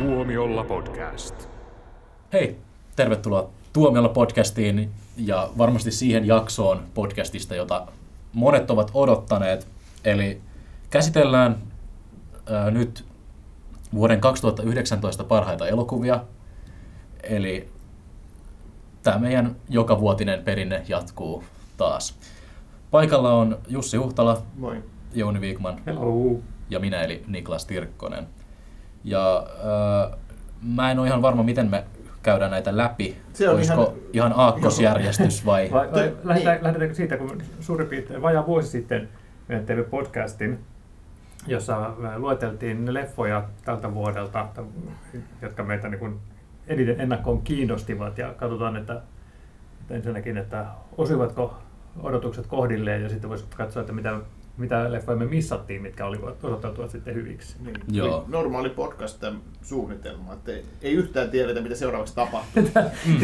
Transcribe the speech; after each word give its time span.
Tuomiolla 0.00 0.64
podcast. 0.64 1.48
Hei, 2.32 2.56
tervetuloa 2.96 3.50
Tuomiolla 3.72 4.08
podcastiin 4.08 4.90
ja 5.16 5.50
varmasti 5.58 5.90
siihen 5.90 6.26
jaksoon 6.26 6.82
podcastista, 6.94 7.54
jota 7.54 7.86
monet 8.32 8.70
ovat 8.70 8.90
odottaneet. 8.94 9.68
Eli 10.04 10.40
käsitellään 10.90 11.56
ää, 12.46 12.70
nyt 12.70 13.04
vuoden 13.94 14.20
2019 14.20 15.24
parhaita 15.24 15.68
elokuvia. 15.68 16.24
Eli 17.22 17.68
tämä 19.02 19.18
meidän 19.18 19.56
jokavuotinen 19.68 20.42
perinne 20.42 20.82
jatkuu 20.88 21.44
taas. 21.76 22.18
Paikalla 22.90 23.32
on 23.32 23.58
Jussi 23.68 23.96
Huhtala, 23.96 24.42
Moi. 24.56 24.82
Jouni 25.14 25.40
Viikman 25.40 25.82
Hello. 25.86 26.40
ja 26.70 26.78
minä 26.78 27.02
eli 27.02 27.24
Niklas 27.26 27.66
Tirkkonen. 27.66 28.26
Ja 29.04 29.46
äh, 30.12 30.18
mä 30.62 30.90
en 30.90 30.98
ole 30.98 31.06
ihan 31.08 31.22
varma, 31.22 31.42
miten 31.42 31.70
me 31.70 31.84
käydään 32.22 32.50
näitä 32.50 32.76
läpi. 32.76 33.16
Se 33.32 33.48
on 33.48 33.56
Olisiko 33.56 33.82
ihan, 33.82 33.96
ihan- 34.12 34.32
aakkosjärjestys 34.36 35.44
vai? 35.46 35.68
Vai, 35.72 35.92
vai 35.92 35.94
Te- 36.02 36.14
lähdetään, 36.24 36.54
niin. 36.56 36.64
lähdetäänkö 36.64 36.94
siitä, 36.94 37.16
kun 37.16 37.42
suurin 37.60 37.86
piirtein 37.88 38.22
vajaa 38.22 38.46
vuosi 38.46 38.68
sitten 38.68 39.08
me 39.48 39.60
teimme 39.66 39.84
podcastin, 39.84 40.58
jossa 41.46 41.90
lueteltiin 42.16 42.94
leffoja 42.94 43.44
tältä 43.64 43.94
vuodelta, 43.94 44.46
jotka 45.42 45.62
meitä 45.64 45.88
niin 45.88 45.98
kuin 45.98 46.20
eniten 46.66 47.00
ennakkoon 47.00 47.42
kiinnostivat 47.42 48.18
ja 48.18 48.34
katsotaan, 48.36 48.76
että, 48.76 49.00
että 49.80 49.94
ensinnäkin, 49.94 50.36
että 50.36 50.64
osuivatko 50.98 51.58
odotukset 52.02 52.46
kohdilleen 52.46 53.02
ja 53.02 53.08
sitten 53.08 53.30
voisi 53.30 53.44
katsoa, 53.56 53.80
että 53.80 53.92
mitä, 53.92 54.18
mitä 54.60 54.92
leffoja 54.92 55.18
me 55.18 55.26
missattiin, 55.26 55.82
mitkä 55.82 56.06
olivat 56.06 56.44
osoittautuvat 56.44 56.90
sitten 56.90 57.14
hyviksi. 57.14 57.56
Niin. 57.60 57.76
Joo. 57.92 58.18
Eli 58.18 58.24
Normaali 58.28 58.70
podcast 58.70 59.24
suunnitelma, 59.62 60.32
että 60.32 60.52
ei, 60.52 60.64
ei 60.82 60.92
yhtään 60.92 61.30
tiedetä, 61.30 61.60
mitä 61.60 61.74
seuraavaksi 61.74 62.14
tapahtuu. 62.14 62.62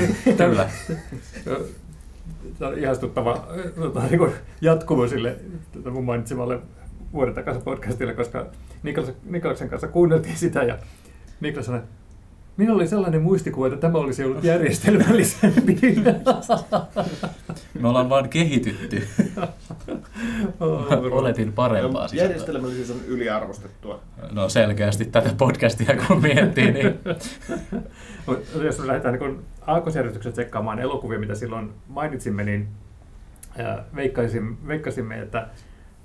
Kyllä. 0.37 0.70
Se 2.59 2.64
on 2.64 2.79
ihastuttava 2.79 3.48
tota, 3.75 4.03
niin 4.03 4.19
kuin 4.19 4.33
jatkumo 4.61 5.09
sille 5.09 5.37
tota 5.73 5.91
mun 5.91 6.05
mainitsemalle 6.05 6.59
vuoden 7.12 7.34
takaisin 7.34 7.62
podcastille, 7.62 8.14
koska 8.14 8.47
Niklas, 8.83 9.12
Niklaksen 9.25 9.69
kanssa 9.69 9.89
kuunneltiin 9.89 10.37
sitä 10.37 10.62
ja 10.62 10.79
Niklas 11.41 11.67
sanoi, 11.67 11.83
Minulla 12.57 12.77
oli 12.77 12.89
sellainen 12.89 13.23
muistikuva, 13.23 13.67
että 13.67 13.79
tämä 13.81 13.98
olisi 13.98 14.25
ollut 14.25 14.45
järjestelmällisempi. 14.45 15.79
Me 17.81 17.89
ollaan 17.89 18.09
vaan 18.09 18.29
kehitytty. 18.29 19.09
Oletin 21.11 21.52
parempaa 21.52 22.08
sisältöä. 22.08 22.25
Järjestelmällisyys 22.27 22.91
on 22.91 23.00
yliarvostettua. 23.06 24.00
No 24.33 24.48
selkeästi 24.48 25.05
tätä 25.05 25.30
podcastia 25.39 25.97
kun 26.06 26.22
miettii, 26.22 26.72
niin 26.72 26.98
Mut 28.27 28.39
Jos 28.64 28.78
me 28.78 28.86
lähdetään 28.86 29.19
niin 29.19 29.44
aakkosjärjestyksen 29.67 30.33
tsekkaamaan 30.33 30.78
elokuvia, 30.78 31.19
mitä 31.19 31.34
silloin 31.34 31.72
mainitsimme, 31.89 32.44
niin 32.44 32.69
ää, 33.58 33.84
veikkaisin, 33.97 34.69
veikkasimme, 34.69 35.19
että 35.20 35.48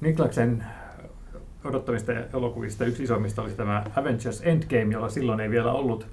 Niklaksen 0.02 0.64
odottamista 1.64 2.12
elokuvista 2.34 2.86
yksi 2.86 3.04
isoimmista 3.04 3.42
olisi 3.42 3.56
tämä 3.56 3.84
Avengers 3.96 4.42
Endgame, 4.46 4.94
jolla 4.94 5.10
silloin 5.10 5.40
ei 5.40 5.50
vielä 5.50 5.72
ollut 5.72 6.08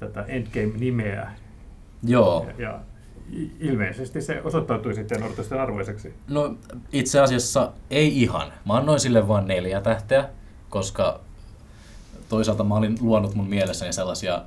tätä 0.00 0.22
Endgame-nimeä. 0.22 1.30
joo. 2.02 2.46
Ja, 2.58 2.64
ja 2.64 2.80
ilmeisesti 3.60 4.22
se 4.22 4.42
osoittautui 4.42 4.94
sitten 4.94 5.22
odotusten 5.22 5.60
arvoiseksi. 5.60 6.14
No 6.28 6.56
itse 6.92 7.20
asiassa 7.20 7.72
ei 7.90 8.22
ihan. 8.22 8.52
Mä 8.66 8.76
annoin 8.76 9.00
sille 9.00 9.28
vain 9.28 9.46
neljä 9.46 9.80
tähteä, 9.80 10.28
koska 10.68 11.20
toisaalta 12.28 12.64
mä 12.64 12.74
olin 12.74 12.96
luonut 13.00 13.34
mun 13.34 13.48
mielessäni 13.48 13.92
sellaisia 13.92 14.42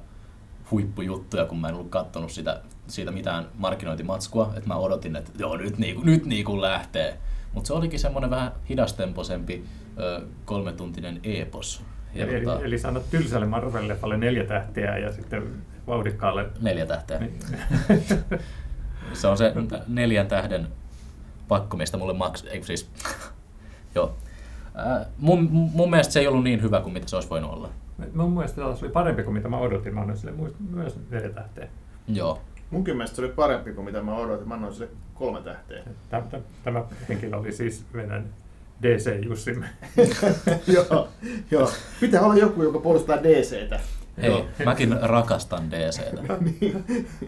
huippujuttuja, 0.71 1.45
kun 1.45 1.59
mä 1.59 1.69
en 1.69 1.73
ollut 1.75 1.89
kattonut 1.89 2.31
sitä, 2.31 2.61
siitä 2.87 3.11
mitään 3.11 3.47
markkinointimatskua, 3.57 4.53
että 4.55 4.67
mä 4.67 4.75
odotin, 4.75 5.15
että 5.15 5.31
joo, 5.37 5.57
nyt 5.57 5.77
niinku, 5.77 6.01
nyt 6.01 6.25
niinku 6.25 6.61
lähtee. 6.61 7.17
Mutta 7.53 7.67
se 7.67 7.73
olikin 7.73 7.99
semmoinen 7.99 8.29
vähän 8.29 8.51
hidastemposempi 8.69 9.63
ö, 9.99 10.21
kolmetuntinen 10.45 11.19
epos. 11.23 11.83
Ja 12.13 12.25
Eli, 12.27 12.45
tota, 12.45 12.65
eli 12.65 12.79
sanot 12.79 13.09
tylsälle 13.09 13.45
Marvel-leffalle 13.45 14.17
neljä 14.17 14.43
tähteä 14.43 14.97
ja 14.97 15.11
sitten 15.11 15.43
vauhdikkaalle 15.87 16.45
neljä 16.61 16.85
tähteä. 16.85 17.19
Niin. 17.19 17.39
Se 19.13 19.27
on 19.27 19.37
se 19.37 19.53
neljän 19.87 20.27
tähden 20.27 20.67
pakko, 21.47 21.77
mistä 21.77 21.97
mulle 21.97 22.13
maks... 22.13 22.43
Ei 22.43 22.63
siis... 22.63 22.89
Joo. 23.95 24.15
Ää, 24.75 25.05
mun, 25.17 25.49
mun 25.51 25.89
mielestä 25.89 26.13
se 26.13 26.19
ei 26.19 26.27
ollut 26.27 26.43
niin 26.43 26.61
hyvä 26.61 26.81
kuin 26.81 26.93
mitä 26.93 27.07
se 27.07 27.15
olisi 27.15 27.29
voinut 27.29 27.51
olla. 27.51 27.69
Mun 28.13 28.31
mielestä 28.31 28.61
taas 28.61 28.83
oli 28.83 28.91
parempi 28.91 29.23
kuin 29.23 29.33
mitä 29.33 29.49
mä 29.49 29.57
odotin. 29.57 29.93
Mä 29.93 30.01
annoin 30.01 30.19
sille 30.19 30.33
myös 30.71 30.99
neljä 31.09 31.29
tähteä. 31.29 31.67
Joo. 32.07 32.41
Munkin 32.69 32.97
mielestä 32.97 33.15
se 33.15 33.21
oli 33.21 33.31
parempi 33.31 33.73
kuin 33.73 33.85
mitä 33.85 34.01
mä 34.01 34.15
odotin. 34.15 34.47
Mä 34.47 34.53
annoin 34.53 34.73
sille 34.73 34.89
kolme 35.13 35.41
tähteä. 35.41 35.83
Tämä, 36.09 36.23
tämä 36.63 36.83
henkilö 37.09 37.37
oli 37.37 37.51
siis 37.51 37.85
meidän 37.93 38.25
DC-Jussimme. 38.81 39.65
joo, 40.75 41.07
joo. 41.51 41.71
Pitää 41.99 42.21
olla 42.21 42.35
joku, 42.35 42.63
joka 42.63 42.79
puolustaa 42.79 43.23
DCtä. 43.23 43.79
Hei, 44.21 44.29
Joo. 44.29 44.45
mäkin 44.65 44.97
rakastan 45.01 45.71
DCtä. 45.71 46.37
niin. 46.61 46.85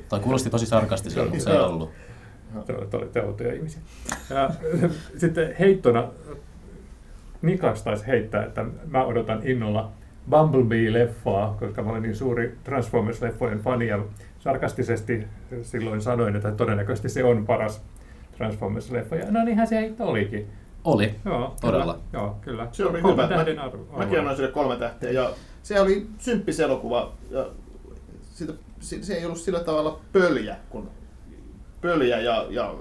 Toi 0.09 0.19
kuulosti 0.19 0.49
tosi 0.49 0.65
sarkastiselta, 0.65 1.29
mutta 1.29 1.43
se 1.43 1.51
ei 1.51 1.59
ollut. 1.59 1.89
Te 2.65 2.73
te 2.89 2.97
olette 2.97 3.21
outoja 3.21 3.53
ihmisiä. 3.53 3.81
Ja, 4.29 4.49
sitten 5.21 5.55
heittona 5.59 6.07
Niklas 7.41 7.83
taisi 7.83 8.07
heittää, 8.07 8.43
että 8.45 8.65
mä 8.87 9.03
odotan 9.05 9.39
innolla 9.43 9.91
Bumblebee-leffaa, 10.29 11.55
koska 11.59 11.83
mä 11.83 11.89
olen 11.91 12.01
niin 12.01 12.15
suuri 12.15 12.57
Transformers-leffojen 12.63 13.59
fani 13.63 13.87
ja 13.87 13.99
sarkastisesti 14.39 15.27
silloin 15.61 16.01
sanoin, 16.01 16.35
että 16.35 16.51
todennäköisesti 16.51 17.09
se 17.09 17.23
on 17.23 17.45
paras 17.45 17.81
Transformers-leffa. 18.37 19.15
Ja 19.15 19.31
no 19.31 19.43
niinhän 19.45 19.67
se 19.67 19.75
heitto 19.75 20.05
olikin. 20.07 20.47
Oli. 20.83 21.15
Joo, 21.25 21.55
Todella. 21.61 21.93
Kyllä. 21.93 22.23
Joo, 22.23 22.37
kyllä. 22.41 22.67
Se 22.71 22.85
oli 22.85 23.01
Kolmen 23.01 23.25
hyvä. 23.25 23.37
tähden 23.37 23.55
Mä, 23.55 23.61
arvo. 23.63 23.97
mäkin 23.97 24.19
annoin 24.19 24.35
sille 24.37 24.51
kolme 24.51 24.75
tähteä. 24.75 25.11
Ja 25.11 25.29
se 25.63 25.79
oli 25.79 26.07
symppis 26.19 26.59
elokuva. 26.59 27.13
Ja 27.31 27.45
siitä, 28.21 28.53
se, 28.79 29.03
se 29.03 29.13
ei 29.13 29.25
ollut 29.25 29.37
sillä 29.37 29.59
tavalla 29.59 29.99
pöljä, 30.13 30.57
kun 30.69 30.89
pöljä 31.81 32.19
ja, 32.19 32.45
ja 32.49 32.75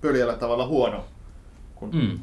pöljällä 0.00 0.34
tavalla 0.36 0.66
huono 0.66 1.04
kuin 1.74 1.90
Mm. 1.96 2.18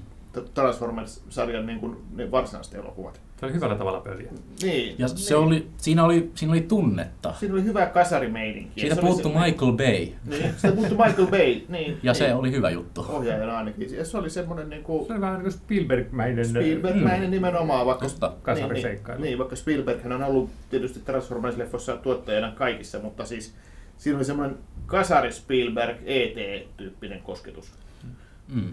Transformers-sarjan 0.53 1.65
niin 1.65 1.79
kuin, 1.79 1.97
ne 2.15 2.31
varsinaiset 2.31 2.73
elokuvat. 2.73 3.21
Se 3.43 3.47
oli 3.47 3.53
hyvällä 3.55 3.75
tavalla 3.75 3.99
pöliä. 3.99 4.31
Niin, 4.61 4.95
Ja 4.99 5.07
niin. 5.07 5.17
se 5.17 5.35
oli, 5.35 5.67
siinä, 5.77 6.03
oli, 6.03 6.31
siinä 6.35 6.51
oli 6.53 6.61
tunnetta. 6.61 7.33
Siinä 7.39 7.53
oli 7.55 7.63
hyvä 7.63 7.85
kasarimeininki. 7.85 8.79
Siitä 8.81 8.95
Se 8.95 9.01
puuttu 9.01 9.29
se- 9.29 9.39
Michael 9.39 9.71
Bay. 9.71 10.07
Niin, 10.25 10.53
siitä 10.57 10.75
puuttu 10.75 10.95
Michael 10.95 11.27
Bay. 11.27 11.61
Niin, 11.69 11.97
Ja 12.03 12.13
se 12.13 12.23
niin. 12.25 12.35
oli 12.35 12.51
hyvä 12.51 12.69
juttu. 12.69 13.05
ohjaajana 13.09 13.57
ainakin. 13.57 13.95
Ja 13.97 14.05
se 14.05 14.17
oli 14.17 14.29
semmoinen 14.29 14.69
niin 14.69 14.83
kuin 14.83 15.05
Se 15.07 15.13
oli 15.13 15.21
vähän 15.21 15.33
niin 15.43 15.43
kuin 15.43 15.53
Spielberg-mäinen. 15.61 16.45
Spielberg-mäinen 16.45 17.31
nimenomaan, 17.31 17.85
vaikka, 17.85 18.07
Totta. 18.09 18.33
Kasariseikkailu. 18.41 19.21
Niin, 19.21 19.29
niin, 19.29 19.37
vaikka 19.37 19.55
Spielberg 19.55 20.05
on 20.05 20.23
ollut 20.23 20.49
tietysti 20.69 20.99
Transformers-leffossa 20.99 21.97
tuottajana 22.03 22.51
kaikissa, 22.51 22.99
mutta 22.99 23.25
siis 23.25 23.53
siinä 23.97 24.17
oli 24.17 24.25
semmoinen 24.25 24.57
kasari 24.85 25.31
Spielberg 25.31 25.97
ET-tyyppinen 26.05 27.19
kosketus. 27.21 27.71
Mm. 28.53 28.63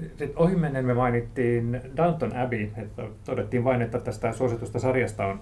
Sitten 0.00 0.32
ohimennen 0.36 0.84
me 0.84 0.94
mainittiin 0.94 1.80
Downton 1.96 2.36
Abbey, 2.36 2.70
että 2.76 3.02
todettiin 3.24 3.64
vain, 3.64 3.82
että 3.82 3.98
tästä 3.98 4.32
suositusta 4.32 4.78
sarjasta 4.78 5.26
on, 5.26 5.40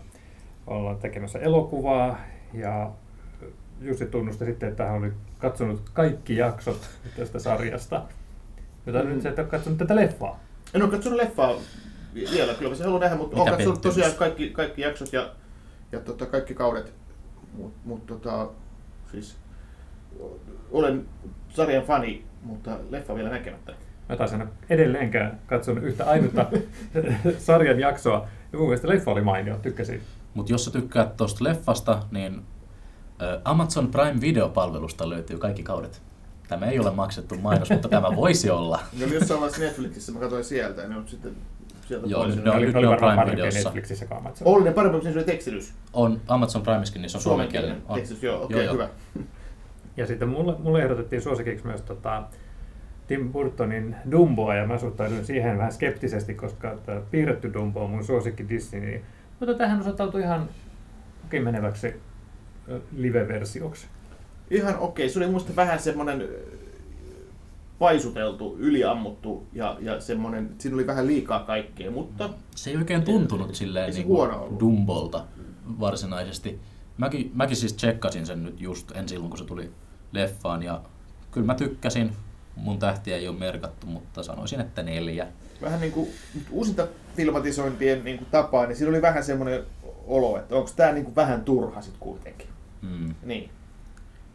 ollaan 0.67 0.97
tekemässä 0.97 1.39
elokuvaa 1.39 2.19
ja 2.53 2.91
Jussi 3.81 4.07
tunnusti 4.07 4.45
sitten, 4.45 4.69
että 4.69 4.85
hän 4.87 4.95
oli 4.99 5.13
katsonut 5.39 5.83
kaikki 5.93 6.37
jaksot 6.37 6.91
tästä 7.17 7.39
sarjasta. 7.39 8.03
Jota 8.87 9.03
Mm. 9.03 9.09
nyt 9.09 9.23
sä 9.23 9.29
et 9.31 9.39
ole 9.39 9.47
katsonut 9.47 9.79
tätä 9.79 9.97
leffaa. 9.97 10.41
En 10.75 10.83
ole 10.83 10.91
katsonut 10.91 11.17
leffaa 11.17 11.55
vi- 12.15 12.27
vielä, 12.33 12.55
kyllä 12.55 12.71
mä 12.71 12.77
se 12.77 12.85
haluan 12.85 13.01
nähdä, 13.01 13.17
mutta 13.17 13.37
Mitä 13.37 13.43
olen 13.43 13.53
katsonut 13.53 13.75
pettymys. 13.75 13.95
tosiaan 13.97 14.19
kaikki, 14.19 14.51
kaikki 14.51 14.83
jaksot 14.83 15.13
ja, 15.13 15.31
ja 15.93 16.01
tota, 16.01 16.27
kaikki 16.27 16.55
kaudet. 16.55 16.93
Mutta 17.57 17.79
mut, 17.85 18.07
tota, 18.07 18.49
siis, 19.13 19.37
olen 20.71 21.07
sarjan 21.49 21.85
fani, 21.85 22.25
mutta 22.43 22.79
leffa 22.91 23.15
vielä 23.15 23.31
näkemättä. 23.31 23.73
Mä 24.09 24.17
taas 24.17 24.33
en 24.33 24.49
edelleenkään 24.71 25.39
katsonut 25.47 25.85
yhtä 25.85 26.05
ainutta 26.05 26.47
sarjan 27.39 27.81
jaksoa. 27.81 28.27
Ja 28.53 28.59
mun 28.59 28.67
mielestä 28.69 28.89
leffa 28.89 29.11
oli 29.11 29.21
mainio, 29.21 29.57
tykkäsin. 29.63 30.01
Mutta 30.35 30.53
jos 30.53 30.65
sä 30.65 30.71
tykkäät 30.71 31.17
tuosta 31.17 31.45
leffasta, 31.45 32.03
niin 32.11 32.43
Amazon 33.45 33.89
Prime 33.91 34.21
videopalvelusta 34.21 35.09
löytyy 35.11 35.39
kaikki 35.39 35.63
kaudet. 35.63 36.03
Tämä 36.49 36.67
ei 36.67 36.79
ole 36.79 36.91
maksettu 36.91 37.35
mainos, 37.37 37.71
mutta 37.71 37.89
tämä 37.89 38.17
voisi 38.17 38.51
olla. 38.51 38.81
Ne 38.99 39.05
oli 39.05 39.15
jossain 39.15 39.41
vaiheessa 39.41 39.63
Netflixissä, 39.65 40.13
mä 40.13 40.19
katsoin 40.21 40.45
sieltä, 40.45 40.83
ja 40.83 40.89
ne 40.89 40.97
on 40.97 41.09
sitten 41.09 41.33
sieltä 41.89 42.07
Joo, 42.07 42.23
pois. 42.25 42.37
ne 42.37 42.51
on- 42.51 42.57
oli, 42.57 42.67
nyt 42.67 42.77
oli 42.77 42.87
on 42.87 42.97
Prime 42.97 43.33
Videossa. 43.33 43.61
Netflixissä 43.61 44.07
kuin 44.07 44.19
Amazon. 44.19 44.49
Oli 44.49 44.65
ne 44.65 44.73
parempi, 44.73 44.99
kun 45.01 45.13
se 45.13 45.19
oli 45.19 45.25
tekstitys. 45.27 45.73
On 45.93 46.21
Amazon 46.29 46.63
Primeskin, 46.63 47.03
niin 47.03 47.11
se 47.11 47.17
on 47.17 47.23
suomenkielinen. 47.23 47.83
Tekstitys, 47.95 48.23
joo, 48.23 48.45
okei, 48.45 48.65
joo. 48.65 48.75
hyvä. 48.75 48.89
Ja 49.97 50.07
sitten 50.07 50.29
mulle, 50.29 50.55
mulle 50.59 50.83
ehdotettiin 50.83 51.23
suosikiksi 51.23 51.67
myös 51.67 51.81
tota, 51.83 52.23
Tim 53.07 53.33
Burtonin 53.33 53.97
Dumboa, 54.11 54.55
ja 54.55 54.67
mä 54.67 54.79
suhtauduin 54.79 55.25
siihen 55.25 55.59
vähän 55.59 55.73
skeptisesti, 55.73 56.35
koska 56.35 56.79
tämä 56.87 57.01
piirretty 57.11 57.53
Dumbo 57.53 57.85
on 57.85 57.91
mun 57.91 58.05
suosikki 58.05 58.49
Disney. 58.49 58.81
Niin, 58.81 59.03
mutta 59.41 59.55
tähän 59.55 59.81
osoittautui 59.81 60.21
ihan 60.21 60.49
meneväksi 61.43 61.95
ö, 62.69 62.81
live-versioksi. 62.97 63.87
Ihan 64.51 64.79
okei. 64.79 65.09
Se 65.09 65.19
oli 65.19 65.27
musta 65.27 65.57
vähän 65.57 65.79
semmonen 65.79 66.21
ö, 66.23 66.45
paisuteltu, 67.79 68.57
yliammuttu 68.59 69.47
ja, 69.53 69.77
ja 69.81 70.01
semmonen, 70.01 70.51
siinä 70.59 70.75
oli 70.75 70.87
vähän 70.87 71.07
liikaa 71.07 71.41
kaikkea, 71.41 71.91
mutta 71.91 72.31
Se 72.57 72.71
ei 72.71 72.77
oikein 72.77 73.03
tuntunut 73.03 73.55
silleen 73.55 73.87
Ei 73.87 74.05
niin. 74.05 74.59
Dumbolta 74.61 75.25
varsinaisesti. 75.81 76.61
Mäkin, 76.99 77.31
mäkin 77.35 77.57
siis 77.57 77.73
tsekkasin 77.73 78.27
sen 78.27 78.45
nyt 78.45 78.61
just 78.61 78.91
en 78.91 79.09
silloin, 79.09 79.31
kun 79.31 79.39
se 79.39 79.45
tuli 79.45 79.71
leffaan 80.13 80.63
ja 80.63 80.81
kyllä 81.31 81.47
mä 81.47 81.55
tykkäsin. 81.55 82.13
Mun 82.57 82.79
tähtiä 82.79 83.17
ei 83.17 83.29
ole 83.29 83.39
merkattu, 83.39 83.87
mutta 83.87 84.23
sanoisin, 84.23 84.61
että 84.61 84.83
neljä. 84.83 85.27
vähän 85.63 85.81
niin 85.81 85.93
kuin 85.93 86.09
uusinta 86.51 86.87
filmatisointien 87.17 88.05
niin 88.05 88.19
kuin 88.19 88.29
tapaa, 88.31 88.67
niin 88.67 88.77
siinä 88.77 88.91
oli 88.91 89.03
vähän 89.03 89.25
semmoinen 89.25 89.63
olo, 90.07 90.39
että 90.39 90.55
onko 90.55 90.71
tämä 90.77 90.93
niin 90.93 91.05
kuin 91.05 91.17
vähän 91.17 91.45
turha 91.45 91.81
sitten 91.83 92.01
kuitenkin. 92.01 92.49
Mm. 92.83 93.15
Niin. 93.23 93.51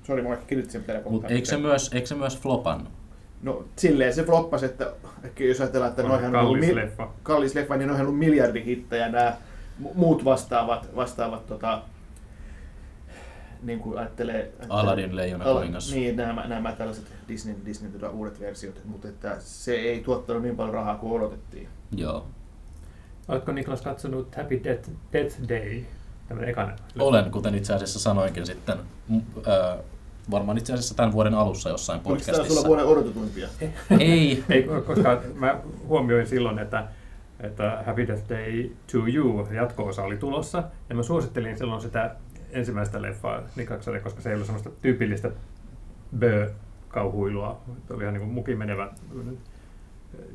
Sori, 0.03 0.21
mä 0.21 0.33
ehkä 0.33 0.45
kirjoitin 0.45 0.71
sen 0.71 0.83
Mutta 1.09 1.27
eikö, 1.27 1.47
se 1.47 1.57
myös, 1.57 1.91
eikö 1.93 2.07
se 2.07 2.15
myös 2.15 2.37
flopannut? 2.39 2.91
No 3.41 3.65
silleen 3.75 4.13
se 4.13 4.23
floppasi, 4.23 4.65
että 4.65 4.93
ehkä 5.23 5.43
jos 5.43 5.61
ajatellaan, 5.61 5.89
että 5.89 6.03
On 6.03 6.09
noihän 6.09 6.35
on 6.35 6.41
ollut 6.41 6.59
kallis 6.59 6.75
leffa. 6.75 7.09
kallis 7.23 7.55
leffa, 7.55 7.77
niin 7.77 7.87
noihän 7.87 8.05
on 8.05 8.07
ollut 8.07 8.19
miljardihittejä 8.19 9.09
nämä 9.09 9.37
mu- 9.83 9.93
muut 9.93 10.25
vastaavat, 10.25 10.95
vastaavat 10.95 11.47
tota, 11.47 11.81
niin 13.63 13.79
kuin 13.79 13.97
ajattelee... 13.97 14.51
Aladdin, 14.69 15.15
Leijona 15.15 15.45
Ala- 15.45 15.59
kuningas. 15.59 15.93
Niin, 15.93 16.15
nämä, 16.15 16.47
nämä 16.47 16.71
tällaiset 16.71 17.05
Disney, 17.27 17.55
Disney 17.65 17.91
tota, 17.91 18.09
uudet 18.09 18.39
versiot, 18.39 18.81
mutta 18.85 19.07
että 19.07 19.35
se 19.39 19.75
ei 19.75 19.99
tuottanut 19.99 20.41
niin 20.43 20.55
paljon 20.55 20.73
rahaa 20.73 20.95
kuin 20.95 21.13
odotettiin. 21.21 21.67
Joo. 21.95 22.25
Oletko 23.27 23.51
Niklas 23.51 23.81
katsonut 23.81 24.35
Happy 24.35 24.63
Death, 24.63 24.89
Death 25.13 25.35
Day? 25.49 25.81
Tämmöinen 26.27 26.49
ekan? 26.49 26.73
Olen, 26.99 27.31
kuten 27.31 27.55
itse 27.55 27.73
asiassa 27.73 27.99
sanoinkin 27.99 28.45
sitten, 28.45 28.77
m- 29.09 29.17
ö, 29.47 29.77
varmaan 30.31 30.57
itse 30.57 30.73
asiassa 30.73 30.95
tämän 30.95 31.11
vuoden 31.11 31.33
alussa 31.33 31.69
jossain 31.69 32.01
Oliko 32.05 32.09
tämä 32.09 32.17
podcastissa. 32.25 32.53
sulla 32.55 32.67
vuoden 32.67 32.85
odotetuimpia? 32.85 33.47
Ei, 33.99 34.43
Ei, 34.49 34.63
koska 34.85 35.21
mä 35.35 35.59
huomioin 35.87 36.27
silloin, 36.27 36.59
että, 36.59 36.87
että 37.39 37.83
Happy 37.85 38.07
Death 38.07 38.29
Day 38.29 38.69
to 38.91 38.97
You 39.13 39.47
jatko-osa 39.55 40.03
oli 40.03 40.17
tulossa, 40.17 40.63
ja 40.89 40.95
mä 40.95 41.03
suosittelin 41.03 41.57
silloin 41.57 41.81
sitä 41.81 42.15
ensimmäistä 42.51 43.01
leffaa 43.01 43.41
Niklakselle, 43.55 43.99
koska 43.99 44.21
se 44.21 44.29
ei 44.29 44.33
ollut 44.35 44.45
semmoista 44.45 44.69
tyypillistä 44.81 45.31
bö-kauhuilua. 46.19 47.61
Se 47.87 47.93
oli 47.93 48.03
ihan 48.03 48.13
niin 48.13 48.21
kuin 48.21 48.33
mukin 48.33 48.57
menevä 48.57 48.89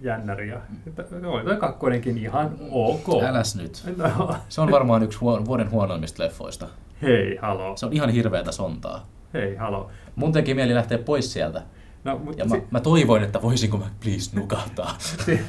jännäri. 0.02 0.48
Ja, 0.48 0.56
että 0.86 1.04
oli 1.26 1.44
toi 1.44 1.56
kakkonenkin 1.56 2.18
ihan 2.18 2.50
ok. 2.70 3.22
äläs 3.28 3.56
nyt. 3.56 3.82
No, 3.96 4.34
Se 4.48 4.60
on 4.60 4.70
varmaan 4.70 5.02
yksi 5.02 5.18
huo- 5.18 5.44
vuoden 5.46 5.70
huonoimmista 5.70 6.22
leffoista. 6.22 6.68
hei, 7.02 7.36
halo. 7.42 7.76
Se 7.76 7.86
on 7.86 7.92
ihan 7.92 8.10
hirveätä 8.10 8.52
sontaa. 8.52 9.08
Hei, 9.34 9.56
halo. 9.56 9.90
Mun 10.16 10.32
teki 10.32 10.54
mieli 10.54 10.74
lähteä 10.74 10.98
pois 10.98 11.32
sieltä. 11.32 11.62
No, 12.04 12.18
mutta 12.18 12.42
Ja 12.42 12.48
mä, 12.48 12.56
mä 12.70 12.80
toivoin, 12.80 13.22
että 13.22 13.42
voisinko 13.42 13.76
mä 13.76 13.84
please 14.02 14.36
nukahtaa. 14.36 14.94
Si- 14.98 15.40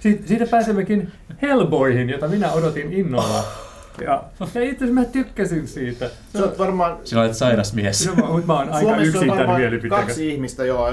si- 0.00 0.22
siitä 0.26 0.46
pääsemmekin 0.46 1.12
Hellboyhin, 1.42 2.10
jota 2.10 2.28
minä 2.28 2.52
odotin 2.52 2.92
innolla. 2.92 3.44
Ja, 4.00 4.24
ja 4.40 4.62
itse 4.62 4.84
asiassa 4.84 4.94
mä 4.94 5.04
tykkäsin 5.04 5.68
siitä. 5.68 6.10
Sä 6.32 6.44
oot 6.44 6.58
varmaan 6.58 6.98
Sinä 7.04 7.20
olet 7.20 7.36
sairas 7.36 7.72
mies. 7.72 8.06
No, 8.06 8.14
mä, 8.14 8.46
mä 8.46 8.52
oon 8.52 8.68
aika 8.68 8.80
Suomessa 8.80 9.02
yksin 9.02 9.20
on 9.20 9.26
tämän 9.26 9.38
varmaan 9.38 9.60
mielipiteen. 9.60 10.06
kaksi 10.06 10.30
ihmistä, 10.30 10.64
joo, 10.64 10.88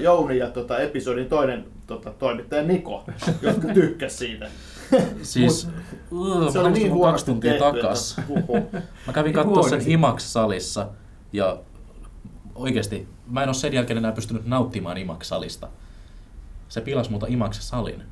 Jouni 0.00 0.38
ja 0.38 0.50
tota, 0.50 0.78
episodin 0.78 1.26
toinen 1.28 1.64
tota, 1.86 2.10
toimittaja 2.10 2.62
Niko, 2.62 3.04
jotka 3.42 3.68
tykkäs 3.74 4.18
siitä. 4.18 4.48
Siis 5.22 5.68
uh, 6.10 6.52
Se 6.52 6.58
oli 6.58 6.70
niin 6.70 6.82
kaksi 6.82 6.88
huonosti 6.88 7.30
tuntia 7.30 7.52
tehty, 7.52 7.64
takas. 7.80 8.16
että. 8.18 8.82
Mä 9.06 9.12
kävin 9.12 9.32
katsoa 9.32 9.68
sen. 9.68 9.80
IMAX-salissa 9.86 10.86
ja 11.32 11.58
oikeesti 12.54 13.08
mä 13.30 13.42
en 13.42 13.48
ole 13.48 13.54
sen 13.54 13.72
jälkeen 13.72 13.98
enää 13.98 14.12
pystynyt 14.12 14.46
nauttimaan 14.46 14.96
IMAX-salista. 14.96 15.68
Se 16.68 16.80
pilasi 16.80 17.10
multa 17.10 17.26
IMAX-salin. 17.26 18.02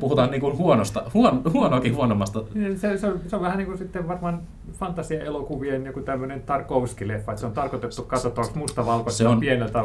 Puhutaan 0.00 0.30
niinku 0.30 0.56
huonosta, 0.56 1.02
huon, 1.14 1.42
huonoakin 1.52 1.96
huonommasta. 1.96 2.42
Se, 2.76 2.98
se, 2.98 3.06
on, 3.06 3.20
se 3.28 3.36
on 3.36 3.42
vähän 3.42 3.58
niin 3.58 3.66
kuin 3.66 3.78
sitten 3.78 4.08
varmaan 4.08 4.42
fantasia-elokuvien 4.72 5.86
joku 5.86 6.00
tämmöinen 6.00 6.42
Tarkovski-leffa, 6.42 7.32
että 7.32 7.40
se 7.40 7.46
on 7.46 7.52
tarkoitettu 7.52 8.02
katsottavaksi 8.02 8.58
mustavalkoista 8.58 9.18
Se 9.18 9.28
on- 9.28 9.40
pieneltä 9.40 9.84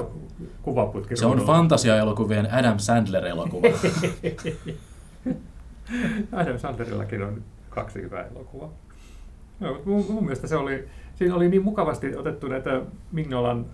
kuvaputki. 0.62 1.16
Se 1.16 1.26
on 1.26 1.40
fantasia-elokuvien 1.46 2.54
Adam 2.54 2.78
Sandler-elokuva. 2.78 3.68
Adam 6.42 6.60
Sandlerillakin 6.60 7.24
on 7.24 7.42
kaksi 7.70 8.02
hyvää 8.02 8.26
elokuvaa. 8.36 8.70
No, 9.60 9.82
mun, 9.86 10.06
mun 10.10 10.24
mielestä 10.24 10.48
se 10.48 10.56
oli, 10.56 10.88
siinä 11.16 11.36
oli 11.36 11.50
niin 11.50 11.64
mukavasti 11.64 12.16
otettu 12.16 12.48
näitä 12.48 12.82
Mignolan 13.12 13.66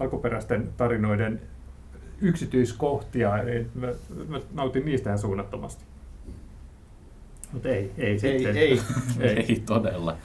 alkuperäisten 0.00 0.68
tarinoiden 0.76 1.40
yksityiskohtia, 2.20 3.38
että 3.42 3.78
mä, 3.78 3.86
mä 4.28 4.40
nautin 4.54 4.84
niistä 4.84 5.10
ihan 5.10 5.18
suunnattomasti. 5.18 5.84
Mutta 7.52 7.68
ei, 7.68 7.92
ei 7.98 8.10
Ei, 8.10 8.18
sitten. 8.18 8.56
ei. 8.56 8.80
Ei 9.48 9.62
todella. 9.66 10.16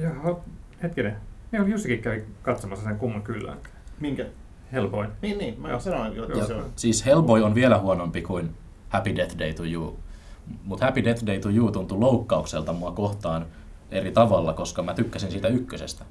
Jaha, 0.00 0.40
hetkinen. 0.82 1.16
Joo, 1.52 1.66
Jussikin 1.66 2.02
kävi 2.02 2.22
katsomassa 2.42 2.84
sen 2.84 2.98
kumman 2.98 3.22
kyllä. 3.22 3.56
Minkä? 4.00 4.26
Hellboyn. 4.72 5.10
Niin, 5.22 5.38
niin, 5.38 5.60
mä 5.60 5.68
Joo. 5.68 5.80
sanoin 5.80 6.16
jo, 6.16 6.24
että 6.24 6.38
Joo. 6.38 6.46
se 6.46 6.54
on. 6.54 6.72
Siis 6.76 7.06
Hellboy 7.06 7.42
on 7.42 7.54
vielä 7.54 7.78
huonompi 7.78 8.22
kuin 8.22 8.50
Happy 8.88 9.16
Death 9.16 9.38
Day 9.38 9.52
to 9.54 9.64
You. 9.64 9.98
Mutta 10.64 10.84
Happy 10.86 11.04
Death 11.04 11.26
Day 11.26 11.38
to 11.38 11.48
You 11.50 11.70
tuntui 11.70 11.98
loukkaukselta 11.98 12.72
mua 12.72 12.92
kohtaan 12.92 13.46
eri 13.90 14.12
tavalla, 14.12 14.52
koska 14.52 14.82
mä 14.82 14.94
tykkäsin 14.94 15.30
siitä 15.30 15.48
ykkösestä. 15.48 16.04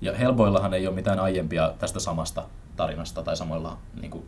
Ja 0.00 0.16
Hellboyllahan 0.16 0.74
ei 0.74 0.86
ole 0.86 0.94
mitään 0.94 1.18
aiempia 1.18 1.74
tästä 1.78 2.00
samasta 2.00 2.44
tarinasta 2.76 3.22
tai 3.22 3.36
samoilla 3.36 3.78
niin 4.00 4.10
kuin, 4.10 4.24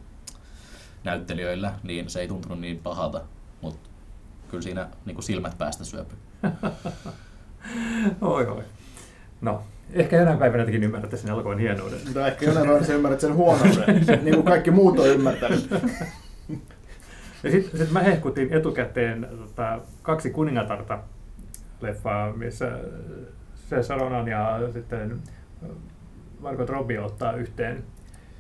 näyttelijöillä, 1.04 1.72
niin 1.82 2.10
se 2.10 2.20
ei 2.20 2.28
tuntunut 2.28 2.60
niin 2.60 2.78
pahalta. 2.78 3.20
Mutta 3.60 3.88
kyllä 4.48 4.62
siinä 4.62 4.88
niin 5.04 5.14
kuin 5.14 5.24
silmät 5.24 5.58
päästä 5.58 5.84
syöpy. 5.84 6.14
Oi, 8.20 8.46
oi. 8.46 8.62
No, 9.40 9.62
ehkä 9.92 10.16
jonain 10.16 10.38
päivänä 10.38 10.64
tekin 10.64 10.84
ymmärrätte 10.84 11.16
sen 11.16 11.30
elokuvan 11.30 11.58
hienouden. 11.58 12.00
Mutta 12.04 12.26
ehkä 12.26 12.46
jonain 12.46 12.68
päivänä 12.68 12.94
ymmärrät 12.94 13.20
sen 13.20 13.34
huonouden, 13.34 14.04
niin 14.25 14.34
kuin 14.34 14.44
kaikki 14.44 14.70
muut 14.70 14.98
on 14.98 15.08
ymmärtänyt. 15.08 15.70
Ja 17.42 17.50
sitten 17.50 17.80
sit 17.80 17.90
mä 17.90 18.00
hehkutin 18.00 18.52
etukäteen 18.52 19.28
tota, 19.38 19.80
kaksi 20.02 20.30
kuningatarta 20.30 20.98
leffaa, 21.80 22.32
missä 22.32 22.78
se 23.68 23.82
Saronan 23.82 24.28
ja 24.28 24.58
sitten 24.73 25.23
Margot 26.40 26.69
Robbie 26.69 27.00
ottaa 27.00 27.33
yhteen 27.33 27.85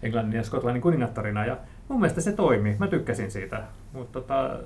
Englannin 0.02 0.36
ja 0.36 0.42
Skotlannin 0.42 0.82
kuningattarina. 0.82 1.46
Ja 1.46 1.56
mun 1.88 2.00
mielestä 2.00 2.20
se 2.20 2.32
toimi. 2.32 2.76
Mä 2.78 2.86
tykkäsin 2.86 3.30
siitä. 3.30 3.62
Mutta 3.92 4.20
tota, 4.20 4.58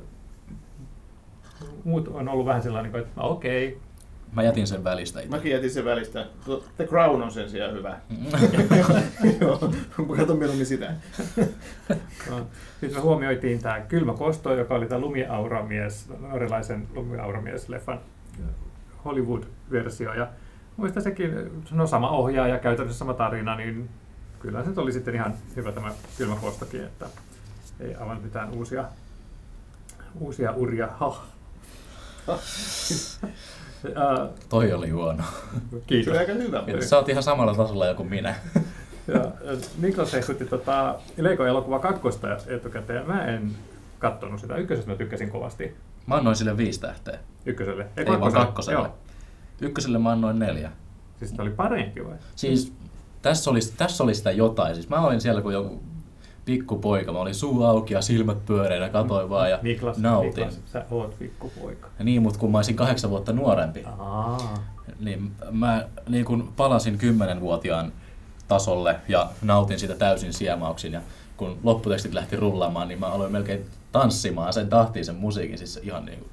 muut 1.84 2.08
on 2.08 2.28
ollut 2.28 2.46
vähän 2.46 2.62
sellainen, 2.62 2.96
että 2.96 3.20
no, 3.20 3.28
okei, 3.28 3.80
Mä 4.32 4.42
jätin 4.42 4.66
sen 4.66 4.84
välistä 4.84 5.20
itse. 5.20 5.30
Mäkin 5.30 5.52
jätin 5.52 5.70
sen 5.70 5.84
välistä. 5.84 6.26
The 6.76 6.86
Crown 6.86 7.22
on 7.22 7.30
sen 7.30 7.50
sijaan 7.50 7.72
hyvä. 7.72 7.98
Joo, 9.40 9.72
katon 10.16 10.38
mieluummin 10.38 10.66
sitä. 10.66 10.94
No, 12.30 12.46
Sitten 12.80 12.98
me 12.98 13.00
huomioitiin 13.00 13.62
tämä 13.62 13.80
Kylmä 13.80 14.12
kosto, 14.12 14.54
joka 14.54 14.74
oli 14.74 14.86
tämä 14.86 15.00
Lumiauramies, 15.00 16.08
norjalaisen 16.20 16.88
Lumiauramies-leffan 16.94 17.98
Hollywood-versio. 19.04 20.14
Ja 20.14 20.28
muista 20.76 21.00
sekin, 21.00 21.62
no 21.70 21.86
sama 21.86 22.10
ohjaaja, 22.10 22.58
käytännössä 22.58 22.98
sama 22.98 23.14
tarina, 23.14 23.56
niin 23.56 23.88
kyllä 24.38 24.62
se 24.62 24.68
nyt 24.68 24.78
oli 24.78 24.92
sitten 24.92 25.14
ihan 25.14 25.34
hyvä 25.56 25.72
tämä 25.72 25.92
Kylmä 26.18 26.36
kostokin, 26.36 26.84
että 26.84 27.06
ei 27.80 27.94
aivan 27.94 28.22
mitään 28.22 28.50
uusia, 28.50 28.84
uusia 30.20 30.52
uria. 30.52 30.86
Ha. 30.86 31.22
Ää, 33.94 34.26
Toi 34.48 34.72
oli 34.72 34.90
huono. 34.90 35.22
Se 35.70 35.76
Kiitos. 35.86 36.08
oli 36.10 36.18
aika 36.18 36.32
hyvä. 36.32 36.62
Ja 36.66 36.86
Sä 36.86 36.96
oot 36.96 37.08
ihan 37.08 37.22
samalla 37.22 37.54
tasolla 37.54 37.94
kuin 37.94 38.08
minä. 38.08 38.34
Ja, 39.08 39.32
Niklas 39.78 40.12
hehkutti 40.12 40.44
tota 40.44 40.98
Lego-elokuva 41.16 41.78
kakkosta 41.78 42.28
etukäteen. 42.46 43.06
Mä 43.06 43.24
en 43.24 43.50
kattonut 43.98 44.40
sitä. 44.40 44.56
Ykkösestä 44.56 44.90
mä 44.90 44.96
tykkäsin 44.96 45.30
kovasti. 45.30 45.76
Mä 46.06 46.14
annoin 46.14 46.36
sille 46.36 46.56
viisi 46.56 46.80
tähteä. 46.80 47.18
Ykköselle. 47.46 47.86
Ei 47.96 48.06
vaan 48.06 48.32
kakkoselle. 48.32 48.78
Joo. 48.78 48.94
Ykköselle 49.60 49.98
mä 49.98 50.10
annoin 50.10 50.38
neljä. 50.38 50.72
Siis 51.18 51.32
tämä 51.32 51.42
oli 51.42 51.54
parempi 51.54 52.04
vai? 52.04 52.16
Siis 52.36 52.72
tässä 53.22 53.50
oli, 53.50 53.60
tässä 53.76 54.04
oli 54.04 54.14
sitä 54.14 54.30
jotain. 54.30 54.74
Siis 54.74 54.88
mä 54.88 55.00
olin 55.00 55.20
siellä 55.20 55.42
kuin 55.42 55.52
joku 55.52 55.82
pikkupoika. 56.44 57.12
Mä 57.12 57.18
olin 57.18 57.34
suu 57.34 57.62
auki 57.62 57.94
ja 57.94 58.02
silmät 58.02 58.46
pyöreinä, 58.46 58.88
katoin 58.88 59.30
vaan 59.30 59.50
ja 59.50 59.58
Niklas, 59.62 59.98
nautin. 59.98 60.30
Niklas, 60.30 60.60
sä 60.72 60.84
oot 60.90 61.18
pikkupoika. 61.18 61.88
Ja 61.98 62.04
niin, 62.04 62.22
mutta 62.22 62.38
kun 62.38 62.52
mä 62.52 62.58
olisin 62.58 62.76
kahdeksan 62.76 63.10
vuotta 63.10 63.32
nuorempi, 63.32 63.84
Aa. 63.98 64.64
niin 65.00 65.32
mä 65.50 65.88
niin 66.08 66.24
kun 66.24 66.52
palasin 66.56 66.98
kymmenenvuotiaan 66.98 67.92
tasolle 68.48 68.96
ja 69.08 69.30
nautin 69.42 69.78
sitä 69.78 69.94
täysin 69.94 70.32
siemauksin. 70.32 70.92
Ja 70.92 71.00
kun 71.36 71.58
lopputekstit 71.62 72.14
lähti 72.14 72.36
rullaamaan, 72.36 72.88
niin 72.88 73.00
mä 73.00 73.06
aloin 73.06 73.32
melkein 73.32 73.66
tanssimaan 73.92 74.52
sen 74.52 74.68
tahtiin 74.68 75.04
sen 75.04 75.14
musiikin. 75.14 75.58
Siis 75.58 75.80
ihan 75.82 76.04
niin 76.04 76.18
kuin, 76.18 76.30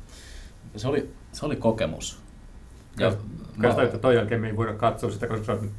se, 0.76 0.88
oli, 0.88 1.14
se 1.32 1.46
oli 1.46 1.56
kokemus. 1.56 2.23
Ja 3.00 3.14
Kyllä 3.56 3.70
sitä, 3.70 3.84
että 3.84 3.98
toi 3.98 4.16
jälkeen 4.16 4.42
me 4.42 4.48
ei 4.48 4.58
voida 4.58 4.74
katsoa 4.74 5.12
sitä, 5.12 5.28
koska 5.28 5.46
sä 5.46 5.52
oot 5.52 5.62
nyt 5.62 5.72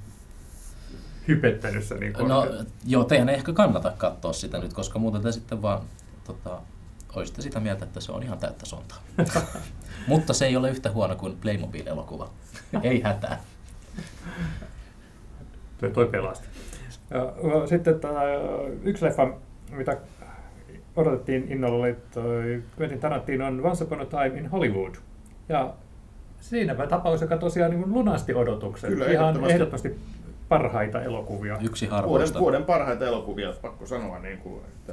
hypettänyt 1.29 1.85
sen 1.85 2.01
niin 2.01 2.13
No 2.13 2.47
joo, 2.85 3.05
teidän 3.05 3.29
ei 3.29 3.35
ehkä 3.35 3.53
kannata 3.53 3.93
katsoa 3.99 4.33
sitä 4.33 4.59
nyt, 4.59 4.73
koska 4.73 4.99
muuten 4.99 5.23
te 5.23 5.33
sitten 5.33 5.63
vaan 5.63 5.83
tota, 6.25 6.59
olisitte 7.15 7.43
sitä 7.43 7.61
mieltä, 7.61 7.85
että 7.85 8.01
se 8.01 8.13
on 8.13 8.23
ihan 8.23 8.39
täyttä 8.39 8.67
sontaa. 8.67 8.99
Mutta 10.09 10.33
se 10.33 10.47
ei 10.47 10.57
ole 10.57 10.71
yhtä 10.71 10.91
huono 10.91 11.17
kuin 11.17 11.37
Playmobil-elokuva. 11.41 12.31
ei 12.83 13.01
hätää. 13.03 13.41
Toi, 15.79 15.91
toi 15.91 16.07
pelasti. 16.07 16.49
Ja, 17.11 17.33
Sitten 17.67 18.01
tämä, 18.01 18.21
yksi 18.83 19.05
leffa, 19.05 19.35
mitä 19.71 19.97
odotettiin 20.97 21.53
innolla, 21.53 21.85
oli 21.85 21.97
toi 22.15 22.63
Quentin 22.81 23.01
Tarantinon 23.01 23.61
Once 23.67 23.85
Upon 23.85 24.01
a 24.01 24.05
Time 24.05 24.39
in 24.39 24.51
Hollywood. 24.51 24.95
Ja 25.49 25.75
siinäpä 26.49 26.87
tapaus, 26.87 27.21
joka 27.21 27.37
tosiaan 27.37 27.71
niin 27.71 27.83
kuin 27.83 27.95
lunasti 27.95 28.35
odotukset. 28.35 28.91
Kyllä, 28.91 29.05
Ihan 29.05 29.15
ehdottomasti. 29.25 29.55
ehdottomasti 29.55 30.01
parhaita 30.49 31.03
elokuvia. 31.03 31.59
Yksi 31.61 31.87
Vuoden, 31.87 31.97
harvoista. 32.03 32.39
vuoden 32.41 32.65
parhaita 32.65 33.05
elokuvia, 33.07 33.53
pakko 33.63 33.87
sanoa, 33.87 34.19
niin 34.19 34.39
kuin, 34.39 34.61
että, 34.65 34.93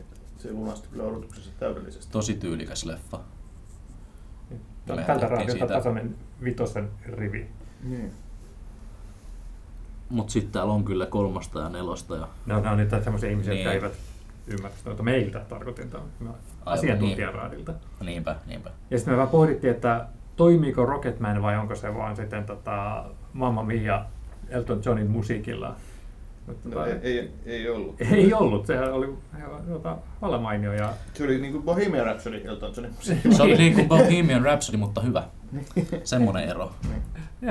että 0.00 0.16
se 0.38 0.52
lunasti 0.52 0.88
kyllä 0.88 1.04
odotuksessa 1.04 1.50
täydellisesti. 1.58 2.12
Tosi 2.12 2.34
tyylikäs 2.34 2.84
leffa. 2.84 3.20
Tältä 4.86 5.28
raadilta 5.28 5.66
tasainen 5.66 6.14
vitosen 6.44 6.88
rivi. 7.06 7.48
Niin. 7.82 8.12
Mutta 10.08 10.32
sitten 10.32 10.52
täällä 10.52 10.72
on 10.72 10.84
kyllä 10.84 11.06
kolmasta 11.06 11.60
ja 11.60 11.68
nelosta. 11.68 12.16
Ja... 12.16 12.28
Ne 12.46 12.54
on, 12.54 12.62
ne 12.62 12.70
on 12.70 12.76
niitä 12.76 13.02
semmoisia 13.02 13.30
ihmisiä, 13.30 13.54
jotka 13.54 13.70
Niin. 13.70 13.82
eivät 13.82 13.92
ymmärrä 14.46 14.76
sitä, 14.76 15.02
meiltä 15.02 15.40
tarkoitin 15.48 15.90
asiantuntijaraadilta. 16.66 17.72
Niinpä, 18.00 18.36
niinpä. 18.46 18.70
Ja 18.90 18.98
sitten 18.98 19.14
me 19.14 19.18
vaan 19.18 19.28
pohdittiin, 19.28 19.70
että 19.74 20.06
toimiiko 20.36 20.86
Rocketman 20.86 21.42
vai 21.42 21.56
onko 21.58 21.74
se 21.74 21.94
vaan 21.94 22.16
sitten 22.16 22.44
tota 22.44 23.04
Mamma 23.32 23.62
Mia 23.62 24.04
Elton 24.48 24.80
Johnin 24.84 25.10
musiikilla. 25.10 25.74
Mutta 26.46 26.68
No, 26.68 26.74
tota, 26.74 26.86
ei, 26.86 27.00
ei, 27.02 27.30
ei 27.46 27.68
ollut. 27.70 28.00
ei 28.00 28.34
ollut, 28.34 28.66
sehän 28.66 28.92
oli 28.92 29.14
tota, 29.68 29.96
vallan 30.22 30.42
mainio 30.42 30.72
ja 30.72 30.92
Se 31.14 31.24
oli 31.24 31.38
niin 31.40 31.52
kuin 31.52 31.64
Bohemian 31.64 32.06
Rhapsody 32.06 32.42
Elton 32.44 32.72
Johnin. 32.76 32.94
Se 33.36 33.42
oli 33.42 33.56
niin 33.56 33.74
kuin 33.74 33.88
Bohemian 33.88 34.42
Rhapsody, 34.42 34.76
mutta 34.78 35.00
hyvä. 35.00 35.22
Semmoinen 36.04 36.48
ero. 36.48 36.72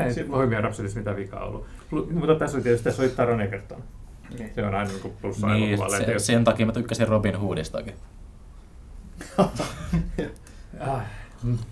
ei 0.06 0.14
Siinä- 0.14 0.30
Bohemian 0.30 0.64
Rhapsodissa 0.64 1.00
mitään 1.00 1.18
vikaa 1.18 1.44
ollut. 1.46 1.66
Mutta 1.92 2.36
tässä 2.36 2.58
oli 2.58 2.64
tietysti 2.64 2.84
tässä 2.84 3.02
oli 3.02 3.10
Taron 3.10 3.42
Egerton. 3.42 3.84
Niin. 4.40 4.52
Se 4.56 4.66
on 4.66 4.76
aina 4.76 4.92
niin 4.92 5.14
plussa 5.22 5.48
Niin, 5.48 5.70
elokuvalle. 5.70 6.06
se, 6.06 6.20
sen 6.20 6.44
takia 6.44 6.66
mä 6.66 6.72
tykkäsin 6.72 7.08
Robin 7.08 7.36
Hoodistakin. 7.40 7.94
Ah, 10.80 11.02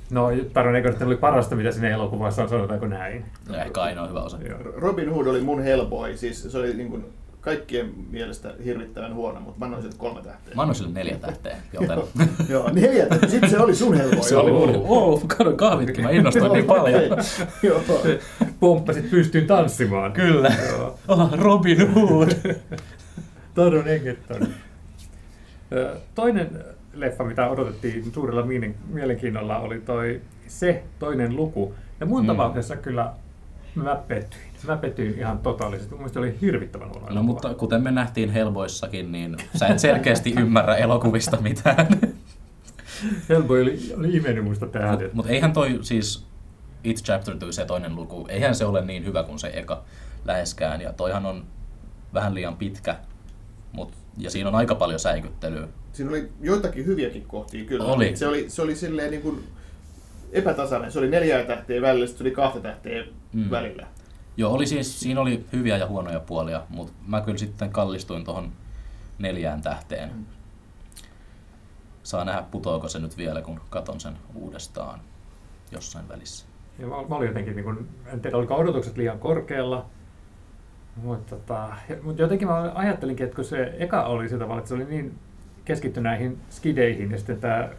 No, 0.10 0.30
Taron 0.54 0.76
Egerton 0.76 1.08
oli 1.08 1.18
parasta, 1.18 1.56
mitä 1.56 1.72
siinä 1.72 1.90
elokuvassa 1.90 2.44
on, 2.44 2.50
sanotaanko 2.50 2.88
näin. 2.88 3.26
Ja 3.52 3.64
ehkä 3.64 3.82
ainoa 3.82 4.08
hyvä 4.08 4.22
osa. 4.22 4.38
Joo. 4.50 4.60
Robin 4.76 5.10
Hood 5.14 5.28
oli 5.28 5.42
mun 5.42 5.64
Hellboy, 5.64 6.18
siis 6.18 6.52
se 6.52 6.58
oli 6.58 6.74
niin 6.74 6.90
kuin 6.90 7.06
kaikkien 7.42 7.94
mielestä 8.10 8.54
hirvittävän 8.66 9.16
huono, 9.16 9.40
mutta 9.40 9.60
mä 9.60 9.66
annoin 9.66 9.84
sille 9.84 9.96
kolme 9.98 10.22
tähteä. 10.22 10.56
Mä 10.56 10.62
annoin 10.62 10.76
sille 10.76 10.92
neljä 10.94 11.18
tähteä, 11.18 11.58
joten... 11.74 12.00
Joo, 12.50 12.70
neljä 12.72 13.06
tähteä. 13.06 13.30
Sitten 13.30 13.50
se 13.50 13.60
oli 13.60 13.76
sun 13.76 13.98
Hellboy. 13.98 14.24
Se 14.24 14.38
oli 14.38 14.52
mun. 14.52 14.86
Oh, 14.88 15.24
kahvitkin, 15.56 16.04
mä 16.04 16.12
innostuin 16.12 16.52
niin 16.52 16.66
paljon. 16.66 17.02
Joo. 17.64 17.82
Pomppasit 18.60 19.10
pystyyn 19.10 19.48
tanssimaan. 19.48 20.12
Kyllä. 20.12 20.52
Joo. 20.68 20.98
Oh, 21.08 21.34
Robin 21.34 21.94
Hood. 21.94 22.30
Taron 23.56 23.88
Egerton. 23.88 24.48
Toinen 26.16 26.64
leffa, 26.94 27.24
mitä 27.24 27.50
odotettiin 27.50 28.12
suurella 28.14 28.42
mielen- 28.42 28.76
mielenkiinnolla, 28.88 29.60
oli 29.60 29.80
toi 29.80 30.22
Se 30.48 30.84
toinen 31.00 31.36
luku. 31.36 31.74
Ja 32.00 32.06
mun 32.06 32.22
Mm. 32.22 32.28
tapauksessa 32.28 32.76
kyllä 32.76 33.14
mä 33.76 33.96
pettyin. 34.08 34.42
Mä 34.68 34.78
pettyin 34.78 35.18
ihan 35.18 35.38
totaalisesti. 35.40 35.96
Mun 35.96 36.10
oli 36.16 36.38
hirvittävän 36.42 36.90
huono 36.90 37.02
No 37.02 37.08
elokuva. 37.12 37.24
mutta 37.24 37.54
kuten 37.54 37.84
me 37.84 37.92
nähtiin 37.92 38.30
Helboissakin, 38.30 39.12
niin 39.12 39.38
sä 39.56 39.68
et 39.68 39.80
selkeästi 39.80 40.34
ymmärrä 40.42 40.76
elokuvista 40.76 41.38
mitään. 41.42 41.88
Hellboy 43.30 43.62
oli, 43.62 43.80
oli 43.98 44.16
imennyt 44.18 44.44
musta 44.44 44.68
tähän. 44.68 44.92
Mutta 45.00 45.10
mut 45.14 45.26
eihän 45.30 45.54
toi 45.54 45.80
siis 45.82 46.26
It's 46.88 47.04
Chapter 47.04 47.34
2, 47.38 47.54
se 47.56 47.66
toinen 47.66 47.96
luku, 47.96 48.26
eihän 48.30 48.56
se 48.56 48.66
ole 48.66 48.86
niin 48.86 49.06
hyvä 49.06 49.24
kuin 49.24 49.40
se 49.40 49.52
eka 49.54 49.84
läheskään. 50.26 50.82
Ja 50.82 50.94
toihan 50.94 51.26
on 51.26 51.44
vähän 52.14 52.36
liian 52.36 52.56
pitkä, 52.56 52.96
mut, 53.72 53.94
ja 54.18 54.32
siinä 54.32 54.50
on 54.50 54.56
aika 54.56 54.76
paljon 54.76 55.00
säikyttelyä. 55.00 55.68
Siinä 55.94 56.12
oli 56.12 56.30
joitakin 56.42 56.86
hyviäkin 56.86 57.26
kohtia 57.28 57.66
kyllä. 57.66 57.86
Oli. 57.86 58.16
Se 58.16 58.28
oli, 58.28 58.50
se 58.50 58.62
oli 58.62 58.76
silleen 58.76 59.12
niin 59.12 59.22
kuin 59.22 59.44
epätasainen. 60.32 60.92
Se 60.92 61.00
oli 61.00 61.10
neljää 61.10 61.44
tähteä 61.44 61.82
välillä, 61.82 62.08
sitten 62.08 62.24
tuli 62.26 62.36
kahta 62.36 62.60
tähteä 62.60 63.04
Mm. 63.34 63.50
välillä. 63.52 63.88
Joo, 64.38 64.54
oli 64.54 64.68
siis, 64.68 65.00
siinä 65.00 65.22
oli 65.22 65.46
hyviä 65.54 65.78
ja 65.78 65.88
huonoja 65.88 66.20
puolia, 66.20 66.64
mutta 66.70 66.94
mä 67.08 67.22
kyllä 67.22 67.38
sitten 67.38 67.70
kallistuin 67.70 68.24
tuohon 68.24 68.52
neljään 69.20 69.62
tähteen. 69.62 70.10
Mm. 70.16 70.26
Saa 72.04 72.26
nähdä, 72.26 72.44
putoako 72.52 72.88
se 72.88 73.00
nyt 73.00 73.18
vielä, 73.18 73.42
kun 73.42 73.62
katon 73.70 74.00
sen 74.00 74.14
uudestaan 74.36 75.00
jossain 75.72 76.10
välissä. 76.10 76.46
Ja 76.80 76.88
mä, 76.88 76.96
mä 77.10 77.16
olin 77.16 77.28
jotenkin, 77.28 77.56
niin 77.56 77.64
kuin, 77.64 77.90
en 78.14 78.22
tiedä 78.22 78.38
oliko 78.38 78.56
odotukset 78.56 78.98
liian 78.98 79.20
korkealla, 79.20 79.86
mutta, 80.96 81.36
tota, 81.36 81.68
mutta 82.04 82.22
jotenkin 82.22 82.48
mä 82.48 82.72
ajattelinkin, 82.76 83.24
että 83.24 83.36
kun 83.36 83.46
se 83.46 83.76
eka 83.80 84.04
oli 84.04 84.30
sillä 84.30 84.40
tavalla, 84.40 84.60
että 84.60 84.70
se 84.70 84.76
oli 84.76 84.86
niin 84.86 85.20
keskitty 85.66 86.02
näihin 86.02 86.38
skideihin 86.50 87.12
ja 87.12 87.18
sitten 87.18 87.38
tämä 87.38 87.70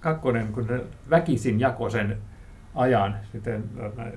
kakkonen, 0.00 0.52
kun 0.52 0.66
ne 0.66 0.80
väkisin 1.10 1.60
jako 1.60 1.90
sen 1.90 2.18
ajan 2.74 3.16
sitten 3.32 3.64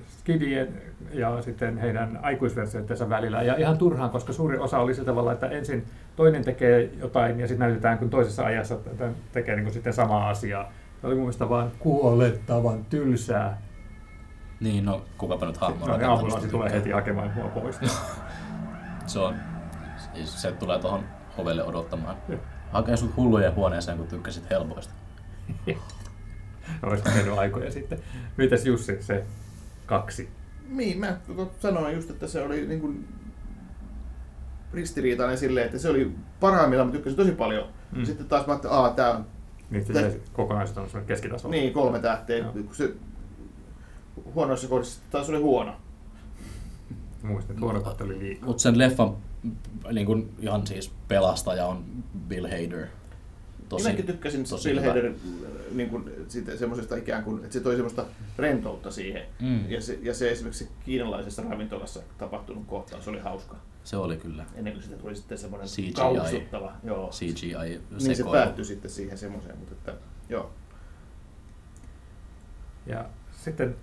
skidien 0.07 0.81
ja 1.13 1.41
sitten 1.41 1.77
heidän 1.77 2.19
aikuisversioittensa 2.21 3.09
välillä. 3.09 3.41
Ja 3.41 3.55
ihan 3.55 3.77
turhaan, 3.77 4.09
koska 4.09 4.33
suuri 4.33 4.57
osa 4.57 4.79
oli 4.79 4.93
sillä 4.93 5.05
tavalla, 5.05 5.33
että 5.33 5.47
ensin 5.47 5.85
toinen 6.15 6.43
tekee 6.43 6.89
jotain 6.99 7.39
ja 7.39 7.47
sitten 7.47 7.67
näytetään, 7.67 7.97
kun 7.97 8.09
toisessa 8.09 8.45
ajassa 8.45 8.77
tekee 9.31 9.55
niin 9.55 9.63
kuin 9.63 9.73
sitten 9.73 9.93
samaa 9.93 10.29
asiaa. 10.29 10.71
Se 11.01 11.07
oli 11.07 11.15
mun 11.15 11.23
mielestä 11.23 11.49
vaan 11.49 11.71
kuolettavan 11.79 12.85
tylsää. 12.85 13.61
Niin, 14.61 14.85
no 14.85 15.05
kukapa 15.17 15.45
nyt 15.45 15.57
hahmo 15.57 15.85
Sitten 15.85 16.09
ambulanssi 16.09 16.49
tulee 16.49 16.71
heti 16.71 16.91
hakemaan 16.91 17.31
mua 17.35 17.47
pois. 17.47 17.79
Se 19.07 19.19
on, 19.19 19.35
siis 20.13 20.41
se 20.41 20.51
tulee 20.51 20.79
tuohon 20.79 21.05
ovelle 21.37 21.63
odottamaan. 21.63 22.15
Hakee 22.71 22.97
sut 22.97 23.15
hullujen 23.17 23.55
huoneeseen, 23.55 23.97
kun 23.97 24.07
tykkäsit 24.07 24.49
helpoista. 24.49 24.93
Olisi 26.83 27.03
mennyt 27.15 27.37
aikoja 27.37 27.71
sitten. 27.71 27.99
Mitäs 28.37 28.65
Jussi, 28.65 29.01
se 29.03 29.23
kaksi? 29.85 30.29
Niin, 30.69 30.99
mä 30.99 31.17
sanoin 31.59 31.95
just, 31.95 32.09
että 32.09 32.27
se 32.27 32.41
oli 32.41 32.67
niin 32.67 32.81
kuin 32.81 33.07
ristiriitainen 34.73 35.37
silleen, 35.37 35.65
että 35.65 35.79
se 35.79 35.89
oli 35.89 36.11
parhaimmillaan, 36.39 36.87
mä 36.87 36.91
tykkäsin 36.91 37.17
tosi 37.17 37.31
paljon. 37.31 37.67
Mm. 37.91 38.05
Sitten 38.05 38.27
taas 38.27 38.47
mä 38.47 38.53
ajattelin, 38.53 38.87
että 38.87 38.95
tää 39.03 39.11
on 39.11 39.25
Niin 39.69 39.85
se 39.85 39.93
jäi 40.01 40.21
kokonaisuus 40.33 40.77
on 40.77 40.85
semmoinen 40.89 41.07
keskitaso. 41.07 41.49
niin 41.49 41.73
kolme 41.73 41.99
tähteä, 41.99 42.37
Joo. 42.37 42.53
se 42.71 42.93
huonoissa 44.35 44.67
kohdissa 44.67 45.01
taas 45.11 45.29
oli 45.29 45.39
huono. 45.39 45.75
Muistin, 47.23 47.51
että 47.51 47.65
huono 47.65 47.81
kohta 47.81 48.03
oli 48.03 48.19
liikaa. 48.19 48.45
Mutta 48.45 48.63
sen 48.63 48.77
leffan 48.77 49.15
niin 49.93 50.05
kun 50.05 50.29
ihan 50.39 50.67
siis 50.67 50.91
pelastaja 51.07 51.65
on 51.65 51.85
Bill 52.27 52.47
Hader. 52.47 52.87
Tosi, 53.69 53.83
Minäkin 53.83 54.05
tykkäsin 54.05 54.43
tosi 54.49 54.69
Bill. 54.69 54.87
Hader 54.87 55.13
niin 55.71 55.89
kuin, 55.89 56.11
siitä, 56.27 56.57
semmoisesta 56.57 56.95
ikään 56.95 57.23
kuin, 57.23 57.37
että 57.37 57.53
se 57.53 57.59
toi 57.59 57.75
semmoista 57.75 58.05
rentoutta 58.37 58.91
siihen. 58.91 59.25
Mm. 59.39 59.69
Ja, 59.69 59.81
se, 59.81 59.99
ja 60.01 60.13
se 60.13 60.31
esimerkiksi 60.31 60.69
kiinalaisessa 60.85 61.41
ravintolassa 61.49 61.99
tapahtunut 62.17 62.63
kohtaus 62.67 63.07
oli 63.07 63.19
hauska. 63.19 63.55
Se 63.83 63.97
oli 63.97 64.17
kyllä 64.17 64.45
Ennen 64.55 64.73
kuin 64.73 64.83
siitä 64.83 65.01
tuli 65.01 65.15
sitten 65.15 65.37
semmoinen 65.37 65.67
CGI. 65.67 65.91
kauhistuttava. 65.91 66.73
Joo. 66.83 67.09
CGI 67.09 67.81
Niin 68.03 68.15
se 68.15 68.23
päättyi 68.31 68.65
sitten 68.65 68.91
siihen 68.91 69.17
semmoiseen, 69.17 69.57
mutta 69.57 69.73
että, 69.73 69.93
joo. 70.29 70.51
Ja 72.85 73.05
sitten 73.31 73.75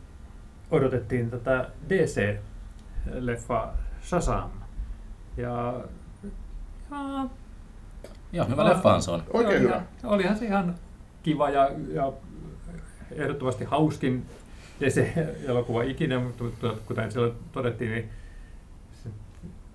odotettiin 0.71 1.31
tätä 1.31 1.71
DC-leffa 1.89 3.69
Shazam. 4.03 4.51
Ja, 5.37 5.75
ja 6.91 7.29
Joo, 8.33 8.47
hyvä 8.49 8.65
leffahan 8.65 9.03
se 9.03 9.11
on. 9.11 9.23
Oikein 9.33 9.57
oli 9.57 9.61
hyvä. 9.61 9.75
Ihan, 9.75 9.87
olihan 10.05 10.37
se 10.37 10.45
ihan 10.45 10.75
kiva 11.23 11.51
ja, 11.51 11.71
ja 11.93 12.13
ehdottomasti 13.13 13.65
hauskin 13.65 14.27
DC-elokuva 14.81 15.83
ikinä, 15.83 16.19
mutta 16.19 16.45
mutta 16.45 16.75
kuten 16.87 17.13
silloin 17.13 17.33
todettiin, 17.53 17.91
niin 17.91 18.11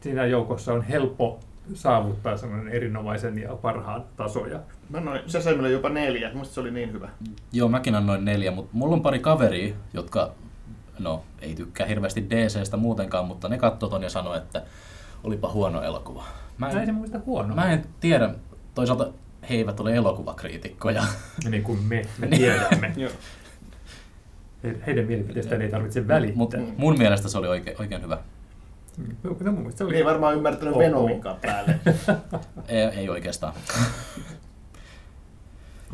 siinä 0.02 0.26
joukossa 0.26 0.74
on 0.74 0.82
helppo 0.82 1.40
saavuttaa 1.74 2.38
semmoinen 2.38 2.74
erinomaisen 2.74 3.38
ja 3.38 3.56
parhaan 3.56 4.04
tasoja. 4.18 4.60
Mä 4.90 4.98
annoin 4.98 5.22
Shazamille 5.28 5.72
jopa 5.72 5.90
neljä, 5.90 6.32
musta 6.34 6.54
se 6.54 6.60
oli 6.60 6.72
niin 6.72 6.94
hyvä. 6.94 7.10
Joo, 7.52 7.70
mäkin 7.70 7.96
annoin 7.96 8.26
neljä, 8.26 8.52
mutta 8.52 8.72
mulla 8.74 8.96
on 8.96 9.02
pari 9.02 9.20
kaveria, 9.20 9.76
jotka 9.94 10.32
no, 11.00 11.24
ei 11.42 11.56
tykkää 11.56 11.88
hirveästi 11.88 12.30
DCstä 12.30 12.78
muutenkaan, 12.78 13.26
mutta 13.28 13.50
ne 13.50 13.58
katsoi 13.58 13.90
ton 13.90 14.04
ja 14.04 14.10
sanoi, 14.10 14.38
että 14.38 14.62
olipa 15.24 15.52
huono 15.52 15.82
elokuva. 15.82 16.24
Mä 16.58 16.66
Näin 16.68 16.86
se 16.86 16.90
en, 16.90 16.96
muista 16.96 17.20
huono. 17.26 17.56
mä 17.56 17.72
en 17.72 17.86
tiedä, 18.00 18.34
toisaalta 18.76 19.08
he 19.50 19.56
eivät 19.56 19.80
ole 19.80 19.96
elokuvakriitikkoja. 19.96 21.04
Niin 21.50 21.64
kuin 21.64 21.80
me, 21.84 22.06
me 22.18 22.28
Niin. 22.28 22.40
tiedämme. 22.42 22.94
Heidän 24.88 25.06
mielipiteestään 25.06 25.62
ei 25.62 25.70
tarvitse 25.70 26.08
välittää. 26.08 26.38
Mutta 26.38 26.58
mun 26.78 26.98
mielestä 26.98 27.30
se 27.30 27.38
oli 27.38 27.48
oikein, 27.48 27.76
oikein 27.80 28.02
hyvä. 28.02 28.18
Mm. 28.98 29.16
No, 29.24 29.52
mun 29.52 29.54
mielestä 29.60 29.78
se 29.78 29.84
oli... 29.84 29.96
Ei 29.96 30.06
varmaan 30.06 30.36
ymmärtänyt. 30.36 30.78
Venominkaan 30.78 31.38
päälle. 31.42 31.80
Ei, 32.68 32.82
ei 32.84 33.10
oikeastaan. 33.10 33.54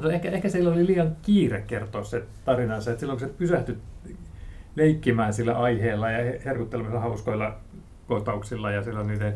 No 0.01 0.10
ehkä, 0.10 0.32
ehkä 0.32 0.50
siellä 0.50 0.70
oli 0.72 0.86
liian 0.88 1.15
kiire 1.22 1.62
kertoa 1.62 2.03
se 2.03 2.24
tarinansa, 2.46 2.91
että 2.91 3.00
silloin 3.00 3.20
kun 3.20 3.27
sä 3.27 3.34
pysähtyt 3.38 3.77
leikkimään 4.79 5.33
sillä 5.33 5.57
aiheella 5.57 6.12
ja 6.12 6.39
herkuttelemassa 6.45 7.00
hauskoilla 7.00 7.55
kohtauksilla 8.07 8.71
ja 8.71 8.83
sillä 8.83 9.03
niiden 9.03 9.33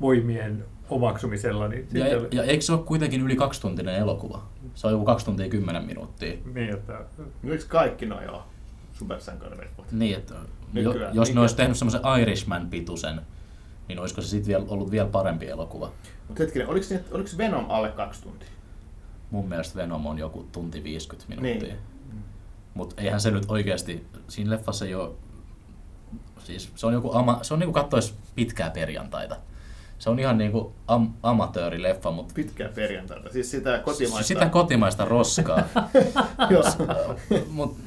voimien 0.00 0.64
omaksumisella, 0.90 1.68
niin 1.68 1.80
Ja, 1.92 2.04
sitten 2.06 2.18
oli, 2.20 2.28
ja 2.32 2.42
eikö 2.42 2.62
se 2.64 2.72
ole 2.72 2.82
kuitenkin 2.82 3.20
yli 3.20 3.36
kaksituntinen 3.36 3.94
elokuva? 3.94 4.42
Se 4.74 4.86
on 4.86 4.92
joku 4.92 5.04
kaksi 5.04 5.26
tuntia 5.26 5.48
kymmenen 5.48 5.84
minuuttia. 5.84 6.36
niin, 6.54 6.74
että 6.74 7.00
Miksi 7.42 7.68
kaikki 7.68 8.06
noin 8.06 8.30
on 8.30 8.42
supersankarileffat? 8.92 9.92
Niin, 9.92 10.16
että 10.16 10.34
jo, 10.34 10.40
Nykyään. 10.90 11.14
jos 11.14 11.28
ne 11.28 11.32
Mikä- 11.32 11.40
olisi 11.40 11.56
tehnyt 11.56 11.76
semmoisen 11.76 12.00
Irishman-pituisen, 12.20 13.20
niin 13.88 13.98
olisiko 14.00 14.20
se 14.20 14.28
sitten 14.28 14.48
vielä, 14.48 14.64
ollut 14.68 14.90
vielä 14.90 15.08
parempi 15.08 15.46
elokuva? 15.48 15.90
Mutta 16.28 16.42
hetkinen, 16.42 16.68
oliko, 16.68 16.86
oliko 17.10 17.28
Venom 17.38 17.64
alle 17.68 17.88
kaksi 17.88 18.22
tuntia? 18.22 18.48
Mun 19.30 19.48
mielestä 19.48 19.78
Venom 19.78 20.06
on 20.06 20.18
joku 20.18 20.46
tunti 20.52 20.84
50 20.84 21.28
minuuttia. 21.28 21.68
Niin. 21.74 21.82
Mutta 22.76 23.02
eihän 23.02 23.20
se 23.20 23.30
nyt 23.30 23.44
oikeasti, 23.48 24.06
siinä 24.28 24.50
leffassa 24.50 24.84
ei 24.84 24.94
ole, 24.94 25.10
siis 26.44 26.72
se 26.74 26.86
on 26.86 26.92
joku 26.92 27.12
ama, 27.12 27.38
se 27.42 27.54
on 27.54 27.60
niinku 27.60 27.72
kattois 27.72 28.14
pitkää 28.34 28.70
perjantaita. 28.70 29.36
Se 29.98 30.10
on 30.10 30.18
ihan 30.18 30.38
niinku 30.38 30.72
am, 30.88 31.12
amatöörileffa, 31.22 32.10
mutta 32.10 32.34
Pitkää 32.34 32.68
perjantaita, 32.74 33.32
siis 33.32 33.50
sitä 33.50 33.78
kotimaista. 33.78 34.28
sitä 34.28 34.48
kotimaista 34.48 35.04
roskaa. 35.04 35.58
Mutta 37.48 37.80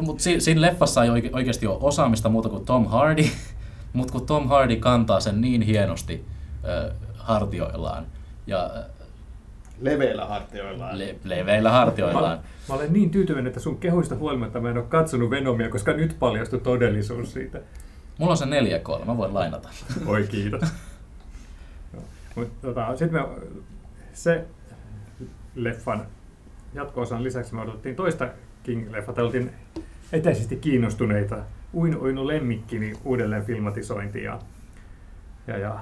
mut 0.00 0.20
si, 0.20 0.40
siinä 0.40 0.60
leffassa 0.60 1.04
ei 1.04 1.10
oike, 1.10 1.30
oikeasti 1.32 1.66
ole 1.66 1.78
osaamista 1.80 2.28
muuta 2.28 2.48
kuin 2.48 2.64
Tom 2.64 2.86
Hardy, 2.86 3.24
mutta 3.92 4.12
kun 4.12 4.26
Tom 4.26 4.48
Hardy 4.48 4.76
kantaa 4.76 5.20
sen 5.20 5.40
niin 5.40 5.62
hienosti 5.62 6.24
äh, 6.64 6.96
hartioillaan 7.16 8.06
ja 8.46 8.70
Leveillä 9.80 10.24
hartioillaan. 10.24 10.98
le, 10.98 11.16
leveillä 11.24 11.70
hartioillaan, 11.70 12.38
mä, 12.38 12.44
mä 12.68 12.74
olen 12.74 12.92
niin 12.92 13.10
tyytyväinen, 13.10 13.46
että 13.46 13.60
sun 13.60 13.78
kehuista 13.78 14.14
huolimatta 14.16 14.60
mä 14.60 14.70
en 14.70 14.78
ole 14.78 14.86
katsonut 14.88 15.30
Venomia, 15.30 15.68
koska 15.68 15.92
nyt 15.92 16.16
paljastui 16.18 16.60
todellisuus 16.60 17.32
siitä. 17.32 17.60
mulla 18.18 18.30
on 18.32 18.36
se 18.36 18.44
4K, 18.44 19.04
mä 19.04 19.16
voin 19.16 19.34
lainata. 19.34 19.68
Oi 20.06 20.26
kiitos. 20.30 20.60
Mutta 22.34 22.54
tota, 22.62 22.96
sitten 22.96 23.22
me 23.22 23.28
se 24.12 24.44
leffan 25.54 26.06
jatko-osan 26.74 27.24
lisäksi 27.24 27.54
me 27.54 27.60
odotettiin 27.60 27.96
toista 27.96 28.28
King-leffaa. 28.62 29.22
Oltiin 29.22 29.52
etäisesti 30.12 30.56
kiinnostuneita. 30.56 31.36
Uin 31.74 31.96
Oinu 31.96 32.26
lemmikkini 32.26 32.92
uudelleen 33.04 33.44
filmatisointi 33.44 34.22
ja, 34.22 34.38
ja, 35.46 35.58
ja 35.58 35.78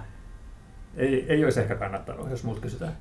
ei, 0.96 1.26
ei 1.28 1.44
olisi 1.44 1.60
ehkä 1.60 1.74
kannattanut, 1.74 2.30
jos 2.30 2.44
multa 2.44 2.60
kysytään. 2.60 2.92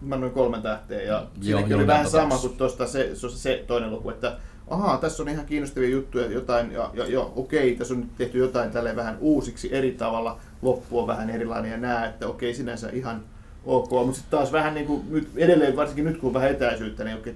Mä 0.00 0.14
annoin 0.14 0.32
kolme 0.32 0.60
tähteä 0.60 1.02
ja 1.02 1.12
Joo, 1.12 1.26
siinäkin 1.40 1.70
joo, 1.70 1.78
oli 1.78 1.86
vähän 1.86 2.10
sama 2.10 2.38
kuin 2.38 2.56
tuosta 2.56 2.86
se, 2.86 3.10
se, 3.14 3.28
se 3.30 3.64
toinen 3.66 3.90
luku, 3.90 4.10
että 4.10 4.36
ahaa, 4.70 4.98
tässä 4.98 5.22
on 5.22 5.28
ihan 5.28 5.46
kiinnostavia 5.46 5.88
juttuja, 5.88 6.26
jotain, 6.26 6.72
ja, 6.72 6.90
ja, 6.94 7.06
ja 7.06 7.20
okei, 7.20 7.76
tässä 7.76 7.94
on 7.94 8.00
nyt 8.00 8.16
tehty 8.16 8.38
jotain 8.38 8.70
tälle 8.70 8.96
vähän 8.96 9.16
uusiksi 9.20 9.74
eri 9.74 9.92
tavalla, 9.92 10.38
loppu 10.62 10.98
on 10.98 11.06
vähän 11.06 11.30
erilainen 11.30 11.70
ja 11.70 11.76
nää, 11.76 12.06
että 12.06 12.26
okei, 12.26 12.54
sinänsä 12.54 12.90
ihan 12.92 13.22
ok, 13.64 13.90
mutta 13.90 14.12
sitten 14.12 14.38
taas 14.38 14.52
vähän 14.52 14.74
niin 14.74 14.86
kuin 14.86 15.02
nyt 15.10 15.28
edelleen, 15.36 15.76
varsinkin 15.76 16.04
nyt 16.04 16.18
kun 16.18 16.28
on 16.28 16.34
vähän 16.34 16.50
etäisyyttä, 16.50 17.04
niin 17.04 17.16
okei, 17.16 17.34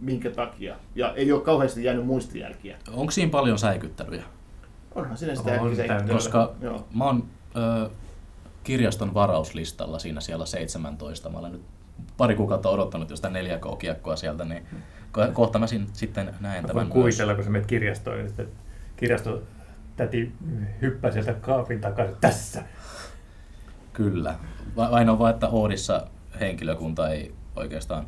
minkä 0.00 0.30
takia, 0.30 0.76
ja 0.94 1.14
ei 1.14 1.32
ole 1.32 1.40
kauheasti 1.40 1.84
jäänyt 1.84 2.06
muistijälkiä. 2.06 2.76
Onko 2.92 3.10
siinä 3.10 3.30
paljon 3.30 3.58
säikyttelyjä? 3.58 4.24
Onhan 4.94 5.16
siinä 5.16 5.34
sitä 5.34 5.62
On 5.62 5.76
täynnä. 5.76 6.14
Koska 6.14 6.52
Joo. 6.60 6.84
mä 6.94 7.04
oon 7.04 7.24
ö, 7.56 7.90
kirjaston 8.66 9.14
varauslistalla 9.14 9.98
siinä 9.98 10.20
siellä 10.20 10.46
17. 10.46 11.28
Mä 11.30 11.38
olen 11.38 11.52
nyt 11.52 11.62
pari 12.16 12.34
kuukautta 12.34 12.68
odottanut 12.68 13.10
jo 13.10 13.16
sitä 13.16 13.28
4K-kiekkoa 13.28 14.16
sieltä, 14.16 14.44
niin 14.44 14.66
ko- 15.18 15.32
kohta 15.32 15.58
mä 15.58 15.66
sin, 15.66 15.86
sitten 15.92 16.34
näen 16.40 16.62
Mä 16.62 16.68
tämän 16.68 16.74
voin 16.74 16.86
myös. 16.86 16.92
kuvitella, 16.94 17.34
kun 17.34 17.44
sä 17.44 17.50
menet 17.50 17.66
kirjastoon, 17.66 18.18
ja 18.18 18.26
sitten 18.26 18.48
kirjasto 18.96 19.42
täti 19.96 20.32
hyppää 20.82 21.10
sieltä 21.10 21.32
kaapin 21.32 21.80
takaisin. 21.80 22.16
Tässä! 22.20 22.62
Kyllä. 23.92 24.34
On 25.10 25.18
vaan, 25.18 25.34
että 25.34 25.48
Oodissa 25.48 26.06
henkilökunta 26.40 27.08
ei 27.08 27.34
oikeastaan... 27.56 28.06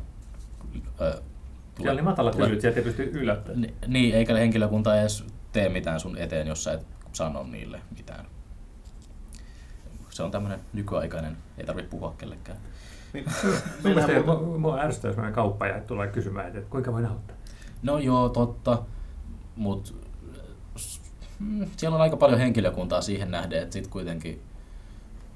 Ö, 1.01 1.21
Siellä 1.77 1.93
oli 1.93 2.01
matalat 2.01 2.37
hyllyt, 2.37 2.61
sieltä 2.61 2.79
ei 2.79 2.83
pysty 2.83 3.03
yllättämään. 3.13 3.61
Ni- 3.61 3.73
Niin, 3.87 4.15
eikä 4.15 4.33
henkilökunta 4.37 4.99
edes 5.01 5.23
tee 5.51 5.69
mitään 5.69 5.99
sun 5.99 6.17
eteen, 6.17 6.47
jos 6.47 6.63
sä 6.63 6.71
et 6.73 6.85
sano 7.13 7.43
niille 7.43 7.81
mitään. 7.97 8.25
Se 10.19 10.23
on 10.23 10.31
tämmöinen 10.31 10.59
nykyaikainen, 10.73 11.37
ei 11.57 11.65
tarvitse 11.65 11.89
puhua 11.89 12.13
kellekään. 12.17 12.57
Niin, 13.13 13.25
Mun 13.43 13.53
meillähän 13.83 14.09
mielestä 14.09 14.31
muuten- 14.31 14.59
mua, 14.59 14.79
ärsyttää, 14.81 15.09
jos 15.09 15.17
menen 15.17 15.33
kauppaan 15.33 15.71
ja 15.71 15.79
tulee 15.81 16.07
kysymään, 16.07 16.47
että 16.47 16.61
kuinka 16.69 16.93
voin 16.93 17.05
auttaa. 17.05 17.35
No 17.83 17.97
joo, 17.97 18.29
totta, 18.29 18.81
mutta 19.55 19.91
siellä 21.77 21.95
on 21.95 22.01
aika 22.01 22.17
paljon 22.17 22.39
henkilökuntaa 22.39 23.01
siihen 23.01 23.31
nähden, 23.31 23.61
että 23.63 23.73
sitten 23.73 23.91
kuitenkin 23.91 24.41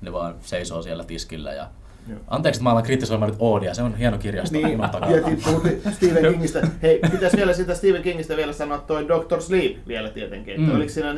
ne 0.02 0.12
vaan 0.14 0.36
seisoo 0.42 0.82
siellä 0.82 1.04
tiskillä 1.04 1.54
ja 1.54 1.70
Joo. 2.10 2.20
Anteeksi, 2.28 2.58
että 2.58 2.64
mä 2.64 2.72
alan 2.72 2.84
kritisoimaan 2.84 3.32
nyt 3.32 3.40
Oodia, 3.42 3.74
se 3.74 3.82
on 3.84 3.96
hieno 3.98 4.18
kirjasto. 4.18 4.58
Niin, 4.58 4.80
ja 4.80 5.22
ti- 5.26 5.36
puhuttiin 5.46 5.82
Stephen 5.94 6.24
Kingistä. 6.34 6.68
Hei, 6.82 7.00
pitäisi 7.12 7.38
vielä 7.38 7.54
sitä 7.54 7.76
Stephen 7.76 8.02
Kingistä 8.04 8.38
vielä 8.38 8.54
sanoa 8.54 8.78
toi 8.78 9.08
Doctor 9.08 9.42
Sleep 9.42 9.88
vielä 9.88 10.10
tietenkin. 10.10 10.54
Että 10.56 10.68
Mm. 10.68 10.76
oliko 10.76 10.90
siinä, 10.92 11.16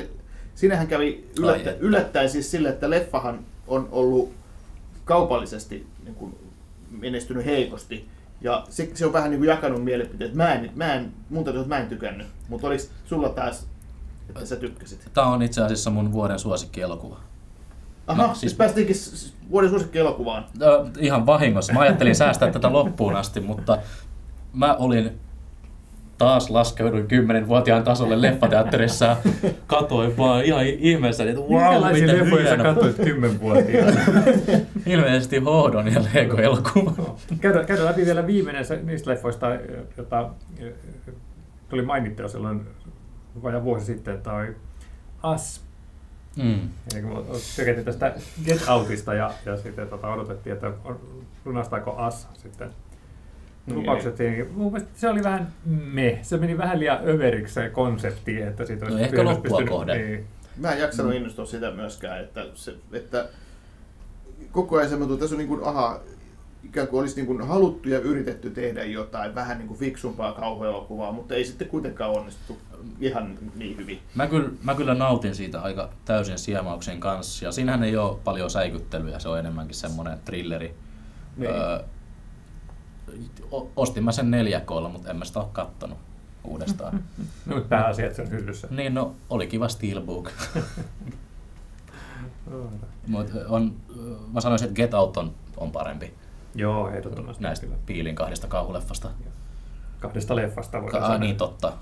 siinähän 0.56 0.88
kävi 0.88 1.30
yllättä, 1.40 1.70
että. 1.72 1.86
yllättäen 1.86 2.30
siis 2.30 2.52
sille, 2.52 2.70
että 2.70 2.90
leffahan 2.90 3.40
on 3.68 3.90
ollut 3.92 4.32
kaupallisesti 5.06 5.88
niin 6.04 6.16
kuin 6.16 6.36
menestynyt 6.92 7.46
heikosti. 7.46 8.10
Ja 8.42 8.64
se, 8.70 8.92
se 8.94 9.06
on 9.06 9.14
vähän 9.14 9.30
niin 9.32 9.40
kuin 9.40 9.48
jakanut 9.48 9.84
mielipiteet. 9.84 10.34
Mä 10.34 10.54
en, 10.54 10.72
mä 10.76 10.94
en, 10.94 11.14
mun 11.30 11.44
täytyy 11.44 11.62
että 11.62 11.76
mä 11.76 11.82
en 11.82 11.88
tykännyt. 11.88 12.28
Mutta 12.50 12.68
oliko 12.68 12.84
sulla 13.06 13.30
taas, 13.30 13.68
että 14.30 14.46
sä 14.46 14.56
tykkäsit? 14.56 15.10
Tämä 15.14 15.28
on 15.28 15.42
itse 15.42 15.62
asiassa 15.62 15.90
mun 15.90 16.12
vuoden 16.12 16.40
suosikkielokuva. 16.40 17.18
Aha, 18.08 18.22
No, 18.22 18.28
siis- 18.28 18.40
siis 18.40 18.54
päästiinkin 18.54 18.96
vuoden 19.52 19.70
suosikkielokuvaan. 19.70 20.46
Ihan 21.00 21.26
vahingossa. 21.26 21.74
Mä 21.74 21.80
ajattelin 21.80 22.16
säästää 22.16 22.52
tätä 22.52 22.74
loppuun 22.74 23.16
asti, 23.16 23.40
mutta 23.40 23.78
mä 24.54 24.74
olin 24.76 25.20
taas 26.18 26.50
laskeuduin 26.50 27.06
10-vuotiaan 27.06 27.84
tasolle 27.84 28.22
leffateatterissa 28.22 29.18
katoin 29.68 30.18
vaan 30.18 30.44
ihan 30.44 30.66
ihmeessä, 30.66 31.24
että 31.24 31.42
wow, 31.42 31.94
miten 31.94 32.20
leffoja 32.20 32.50
sä 32.50 32.64
katsoit 32.64 32.96
kymmenvuotiaana? 32.96 34.00
Ilmeisesti 34.86 35.38
Hohdon 35.38 35.94
ja 35.94 36.04
Lego-elokuva. 36.14 37.16
käydään, 37.42 37.66
käydään 37.66 37.88
läpi 37.88 38.06
vielä 38.06 38.28
viimeinen 38.28 38.66
niistä 38.84 39.12
leffoista, 39.12 39.48
jota 39.98 40.30
eh, 40.60 40.74
tuli 41.70 41.82
mainittua 41.82 42.28
silloin 42.28 42.68
vajaa 43.44 43.64
vuosi 43.64 43.86
sitten, 43.86 44.22
toi 44.22 44.56
Us. 45.34 45.62
Mm. 46.36 46.70
Eli 46.94 47.02
kun 47.02 47.26
tykättiin 47.56 47.86
tästä 47.86 48.14
Get 48.46 48.70
Outista 48.70 49.14
ja, 49.14 49.32
ja 49.46 49.58
sitten 49.58 49.88
tota, 49.88 50.08
odotettiin, 50.08 50.54
että 50.54 50.72
lunastaako 51.46 52.08
Us 52.08 52.28
sitten. 52.34 52.70
Lupaukset. 53.74 54.20
Niin, 54.20 54.52
mun 54.52 54.72
mielestä 54.72 55.00
se 55.00 55.10
oli 55.10 55.24
vähän 55.24 55.54
me. 55.66 56.20
Se 56.22 56.38
meni 56.38 56.58
vähän 56.58 56.80
liian 56.80 57.00
överiksi 57.08 57.54
se 57.54 57.70
konsepti, 57.70 58.42
että 58.42 58.66
siitä 58.66 58.86
olisi 58.86 58.98
No 58.98 59.04
ehkä 59.04 59.24
loppua 59.24 59.64
kohden. 59.70 59.98
Niin, 59.98 60.28
Mä 60.58 60.72
en 60.72 60.80
jaksanut 60.80 61.14
innostua 61.14 61.46
sitä 61.46 61.72
myöskään, 61.72 62.24
että, 62.24 62.46
se, 62.54 62.76
että 62.94 63.30
koko 64.52 64.78
ajan 64.78 64.90
se 64.90 64.98
tuntuu, 64.98 65.14
että 65.14 65.24
tässä 65.24 65.36
on 65.36 65.38
niin 65.38 65.48
kuin, 65.48 65.64
aha, 65.64 66.00
ikään 66.64 66.88
kuin 66.88 67.00
olisi 67.00 67.16
niin 67.16 67.26
kuin 67.26 67.48
haluttu 67.48 67.90
ja 67.90 68.00
yritetty 68.00 68.50
tehdä 68.50 68.84
jotain 68.84 69.36
vähän 69.36 69.58
niin 69.58 69.68
kuin 69.68 69.80
fiksumpaa 69.80 70.34
kauhuelokuvaa, 70.34 71.12
mutta 71.12 71.36
ei 71.36 71.46
sitten 71.46 71.68
kuitenkaan 71.68 72.12
onnistuttu 72.12 72.58
ihan 73.00 73.38
niin 73.56 73.78
hyvin. 73.78 74.00
Mä, 74.16 74.28
kyllä, 74.28 74.50
mä 74.64 74.76
kyllä 74.76 74.94
nautin 74.94 75.36
siitä 75.36 75.62
aika 75.62 75.90
täysin 76.06 76.38
siemauksen 76.38 77.00
kanssa. 77.00 77.46
Ja 77.46 77.52
siinähän 77.52 77.84
ei 77.84 77.98
ole 77.98 78.18
paljon 78.24 78.50
säikyttelyä, 78.50 79.20
se 79.20 79.30
on 79.30 79.40
enemmänkin 79.40 79.76
semmoinen 79.76 80.20
thrilleri. 80.26 80.74
Niin. 81.38 81.52
Öö, 81.52 81.80
ostin 83.76 84.04
mä 84.04 84.12
sen 84.12 84.32
4K, 84.32 84.90
mutta 84.92 85.10
en 85.10 85.16
mä 85.18 85.26
sitä 85.26 85.40
ole 85.40 85.48
kattonut 85.54 85.98
uudestaan. 86.44 86.94
no, 87.46 87.56
mutta 87.56 87.70
pääasia, 87.70 88.06
että 88.06 88.16
se 88.16 88.22
on 88.22 88.30
hyllyssä. 88.30 88.68
niin 88.72 88.94
no, 88.94 89.16
oli 89.30 89.48
kiva 89.48 89.68
Steelbook. 89.68 90.32
Mut 93.08 93.28
on, 93.48 93.76
mä 94.34 94.42
sanoisin, 94.42 94.68
että 94.68 94.76
Get 94.76 94.94
Out 94.94 95.18
on, 95.18 95.34
on 95.58 95.72
parempi 95.72 96.14
Joo, 96.56 96.90
ehdottomasti. 96.90 97.44
näistä 97.44 97.66
kyllä. 97.66 97.78
Piilin 97.86 98.16
kahdesta 98.16 98.48
kauhuleffasta. 98.48 99.10
Kahdesta 100.00 100.36
leffasta 100.36 100.82
voidaan 100.82 101.02
Ka- 101.02 101.08
sanoa. 101.08 101.20
niin 101.20 101.38
totta, 101.38 101.74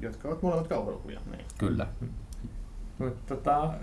Jotka 0.00 0.28
ovat 0.28 0.42
molemmat 0.42 0.68
kauhuelokuvia. 0.68 1.20
Niin. 1.30 1.44
kyllä. 1.58 1.86
Mutta 2.98 3.34
tota, 3.36 3.74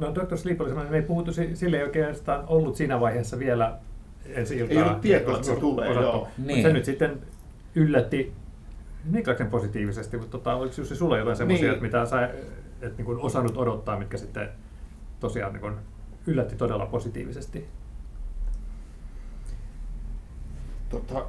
no 0.00 0.14
Dr. 0.14 0.36
Sleep 0.36 0.60
oli 0.60 0.68
semmoinen, 0.68 0.92
me 0.92 0.96
ei 0.96 1.02
puhuttu, 1.02 1.32
si- 1.32 1.56
sille 1.56 1.76
ei 1.76 1.82
oikeastaan 1.82 2.44
ollut 2.46 2.76
siinä 2.76 3.00
vaiheessa 3.00 3.38
vielä 3.38 3.78
ensi 4.26 4.56
iltaa. 4.58 4.76
Ei 4.76 4.82
ollut 4.82 5.00
tietoa, 5.00 5.34
että 5.34 5.46
se 5.46 5.56
tulee, 5.56 5.88
osattu. 5.88 6.08
joo. 6.08 6.28
Niin. 6.38 6.62
Se 6.62 6.72
nyt 6.72 6.84
sitten 6.84 7.20
yllätti 7.74 8.32
Niklaksen 9.10 9.50
positiivisesti, 9.50 10.16
mutta 10.16 10.38
tota, 10.38 10.54
oliko 10.54 10.74
Jussi 10.78 10.96
sulla 10.96 11.18
jotain 11.18 11.36
semmoisia, 11.36 11.72
Niin. 11.72 11.82
mitä 11.82 12.06
sä 12.06 12.30
et 12.82 12.96
niin 12.98 13.04
kuin 13.06 13.18
osannut 13.18 13.56
odottaa, 13.56 13.98
mitkä 13.98 14.16
sitten 14.16 14.48
tosiaan 15.20 15.52
niin 15.52 15.60
kuin 15.60 15.74
yllätti 16.26 16.56
todella 16.56 16.86
positiivisesti? 16.86 17.66
Tota, 20.88 21.26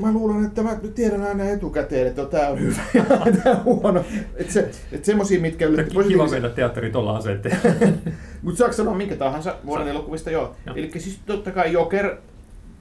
mä 0.00 0.12
luulen, 0.12 0.44
että 0.44 0.62
mä 0.62 0.76
nyt 0.82 0.94
tiedän 0.94 1.22
aina 1.22 1.44
etukäteen, 1.44 2.06
että 2.06 2.24
tämä 2.26 2.48
on 2.48 2.60
hyvä 2.60 2.82
ja 2.94 3.04
tämä 3.42 3.56
on 3.56 3.64
huono. 3.64 4.04
Että 4.34 4.52
se, 4.52 4.70
että 4.92 5.06
semmosia, 5.06 5.40
mitkä 5.40 5.66
yllätti 5.66 5.90
Kiva 5.90 6.02
positiivisesti. 6.02 6.40
mennä 6.40 6.48
teatteriin 6.56 6.92
tuolla 6.92 7.16
asenteella. 7.16 7.58
Mutta 8.42 8.58
saako 8.58 8.72
sanoa 8.72 8.94
minkä 8.94 9.16
tahansa 9.16 9.56
vuoden 9.66 9.88
elokuvista? 9.88 10.30
Joo. 10.30 10.54
Joo. 10.66 10.76
Eli 10.76 10.90
siis 10.96 11.20
totta 11.26 11.50
kai 11.50 11.72
Joker, 11.72 12.16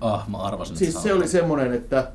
Ah, 0.02 0.30
mä 0.30 0.38
arvasin, 0.38 0.74
että 0.74 0.80
siis 0.80 0.94
se 0.94 1.02
sanot 1.02 1.18
oli 1.18 1.28
semmoinen, 1.28 1.74
että 1.74 2.12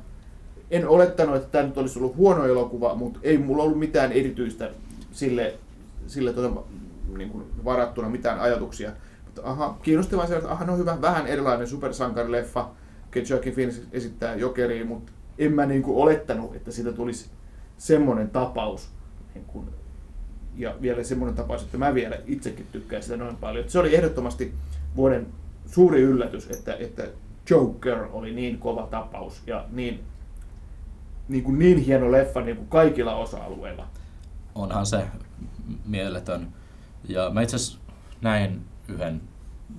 en 0.71 0.87
olettanut, 0.87 1.35
että 1.35 1.47
tämä 1.51 1.63
nyt 1.63 1.77
olisi 1.77 1.99
ollut 1.99 2.15
huono 2.15 2.45
elokuva, 2.45 2.95
mutta 2.95 3.19
ei 3.23 3.37
mulla 3.37 3.63
ollut 3.63 3.79
mitään 3.79 4.11
erityistä 4.11 4.69
sille, 5.11 5.53
sille 6.07 6.33
tuota, 6.33 6.61
niin 7.17 7.29
kuin 7.29 7.43
varattuna 7.65 8.09
mitään 8.09 8.39
ajatuksia. 8.39 8.91
Mutta 9.25 9.41
aha, 9.43 9.77
kiinnostavaa 9.83 10.27
se, 10.27 10.35
että 10.35 10.51
aha, 10.51 10.65
no 10.65 10.77
hyvä, 10.77 11.01
vähän 11.01 11.27
erilainen 11.27 11.67
supersankarileffa. 11.67 12.69
Joaquin 13.19 13.53
Phoenix 13.53 13.81
esittää 13.91 14.35
Jokeriin, 14.35 14.87
mutta 14.87 15.11
en 15.37 15.53
mä 15.53 15.65
niin 15.65 15.83
kuin 15.83 15.97
olettanut, 15.97 16.55
että 16.55 16.71
siitä 16.71 16.91
tulisi 16.93 17.29
semmoinen 17.77 18.29
tapaus. 18.29 18.89
Niin 19.35 19.45
kuin, 19.45 19.67
ja 20.57 20.75
vielä 20.81 21.03
semmoinen 21.03 21.35
tapaus, 21.35 21.63
että 21.63 21.77
mä 21.77 21.93
vielä 21.93 22.17
itsekin 22.25 22.67
tykkään 22.71 23.03
sitä 23.03 23.17
noin 23.17 23.35
paljon. 23.35 23.69
Se 23.69 23.79
oli 23.79 23.95
ehdottomasti 23.95 24.53
vuoden 24.95 25.27
suuri 25.65 26.01
yllätys, 26.01 26.49
että, 26.49 26.75
että 26.79 27.07
Joker 27.49 28.07
oli 28.11 28.33
niin 28.33 28.59
kova 28.59 28.87
tapaus 28.87 29.41
ja 29.47 29.65
niin, 29.71 30.03
niin, 31.27 31.43
kuin 31.43 31.59
niin 31.59 31.77
hieno 31.77 32.11
leffa 32.11 32.41
niin 32.41 32.57
kuin 32.57 32.67
kaikilla 32.67 33.15
osa-alueilla. 33.15 33.87
onhan 34.55 34.85
se 34.85 35.07
mieletön. 35.85 36.47
Ja 37.07 37.29
mä 37.29 37.41
itse 37.41 37.57
näin 38.21 38.61
yhden 38.87 39.21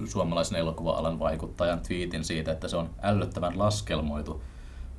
suomalaisen 0.05 0.59
elokuva-alan 0.59 1.19
vaikuttajan 1.19 1.81
twiitin 1.81 2.25
siitä, 2.25 2.53
että 2.53 2.69
se 2.69 2.77
on 2.77 2.91
ällöttävän 3.03 3.59
laskelmoitu 3.59 4.43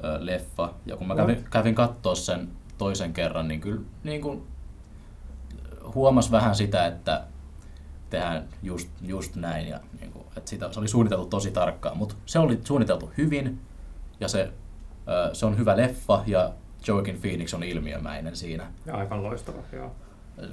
ö, 0.04 0.18
leffa. 0.20 0.74
Ja 0.86 0.98
kun 0.98 1.08
mä 1.08 1.16
kävin, 1.16 1.46
kävin 1.50 1.76
katsoa 1.76 2.16
sen 2.16 2.50
toisen 2.78 3.14
kerran, 3.14 3.48
niin 3.48 3.62
kyllä 3.62 3.82
niin 4.04 4.22
kuin 4.22 4.48
huomas 5.96 6.32
vähän 6.32 6.56
sitä, 6.56 6.88
että 6.88 7.24
tehdään 8.10 8.48
just, 8.64 8.90
just 9.02 9.36
näin. 9.36 9.68
Ja 9.68 9.80
niin 10.00 10.12
kuin, 10.12 10.26
että 10.38 10.50
sitä, 10.50 10.72
se 10.72 10.80
oli 10.80 10.88
suunniteltu 10.88 11.26
tosi 11.26 11.52
tarkkaan, 11.52 11.98
mutta 11.98 12.16
se 12.26 12.40
oli 12.40 12.60
suunniteltu 12.64 13.12
hyvin 13.18 13.60
ja 14.20 14.28
se, 14.28 14.52
ö, 15.08 15.36
se 15.36 15.46
on 15.46 15.58
hyvä 15.58 15.78
leffa 15.78 16.24
ja 16.28 16.54
Joaquin 16.88 17.20
Phoenix 17.22 17.54
on 17.54 17.64
ilmiömäinen 17.64 18.36
siinä. 18.36 18.72
Ja 18.86 18.96
aivan 18.96 19.24
loistava, 19.24 19.58
joo. 19.72 19.92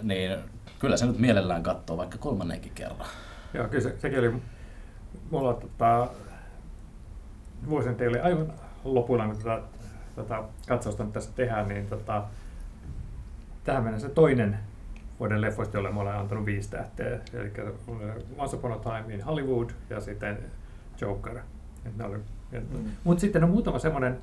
Niin 0.02 0.38
kyllä 0.78 0.96
se 0.96 1.06
nyt 1.06 1.18
mielellään 1.18 1.62
katsoo 1.62 1.96
vaikka 1.96 2.18
kolmannenkin 2.18 2.72
kerran. 2.74 3.06
Joo, 3.54 3.68
kyllä 3.68 3.82
se, 3.82 3.94
sekin 3.98 4.18
oli, 4.18 4.32
mulla 5.30 5.54
tota, 5.54 6.08
vuosien 7.68 7.96
teille 7.96 8.20
aivan 8.20 8.52
lopuilla, 8.84 9.26
kun 9.26 9.36
tätä, 9.36 9.62
tätä 10.16 10.42
katsausta 10.68 11.04
nyt 11.04 11.12
tässä 11.12 11.30
tehdään, 11.34 11.68
niin 11.68 11.86
tota, 11.86 12.24
tähän 13.64 13.84
mennessä 13.84 14.08
se 14.08 14.14
toinen 14.14 14.58
vuoden 15.20 15.40
leffoista, 15.40 15.76
jolle 15.76 15.90
mä 15.90 16.00
olen 16.00 16.16
antanut 16.16 16.46
viisi 16.46 16.70
tähteä. 16.70 17.18
Eli 17.32 17.52
Once 18.38 18.56
Upon 18.56 18.72
a 18.72 18.78
Time 18.78 19.14
in 19.14 19.24
Hollywood 19.24 19.70
ja 19.90 20.00
sitten 20.00 20.38
Joker. 21.00 21.38
Mm. 21.94 22.90
Mutta 23.04 23.20
sitten 23.20 23.44
on 23.44 23.50
muutama 23.50 23.78
semmoinen 23.78 24.18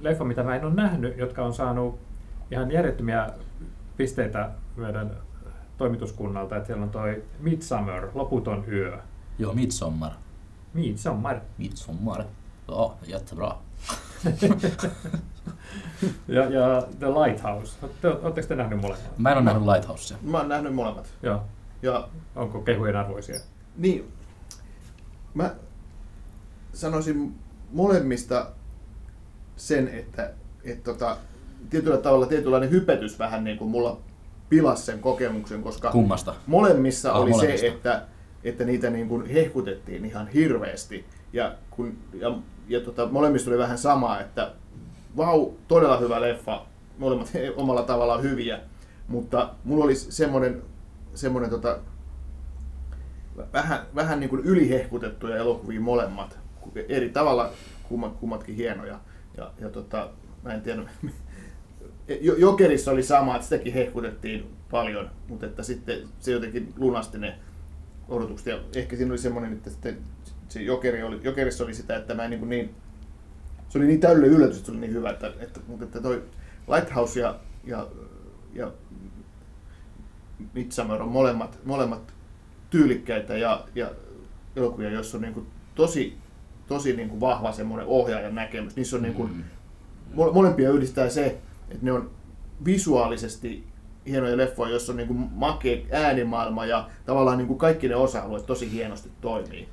leffa, 0.00 0.24
mitä 0.24 0.42
mä 0.42 0.56
en 0.56 0.64
ole 0.64 0.74
nähnyt, 0.74 1.18
jotka 1.18 1.44
on 1.44 1.54
saanut 1.54 2.00
ihan 2.50 2.70
järjettömiä 2.70 3.30
pisteitä 3.96 4.50
meidän 4.76 5.10
toimituskunnalta. 5.78 6.56
Että 6.56 6.66
siellä 6.66 6.82
on 6.82 6.90
toi 6.90 7.22
Midsummer, 7.40 8.08
Loputon 8.14 8.64
yö. 8.68 8.98
Joo, 9.38 9.52
Midsommar. 9.52 10.12
Midsommar. 10.74 11.40
Midsommar. 11.58 12.24
Ja, 12.68 12.90
jättebra. 13.06 13.56
Ja, 16.28 16.44
ja 16.44 16.82
The 16.98 17.06
Lighthouse. 17.06 17.76
Oletteko 18.22 18.48
te 18.48 18.54
nähneet 18.54 18.80
molemmat? 18.82 19.18
Mä 19.18 19.30
en 19.30 19.36
ole 19.36 19.44
nähnyt 19.44 19.66
Lighthousea. 19.66 20.16
Mä 20.22 20.38
oon 20.38 20.48
nähnyt 20.48 20.74
molemmat. 20.74 21.06
Joo. 21.22 21.42
Ja 21.82 22.08
Onko 22.36 22.60
kehujen 22.60 22.96
arvoisia? 22.96 23.40
niin, 23.76 24.12
mä 25.34 25.54
sanoisin 26.72 27.34
molemmista 27.72 28.50
sen, 29.56 29.88
että, 29.88 30.32
että 30.64 30.84
tota, 30.84 31.16
tietyllä 31.70 31.96
tavalla 31.96 32.26
tietynlainen 32.26 32.70
hypetys 32.70 33.18
vähän 33.18 33.44
niin 33.44 33.58
kuin 33.58 33.70
mulla 33.70 34.00
pilasi 34.48 34.82
sen 34.82 34.98
kokemuksen, 34.98 35.62
koska 35.62 35.90
Kummasta? 35.90 36.34
molemmissa 36.46 37.12
Ah, 37.12 37.20
oli 37.20 37.30
molemmista. 37.30 37.60
se, 37.60 37.66
että, 37.66 38.02
että 38.44 38.64
niitä 38.64 38.90
niin 38.90 39.08
kuin 39.08 39.26
hehkutettiin 39.26 40.04
ihan 40.04 40.28
hirveästi. 40.28 41.04
Ja, 41.32 41.54
kun, 41.70 41.98
ja, 42.14 42.38
ja 42.68 42.80
tota, 42.80 43.08
molemmissa 43.08 43.50
oli 43.50 43.58
vähän 43.58 43.78
sama, 43.78 44.20
että 44.20 44.52
vau, 45.16 45.50
todella 45.68 45.98
hyvä 45.98 46.20
leffa, 46.20 46.66
molemmat 46.98 47.32
omalla 47.56 47.82
tavallaan 47.82 48.22
hyviä, 48.22 48.60
mutta 49.08 49.50
mulla 49.64 49.84
oli 49.84 49.94
semmoinen, 49.94 50.62
semmoinen 51.14 51.50
tota, 51.50 51.78
vähän, 53.52 53.80
vähän 53.94 54.20
niin 54.20 54.30
kuin 54.30 54.42
ylihehkutettuja 54.44 55.36
elokuvia 55.36 55.80
molemmat, 55.80 56.38
eri 56.88 57.08
tavalla 57.08 57.50
kummat, 57.88 58.16
kummatkin 58.16 58.56
hienoja. 58.56 58.98
Ja, 59.36 59.50
ja 59.60 59.70
tota, 59.70 60.08
mä 60.42 60.52
en 60.54 60.62
tiedä, 60.62 60.82
Jokerissa 62.38 62.90
oli 62.90 63.02
sama, 63.02 63.34
että 63.36 63.48
sitäkin 63.48 63.72
hehkutettiin 63.72 64.46
paljon, 64.70 65.10
mutta 65.28 65.46
että 65.46 65.62
sitten 65.62 65.98
se 66.20 66.32
jotenkin 66.32 66.74
lunasti 66.76 67.18
ne 67.18 67.38
odotukset. 68.08 68.46
Ja 68.46 68.60
ehkä 68.76 68.96
siinä 68.96 69.12
oli 69.12 69.18
semmoinen, 69.18 69.52
että 69.52 69.70
sitten 69.70 69.98
se 70.48 70.62
Jokeri 70.62 71.02
oli, 71.02 71.20
Jokerissa 71.22 71.64
oli 71.64 71.74
sitä, 71.74 71.96
että 71.96 72.14
mä 72.14 72.24
en 72.24 72.30
niin, 72.30 72.40
kuin 72.40 72.50
niin 72.50 72.74
se 73.68 73.78
oli 73.78 73.86
niin 73.86 74.00
täydellinen 74.00 74.36
yllätys, 74.36 74.56
että 74.56 74.66
se 74.66 74.72
oli 74.72 74.80
niin 74.80 74.92
hyvä, 74.92 75.10
että, 75.10 75.32
että, 75.40 75.60
mutta 75.66 75.84
että 75.84 76.00
toi 76.00 76.22
Lighthouse 76.74 77.20
ja, 77.20 77.38
ja, 77.64 77.88
ja 78.54 78.72
Midsummer 80.54 81.02
on 81.02 81.08
molemmat, 81.08 81.58
molemmat 81.64 82.14
tyylikkäitä 82.70 83.36
ja, 83.36 83.64
ja 83.74 83.90
elokuvia, 84.56 84.90
joissa 84.90 85.16
on 85.16 85.22
niin 85.22 85.34
kuin 85.34 85.46
tosi, 85.74 86.16
tosi 86.68 86.96
niin 86.96 87.08
kuin 87.08 87.20
vahva 87.20 87.52
semmoinen 87.52 87.86
ohjaajan 87.86 88.34
näkemys. 88.34 88.76
Niissä 88.76 88.96
on 88.96 89.02
niin 89.02 89.14
kuin, 89.14 89.30
Mm. 89.32 89.42
Mole- 90.14 90.32
molempia 90.32 90.70
yhdistää 90.70 91.08
se, 91.08 91.38
että 91.68 91.84
ne 91.84 91.92
on 91.92 92.10
visuaalisesti 92.64 93.66
hienoja 94.06 94.36
leffoja, 94.36 94.70
joissa 94.70 94.92
on 94.92 94.96
niin 94.96 95.06
kuin 95.06 95.28
makea 95.34 95.86
äänimaailma 95.92 96.66
ja 96.66 96.88
tavallaan 97.06 97.38
niin 97.38 97.48
kuin 97.48 97.58
kaikki 97.58 97.88
ne 97.88 97.96
osa-alueet 97.96 98.46
tosi 98.46 98.72
hienosti 98.72 99.10
toimii. 99.20 99.68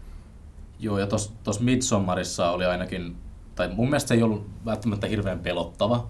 Joo, 0.79 0.99
ja 0.99 1.07
tuossa 1.07 1.63
Midsommarissa 1.63 2.51
oli 2.51 2.65
ainakin, 2.65 3.15
tai 3.55 3.69
mun 3.75 3.89
mielestä 3.89 4.07
se 4.07 4.13
ei 4.13 4.23
ollut 4.23 4.49
välttämättä 4.65 5.07
hirveän 5.07 5.39
pelottava, 5.39 6.09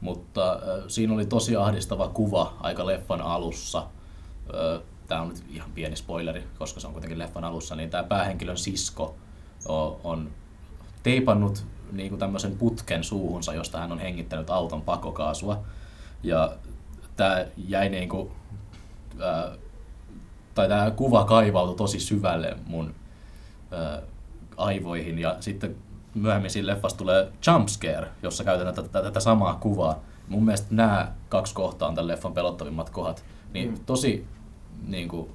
mutta 0.00 0.52
äh, 0.52 0.84
siinä 0.88 1.14
oli 1.14 1.26
tosi 1.26 1.56
ahdistava 1.56 2.08
kuva 2.08 2.56
aika 2.60 2.86
leffan 2.86 3.20
alussa. 3.20 3.78
Äh, 3.78 4.82
tämä 5.08 5.22
on 5.22 5.28
nyt 5.28 5.44
ihan 5.48 5.70
pieni 5.72 5.96
spoileri, 5.96 6.44
koska 6.58 6.80
se 6.80 6.86
on 6.86 6.92
kuitenkin 6.92 7.18
leffan 7.18 7.44
alussa, 7.44 7.76
niin 7.76 7.90
tämä 7.90 8.02
päähenkilön 8.02 8.56
sisko 8.56 9.16
on 10.04 10.30
teipannut 11.02 11.64
niin 11.92 12.08
kuin 12.08 12.18
tämmöisen 12.18 12.56
putken 12.58 13.04
suuhunsa, 13.04 13.54
josta 13.54 13.78
hän 13.78 13.92
on 13.92 13.98
hengittänyt 13.98 14.50
auton 14.50 14.82
pakokaasua. 14.82 15.60
Ja 16.22 16.52
tämä 17.16 17.44
jäi 17.68 17.88
niin 17.88 18.08
kuin, 18.08 18.30
ää, 19.20 19.50
tai 20.54 20.68
tämä 20.68 20.90
kuva 20.90 21.24
kaivautui 21.24 21.76
tosi 21.76 22.00
syvälle 22.00 22.56
mun 22.66 22.94
ää, 23.70 24.02
aivoihin 24.56 25.18
ja 25.18 25.36
sitten 25.40 25.76
myöhemmin 26.14 26.50
siinä 26.50 26.66
leffassa 26.66 26.98
tulee 26.98 27.32
jumpscare, 27.46 28.08
jossa 28.22 28.44
käytetään 28.44 28.74
tätä, 28.74 29.02
tätä 29.02 29.20
samaa 29.20 29.54
kuvaa. 29.54 30.00
Mun 30.28 30.44
mielestä 30.44 30.66
nämä 30.70 31.12
kaksi 31.28 31.54
kohtaa 31.54 31.88
on 31.88 31.94
tämän 31.94 32.08
leffan 32.08 32.32
pelottavimmat 32.32 32.90
kohdat. 32.90 33.24
Niin 33.52 33.70
Mm. 33.70 33.80
tosi 33.86 34.26
niin 34.86 35.08
kuin, 35.08 35.30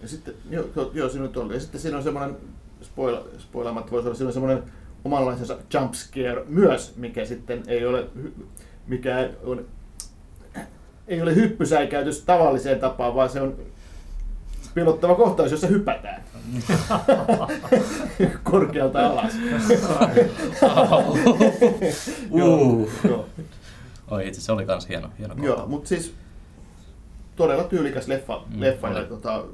Ja 0.00 0.08
sitten, 0.08 0.34
joo, 0.50 0.64
joo, 0.92 1.08
siinä 1.08 1.26
nyt 1.26 1.36
oli. 1.36 1.54
Ja 1.54 1.60
sitten 1.60 1.80
siinä 1.80 1.96
on 1.96 2.02
semmoinen, 2.02 2.36
spoil, 2.82 3.16
spoilaamatta 3.38 3.90
voisi 3.90 4.08
olla, 4.08 4.16
siinä 4.16 4.28
on 4.28 4.32
semmoinen 4.32 4.62
omanlaisensa 5.06 5.56
jump 5.74 5.92
scare 5.94 6.44
myös, 6.48 6.96
mikä 6.96 7.24
sitten 7.24 7.62
ei 7.66 7.86
ole, 7.86 8.06
mikä 8.86 9.30
on, 9.44 9.64
ei 11.08 11.22
ole 11.22 11.34
hyppysäikäytys 11.34 12.22
tavalliseen 12.22 12.78
tapaan, 12.80 13.14
vaan 13.14 13.30
se 13.30 13.40
on 13.40 13.56
pelottava 14.74 15.14
kohtaus, 15.14 15.50
jossa 15.50 15.66
hypätään 15.66 16.22
korkealta 18.50 19.06
alas. 19.06 19.32
Uh. 22.30 22.88
joo, 23.04 23.26
Oi 24.10 24.28
itse 24.28 24.40
se 24.40 24.52
oli 24.52 24.66
kans 24.66 24.88
hieno, 24.88 25.10
hieno 25.18 25.34
kohta. 25.34 25.46
joo 25.46 25.66
mutta 25.66 25.88
siis 25.88 26.14
todella 27.36 27.64
tyylikäs 27.64 28.08
leffa, 28.08 28.42
Mm, 28.54 28.60
leffa 28.60 28.88
ja 28.88 29.04
tota, 29.04 29.44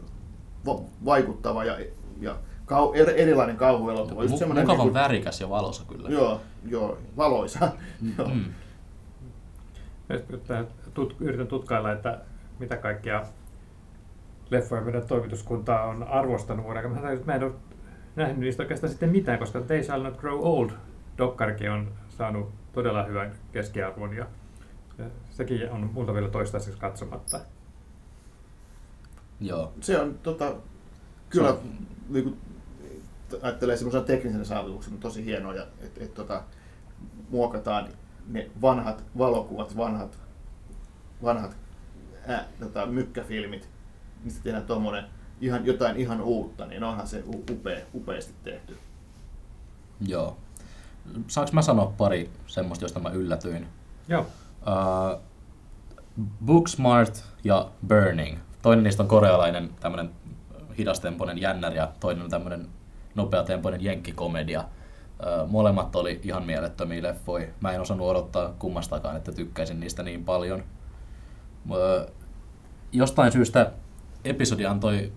va- 0.66 0.80
vaikuttava 1.04 1.64
ja, 1.64 1.78
ja 2.20 2.36
kau, 2.72 2.92
er, 2.94 3.10
erilainen 3.16 3.56
kauhuelokuva. 3.56 4.22
Just 4.22 4.34
Mu- 4.34 4.46
mukavan 4.46 4.66
niinku- 4.66 4.94
värikäs 4.94 5.40
ja 5.40 5.50
valosa 5.50 5.84
kyllä. 5.88 6.08
Joo, 6.08 6.40
joo, 6.64 6.98
valoisa. 7.16 7.72
joo. 8.18 8.28
Mm. 8.28 8.44
Että 10.10 10.64
tut, 10.94 11.16
yritän 11.20 11.46
tutkailla, 11.46 11.92
että 11.92 12.20
mitä 12.58 12.76
kaikkia 12.76 13.22
leffoja 14.50 14.82
meidän 14.82 15.06
toimituskunta 15.06 15.82
on 15.82 16.02
arvostanut 16.02 16.64
vuoden 16.64 16.84
aikana. 16.86 17.08
Mä, 17.08 17.16
mä 17.24 17.34
en 17.34 17.44
ole 17.44 17.52
nähnyt 18.16 18.38
niistä 18.38 18.62
oikeastaan 18.62 18.90
sitten 18.90 19.10
mitään, 19.10 19.38
koska 19.38 19.60
They 19.60 19.82
Shall 19.82 20.02
Not 20.02 20.16
Grow 20.16 20.40
Old 20.42 20.70
dokkarikin 21.18 21.70
on 21.70 21.92
saanut 22.08 22.50
todella 22.72 23.04
hyvän 23.04 23.32
keskiarvon 23.52 24.16
ja 24.16 24.26
sekin 25.30 25.70
on 25.70 25.90
multa 25.92 26.14
vielä 26.14 26.28
toistaiseksi 26.28 26.80
katsomatta. 26.80 27.40
Joo. 29.40 29.72
Se 29.80 29.98
on 30.00 30.18
tota, 30.22 30.54
kyllä, 31.30 31.50
Se 31.50 31.56
niin 32.08 32.24
kuin, 32.24 32.38
ajattelee 33.42 33.76
semmoisen 33.76 34.04
teknisen 34.04 34.44
saavutuksen 34.44 34.98
tosi 34.98 35.24
hienoa, 35.24 35.54
ja 35.54 35.66
että 35.80 36.04
et, 36.04 36.14
tota, 36.14 36.42
muokataan 37.30 37.88
ne 38.26 38.50
vanhat 38.62 39.04
valokuvat, 39.18 39.76
vanhat, 39.76 40.18
vanhat 41.22 41.56
ää, 42.28 42.44
tota, 42.60 42.86
mykkäfilmit, 42.86 43.68
mistä 44.24 44.42
tehdään 44.42 44.66
tuommoinen 44.66 45.04
ihan, 45.40 45.66
jotain 45.66 45.96
ihan 45.96 46.20
uutta, 46.20 46.66
niin 46.66 46.84
onhan 46.84 47.06
se 47.06 47.24
upea, 47.50 47.80
upeasti 47.94 48.34
tehty. 48.44 48.78
Joo. 50.06 50.36
Saanko 51.26 51.52
mä 51.52 51.62
sanoa 51.62 51.92
pari 51.98 52.30
semmoista, 52.46 52.84
josta 52.84 53.00
mä 53.00 53.10
yllätyin? 53.10 53.66
Joo, 54.08 54.26
Uh, 54.62 55.20
Booksmart 56.44 57.24
ja 57.44 57.70
Burning. 57.88 58.38
Toinen 58.62 58.84
niistä 58.84 59.02
on 59.02 59.08
korealainen 59.08 59.70
tämmönen 59.80 60.10
hidastempoinen 60.78 61.40
jännär 61.40 61.74
ja 61.74 61.92
toinen 62.00 62.24
on 62.24 62.30
tämmönen 62.30 62.68
nopeatempoinen 63.14 63.84
jenkkikomedia. 63.84 64.64
Molemmat 65.46 65.96
oli 65.96 66.20
ihan 66.22 66.44
mielettömiä 66.44 67.02
leffoja. 67.02 67.46
Mä 67.60 67.72
en 67.72 67.80
osannut 67.80 68.08
odottaa 68.08 68.54
kummastakaan, 68.58 69.16
että 69.16 69.32
tykkäisin 69.32 69.80
niistä 69.80 70.02
niin 70.02 70.24
paljon. 70.24 70.64
Jostain 72.92 73.32
syystä 73.32 73.72
episodi 74.24 74.66
antoi 74.66 75.12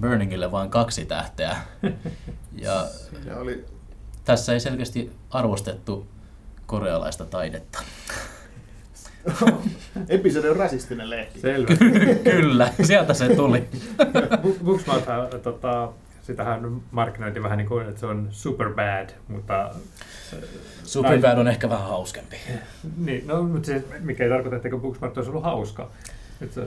Burningille 0.00 0.52
vain 0.52 0.70
kaksi 0.70 1.04
tähteä. 1.04 1.56
ja 2.64 2.86
oli, 3.36 3.66
tässä 4.24 4.52
ei 4.52 4.60
selkeästi 4.60 5.12
arvostettu 5.30 6.06
korealaista 6.66 7.24
taidetta. 7.24 7.82
episodi 10.08 10.48
on 10.48 10.56
rasistinen 10.56 11.10
lehti. 11.10 11.40
selvä. 11.40 11.76
Kyllä, 12.30 12.72
sieltä 12.82 13.14
se 13.14 13.36
tuli. 13.36 13.68
Booksmart, 14.64 15.04
tota, 15.42 15.92
sitähän 16.30 16.80
markkinointi 16.90 17.42
vähän 17.42 17.58
niin 17.58 17.68
kuin, 17.68 17.88
että 17.88 18.00
se 18.00 18.06
on 18.06 18.28
super 18.30 18.74
bad, 18.74 19.10
mutta 19.28 19.70
Superbad 20.84 21.38
on 21.38 21.48
ehkä 21.48 21.68
vähän 21.70 21.88
hauskempi. 21.88 22.36
niin, 22.96 23.26
no, 23.26 23.42
mutta 23.42 23.66
se, 23.66 23.84
mikä 24.00 24.24
ei 24.24 24.30
tarkoita, 24.30 24.56
etteikö 24.56 24.78
Booksmart 24.78 25.16
olisi 25.16 25.30
ollut 25.30 25.44
hauska. 25.44 25.90
Et 26.40 26.52
se 26.52 26.66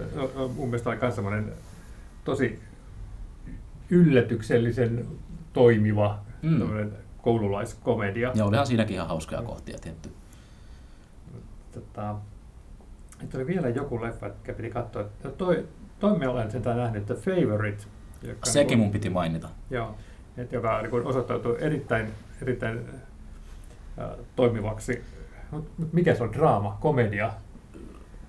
mun 0.56 0.68
mielestä 0.68 0.90
oli 0.90 0.98
myös 1.02 1.16
semmoinen 1.16 1.54
tosi 2.24 2.60
yllätyksellisen 3.90 5.08
toimiva 5.54 6.20
Mm. 6.42 6.50
mm. 6.64 6.92
koululaiskomedia. 7.22 8.32
Ja 8.36 8.46
olihan 8.46 8.68
siinäkin 8.68 8.96
ihan 8.96 9.08
hauskoja 9.08 9.42
kohtia 9.42 9.78
tietty. 9.82 10.10
Tota, 11.72 12.16
nyt 13.22 13.36
oli 13.36 13.48
vielä 13.48 13.70
joku 13.70 14.02
leffa, 14.02 14.26
joka 14.26 14.54
piti 14.54 14.70
katsoa. 14.70 15.02
että 15.02 15.30
Toi, 15.30 15.68
toi 16.00 16.18
me 16.20 16.28
olen 16.28 16.52
sitä 16.52 16.74
nähnyt, 16.76 17.06
The 17.06 17.16
Favorite. 17.16 17.84
Joka 18.24 18.46
Sekin 18.46 18.68
niin 18.68 18.80
mun 18.80 18.92
piti 18.92 19.10
mainita. 19.10 19.50
Joo, 19.70 19.96
et 20.38 20.52
joka 20.52 20.82
niin 20.82 21.06
osoittautui 21.08 21.58
erittäin, 21.60 22.08
erittäin 22.42 22.80
äh, 24.00 24.10
toimivaksi. 24.36 25.04
Mut, 25.52 25.70
mut 25.78 25.94
mikä 25.94 26.16
se 26.16 26.24
on? 26.24 26.34
Draama, 26.34 26.78
komedia. 26.82 27.34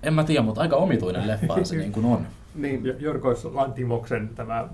En 0.03 0.13
mä 0.13 0.23
tiedä, 0.23 0.41
mutta 0.41 0.61
aika 0.61 0.75
omituinen 0.75 1.27
leffa 1.27 1.63
se 1.63 1.75
niin 1.85 1.91
kuin 1.91 2.05
on. 2.05 2.27
Niin, 2.55 2.85
Jo- 2.85 2.95
Jorgos 2.99 3.45
Lantimoksen 3.45 4.29
tämä 4.35 4.67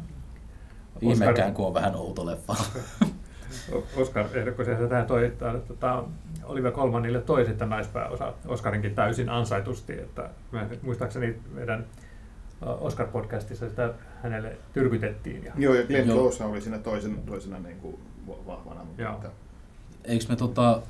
Ihmekään, 1.01 1.53
kun 1.53 1.67
on 1.67 1.73
vähän 1.73 1.95
outo 1.95 2.25
leffa. 2.25 2.55
Oscar 3.97 4.25
ehdokkuus, 4.33 4.67
ja 4.67 4.87
tähän 4.87 5.05
toi, 5.05 5.33
tää- 5.37 5.59
tota, 5.67 6.03
Olivia 6.43 6.71
Colmanille 6.71 7.21
toi 7.21 7.45
sitten 7.45 7.69
naispääosa 7.69 8.33
Oscarinkin 8.47 8.95
täysin 8.95 9.29
ansaitusti, 9.29 9.93
että 9.93 10.29
mä, 10.51 10.65
muistaakseni 10.81 11.35
meidän 11.53 11.85
Oscar-podcastissa 12.65 13.69
sitä 13.69 13.93
hänelle 14.23 14.57
tyrkytettiin. 14.73 15.43
Ja, 15.43 15.53
joo, 15.57 15.73
ja 15.73 15.83
Glenn 15.87 16.07
Joo. 16.07 16.17
Close 16.17 16.43
oli 16.43 16.61
siinä 16.61 16.79
toisen, 16.79 17.23
toisena 17.25 17.59
niin 17.59 17.79
kuin 17.79 17.99
va- 18.27 18.45
vahvana. 18.47 18.83
Mutta 18.83 19.01
Joo. 19.01 19.13
että, 19.15 19.29
Eikö 20.03 20.25
me 20.29 20.35
tota, 20.35 20.81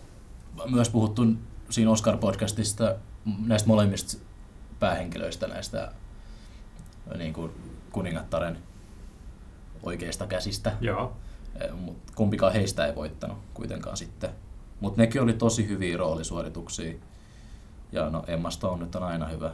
myös 0.71 0.89
puhuttu 0.89 1.25
siinä 1.69 1.91
Oscar-podcastista 1.91 2.95
näistä 3.47 3.67
molemmista 3.67 4.17
päähenkilöistä, 4.79 5.47
näistä 5.47 5.91
niin 7.17 7.33
kuin 7.33 7.51
kuningattaren 7.91 8.57
oikeista 9.83 10.27
käsistä. 10.27 10.71
joo, 10.81 11.13
mut 11.75 11.97
kumpikaan 12.15 12.53
heistä 12.53 12.85
ei 12.85 12.95
voittanut 12.95 13.37
kuitenkaan 13.53 13.97
sitten. 13.97 14.29
Mutta 14.79 15.01
nekin 15.01 15.21
oli 15.21 15.33
tosi 15.33 15.67
hyviä 15.67 15.97
roolisuorituksia. 15.97 16.93
Ja 17.91 18.09
no 18.09 18.23
Emma 18.27 18.49
Stone 18.49 18.83
nyt 18.83 18.95
on 18.95 19.03
aina 19.03 19.27
hyvä. 19.27 19.51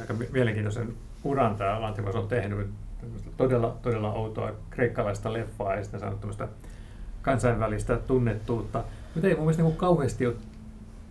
Aika 0.00 0.14
mi- 0.14 0.28
mielenkiintoisen 0.32 0.94
uran 1.24 1.56
tämä 1.56 1.80
Lantimos 1.80 2.14
on 2.14 2.28
tehnyt. 2.28 2.70
Todella, 3.36 3.76
todella 3.82 4.12
outoa 4.12 4.52
kreikkalaista 4.70 5.32
leffaa 5.32 5.74
ja 5.74 5.82
sitten 5.82 6.00
saanut 6.00 6.20
tämmöistä 6.20 6.48
kansainvälistä 7.22 7.96
tunnettuutta. 7.96 8.84
Mutta 9.14 9.28
ei 9.28 9.34
mun 9.34 9.44
mielestä 9.44 9.62
niin 9.62 9.76
kauheasti 9.76 10.26
ole 10.26 10.34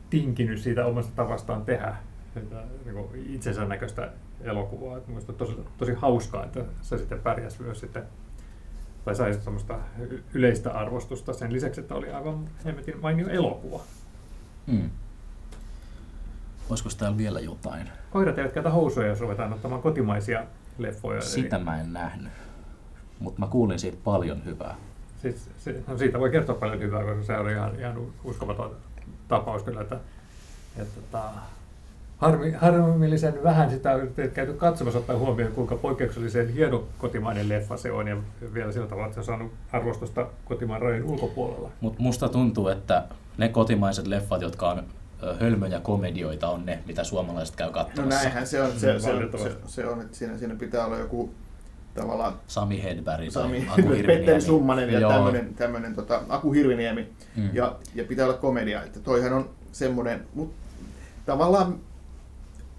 tinkinyt 0.09 0.59
siitä 0.59 0.85
omasta 0.85 1.11
tavastaan 1.15 1.65
tehdä 1.65 1.95
sitä, 2.33 2.55
niin 2.85 3.35
itsensä 3.35 3.65
näköistä 3.65 4.09
elokuvaa. 4.41 4.97
Et 4.97 5.07
mun 5.07 5.15
mielestä 5.15 5.31
on 5.31 5.37
tosi, 5.37 5.57
tosi 5.77 5.93
hauskaa, 5.93 6.45
että 6.45 6.65
se 6.81 6.97
sitten 6.97 7.19
pärjäsi 7.19 7.61
myös 7.61 7.79
sitten 7.79 8.03
tai 9.05 9.15
sai 9.15 9.33
semmoista 9.33 9.79
yleistä 10.33 10.71
arvostusta 10.71 11.33
sen 11.33 11.53
lisäksi, 11.53 11.81
että 11.81 11.95
oli 11.95 12.11
aivan 12.11 12.49
hemmetin 12.65 13.01
mainio 13.01 13.29
elokuva. 13.29 13.81
Mm. 14.67 14.89
Olisiko 16.73 16.89
täällä 16.97 17.17
vielä 17.17 17.39
jotain? 17.39 17.89
Koirat 18.11 18.37
eivät 18.37 18.51
käytä 18.51 18.69
housuja, 18.69 19.07
jos 19.07 19.19
ruvetaan 19.19 19.53
ottamaan 19.53 19.81
kotimaisia 19.81 20.43
leffoja. 20.77 21.17
Eli- 21.17 21.25
Sitä 21.25 21.59
mä 21.59 21.79
en 21.81 21.93
nähnyt. 21.93 22.31
Mutta 23.19 23.39
mä 23.39 23.47
kuulin 23.47 23.79
siitä 23.79 23.97
paljon 24.03 24.45
hyvää. 24.45 24.75
Siis, 25.21 25.49
se, 25.57 25.75
no 25.87 25.97
siitä 25.97 26.19
voi 26.19 26.29
kertoa 26.29 26.55
paljon 26.55 26.79
hyvää, 26.79 27.03
koska 27.03 27.23
se 27.23 27.37
oli 27.37 27.51
ihan, 27.51 27.79
ihan 27.79 28.01
uskomaton 28.23 28.75
tapaus 29.27 29.63
kyllä, 29.63 29.81
että, 29.81 29.97
että 30.77 31.01
tota, 31.01 31.29
harmi, 32.17 32.51
harmillisen 32.51 33.43
vähän 33.43 33.69
sitä 33.69 33.91
on 33.93 34.09
käyty 34.33 34.53
katsomassa 34.53 34.99
ottaa 34.99 35.17
huomioon, 35.17 35.51
kuinka 35.53 35.75
poikkeuksellisen 35.75 36.53
hieno 36.53 36.83
kotimainen 36.97 37.49
leffa 37.49 37.77
se 37.77 37.91
on 37.91 38.07
ja 38.07 38.17
vielä 38.53 38.71
sillä 38.71 38.87
tavalla, 38.87 39.07
että 39.07 39.15
se 39.15 39.19
on 39.19 39.25
saanut 39.25 39.51
arvostusta 39.71 40.27
kotimaan 40.45 40.81
rajojen 40.81 41.03
ulkopuolella. 41.03 41.69
Mutta 41.81 42.01
musta 42.01 42.29
tuntuu, 42.29 42.67
että 42.67 43.03
ne 43.37 43.49
kotimaiset 43.49 44.07
leffat, 44.07 44.41
jotka 44.41 44.69
on 44.71 44.83
hölmöjä 45.39 45.79
komedioita, 45.79 46.49
on 46.49 46.65
ne, 46.65 46.79
mitä 46.85 47.03
suomalaiset 47.03 47.55
käy 47.55 47.67
no 47.67 47.73
katsomassa. 47.73 48.19
näinhän 48.19 48.47
se 48.47 48.61
on, 48.61 48.71
se, 48.71 48.79
se, 48.79 48.91
on, 48.91 49.01
se, 49.01 49.09
Valitettavasti. 49.09 49.71
se 49.71 49.87
on, 49.87 50.01
että 50.01 50.17
siinä, 50.17 50.37
siinä 50.37 50.55
pitää 50.55 50.85
olla 50.85 50.97
joku 50.97 51.33
tavallaan 51.93 52.33
Sami 52.47 52.83
Hedberg 52.83 53.31
Sami, 53.31 53.59
tai 53.59 53.67
Aku 53.67 53.75
Hirviniemi. 53.81 54.07
Petteri 54.07 54.41
Summanen 54.41 54.93
ja 54.93 54.99
Joo. 54.99 55.11
tämmöinen, 55.11 55.53
tämmöinen 55.55 55.95
tota, 55.95 56.21
Aku 56.29 56.51
Hirviniemi. 56.51 57.09
Mm. 57.35 57.49
Ja, 57.53 57.75
ja 57.95 58.03
pitää 58.03 58.25
olla 58.25 58.37
komedia. 58.37 58.83
Että 58.83 58.99
toihan 58.99 59.33
on 59.33 59.49
semmoinen, 59.71 60.27
mutta 60.33 60.55
tavallaan 61.25 61.79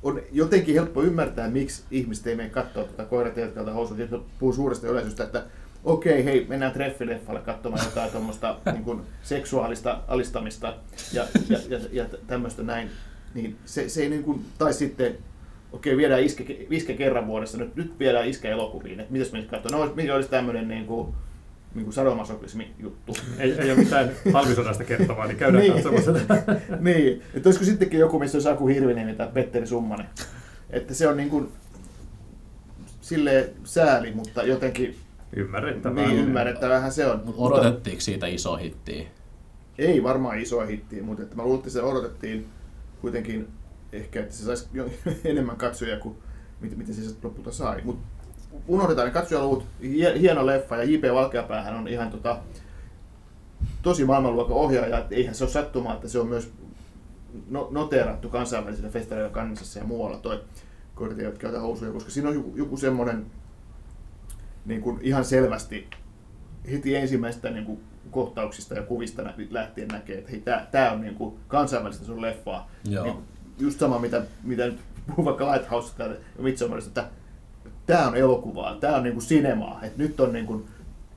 on 0.03 0.21
jotenkin 0.33 0.75
helppo 0.75 1.03
ymmärtää, 1.03 1.51
miksi 1.51 1.83
ihmiset 1.91 2.27
ei 2.27 2.37
mene 2.37 2.49
katsoa 2.49 2.85
tuota 2.85 3.05
koirat 3.05 3.35
housut. 3.75 3.99
Ja 3.99 4.07
puhuu 4.39 4.53
suuresta 4.53 4.87
yleisöstä, 4.87 5.25
että 5.25 5.45
okei, 5.85 6.25
hei, 6.25 6.47
mennään 6.49 6.73
treffileffalle 6.73 7.41
katsomaan 7.41 7.85
jotain 7.85 8.11
tuommoista 8.11 8.57
niin 8.73 8.85
kuin 8.85 9.01
seksuaalista 9.23 10.01
alistamista 10.09 10.75
ja, 11.13 11.27
ja, 11.49 11.59
ja, 11.69 11.79
ja 11.93 12.05
tämmöistä 12.27 12.63
näin. 12.63 12.91
Niin 13.35 13.57
se, 13.65 13.89
se 13.89 14.03
ei 14.03 14.09
niin 14.09 14.23
kuin, 14.23 14.45
tai 14.59 14.75
sitten 14.75 15.19
okei, 15.73 15.97
viedään 15.97 16.23
iske, 16.23 16.67
iske 16.71 16.95
kerran 16.95 17.27
vuodessa, 17.27 17.59
nyt, 17.59 17.77
nyt 17.77 17.99
viedään 17.99 18.29
iske 18.29 18.51
elokuviin, 18.51 19.01
että 19.01 19.13
mitäs 19.13 19.33
me 19.33 19.39
nyt 19.39 19.51
katsoa. 19.51 19.79
No, 19.79 19.93
mikä 19.95 20.15
olisi 20.15 20.31
tämmöinen 20.31 20.69
niin 20.69 20.87
kuin, 20.87 21.15
niin 21.75 21.85
kuin 21.85 21.95
sadomasokismi 21.95 22.73
juttu. 22.79 23.17
Ei, 23.39 23.53
ei 23.53 23.71
ole 23.71 23.79
mitään 23.79 24.11
talvisodasta 24.33 24.85
kertovaa, 24.85 25.27
niin 25.27 25.37
käydään 25.37 25.65
Niin. 25.65 25.83
tätä. 26.05 26.57
niin, 26.81 27.23
että 27.35 27.49
olisiko 27.49 27.65
sittenkin 27.65 28.01
joku, 28.01 28.19
missä 28.19 28.37
olisi 28.37 28.49
Aku 28.49 28.67
Hirviniemi 28.67 29.15
tai 29.15 29.29
Petteri 29.35 29.67
Summanen. 29.67 30.07
Että 30.71 30.95
se 30.95 31.09
on 31.09 31.17
niin 31.17 31.31
kuin, 31.31 31.49
silleen 33.01 33.51
sääli, 33.65 34.13
mutta 34.13 34.43
jotenkin 34.43 34.97
Ymmärrettävää. 35.37 36.07
niin 36.07 36.19
ymmärrettävähän 36.19 36.93
se 36.93 37.07
on. 37.07 37.35
Odotettiinko 37.37 38.01
siitä 38.01 38.27
iso 38.27 38.57
hittiä? 38.57 39.07
Ei 39.79 40.03
varmaan 40.03 40.39
isoa 40.41 40.67
hittiä, 40.67 41.03
mutta 41.03 41.23
että 41.23 41.37
mä 41.37 41.43
luulen, 41.43 41.59
että 41.59 41.71
se 41.71 41.83
odotettiin 41.83 42.47
kuitenkin 43.01 43.49
ehkä, 43.93 44.21
että 44.21 44.35
se 44.35 44.45
saisi 44.45 44.69
jo- 44.73 44.91
enemmän 45.25 45.57
katsojia 45.57 45.99
kuin 45.99 46.17
mitä, 46.61 46.77
mitä 46.77 46.93
se 46.93 47.15
lopulta 47.23 47.53
sai. 47.53 47.81
Mutta 47.85 48.07
unohdetaan 48.69 49.07
ne 49.07 49.13
katsojaluvut, 49.13 49.65
Hie- 49.83 50.19
hieno 50.19 50.47
leffa 50.47 50.77
ja 50.77 50.85
J.P. 50.85 51.03
Valkeapäähän 51.15 51.75
on 51.75 51.89
ihan 51.89 52.11
tota, 52.11 52.39
tosi 53.83 54.05
maailmanluokan 54.05 54.57
ohjaaja, 54.57 54.99
että 54.99 55.15
eihän 55.15 55.35
se 55.35 55.45
ole 55.45 55.51
sattumaa, 55.51 55.95
että 55.95 56.09
se 56.09 56.19
on 56.19 56.29
myös 56.29 56.53
no, 57.51 57.69
noteerattu 57.71 58.29
kansainvälisillä 58.29 58.91
festareilla 58.91 59.35
Cannesissa 59.35 59.79
ja 59.79 59.85
muualla 59.85 60.19
toi 60.19 60.41
kortit 60.95 61.39
käytä 61.39 61.61
housuja, 61.61 61.93
koska 61.93 62.11
siinä 62.11 62.29
on 62.29 62.35
joku, 62.35 62.53
joku 62.57 62.77
semmoinen 62.77 63.27
niin 64.65 64.81
kuin 64.81 64.99
ihan 65.03 65.25
selvästi 65.25 65.89
heti 66.73 66.97
ensimmäistä 66.97 67.51
niin 67.51 67.65
kuin 67.65 67.81
kohtauksista 68.11 68.75
ja 68.75 68.83
kuvista 68.83 69.23
lähtien 69.51 69.89
näkee, 69.89 70.19
että 70.19 70.31
hei, 70.31 70.41
tää, 70.41 70.67
tää 70.71 70.93
on 70.93 71.01
niin 71.01 71.15
kuin 71.15 71.35
kansainvälistä 71.49 72.05
sun 72.05 72.23
leffaa. 72.23 72.71
Joo. 72.85 73.05
Niin, 73.05 73.17
just 73.59 73.79
sama, 73.79 73.99
mitä, 73.99 74.23
mitä 74.43 74.67
nyt 74.67 74.79
puhuu 75.07 75.25
vaikka 75.25 75.53
Lighthouse 75.53 75.93
ja 75.99 76.09
Midsommarista, 76.39 77.01
että 77.01 77.15
tää 77.87 78.09
on 78.09 78.17
elokuvaa, 78.17 78.77
tää 78.77 78.97
on 78.97 79.03
niin 79.03 79.13
kuin 79.13 79.25
sinemaa, 79.25 79.81
että 79.83 80.03
nyt 80.03 80.21
on 80.21 80.33
niin 80.33 80.47
kuin 80.47 80.65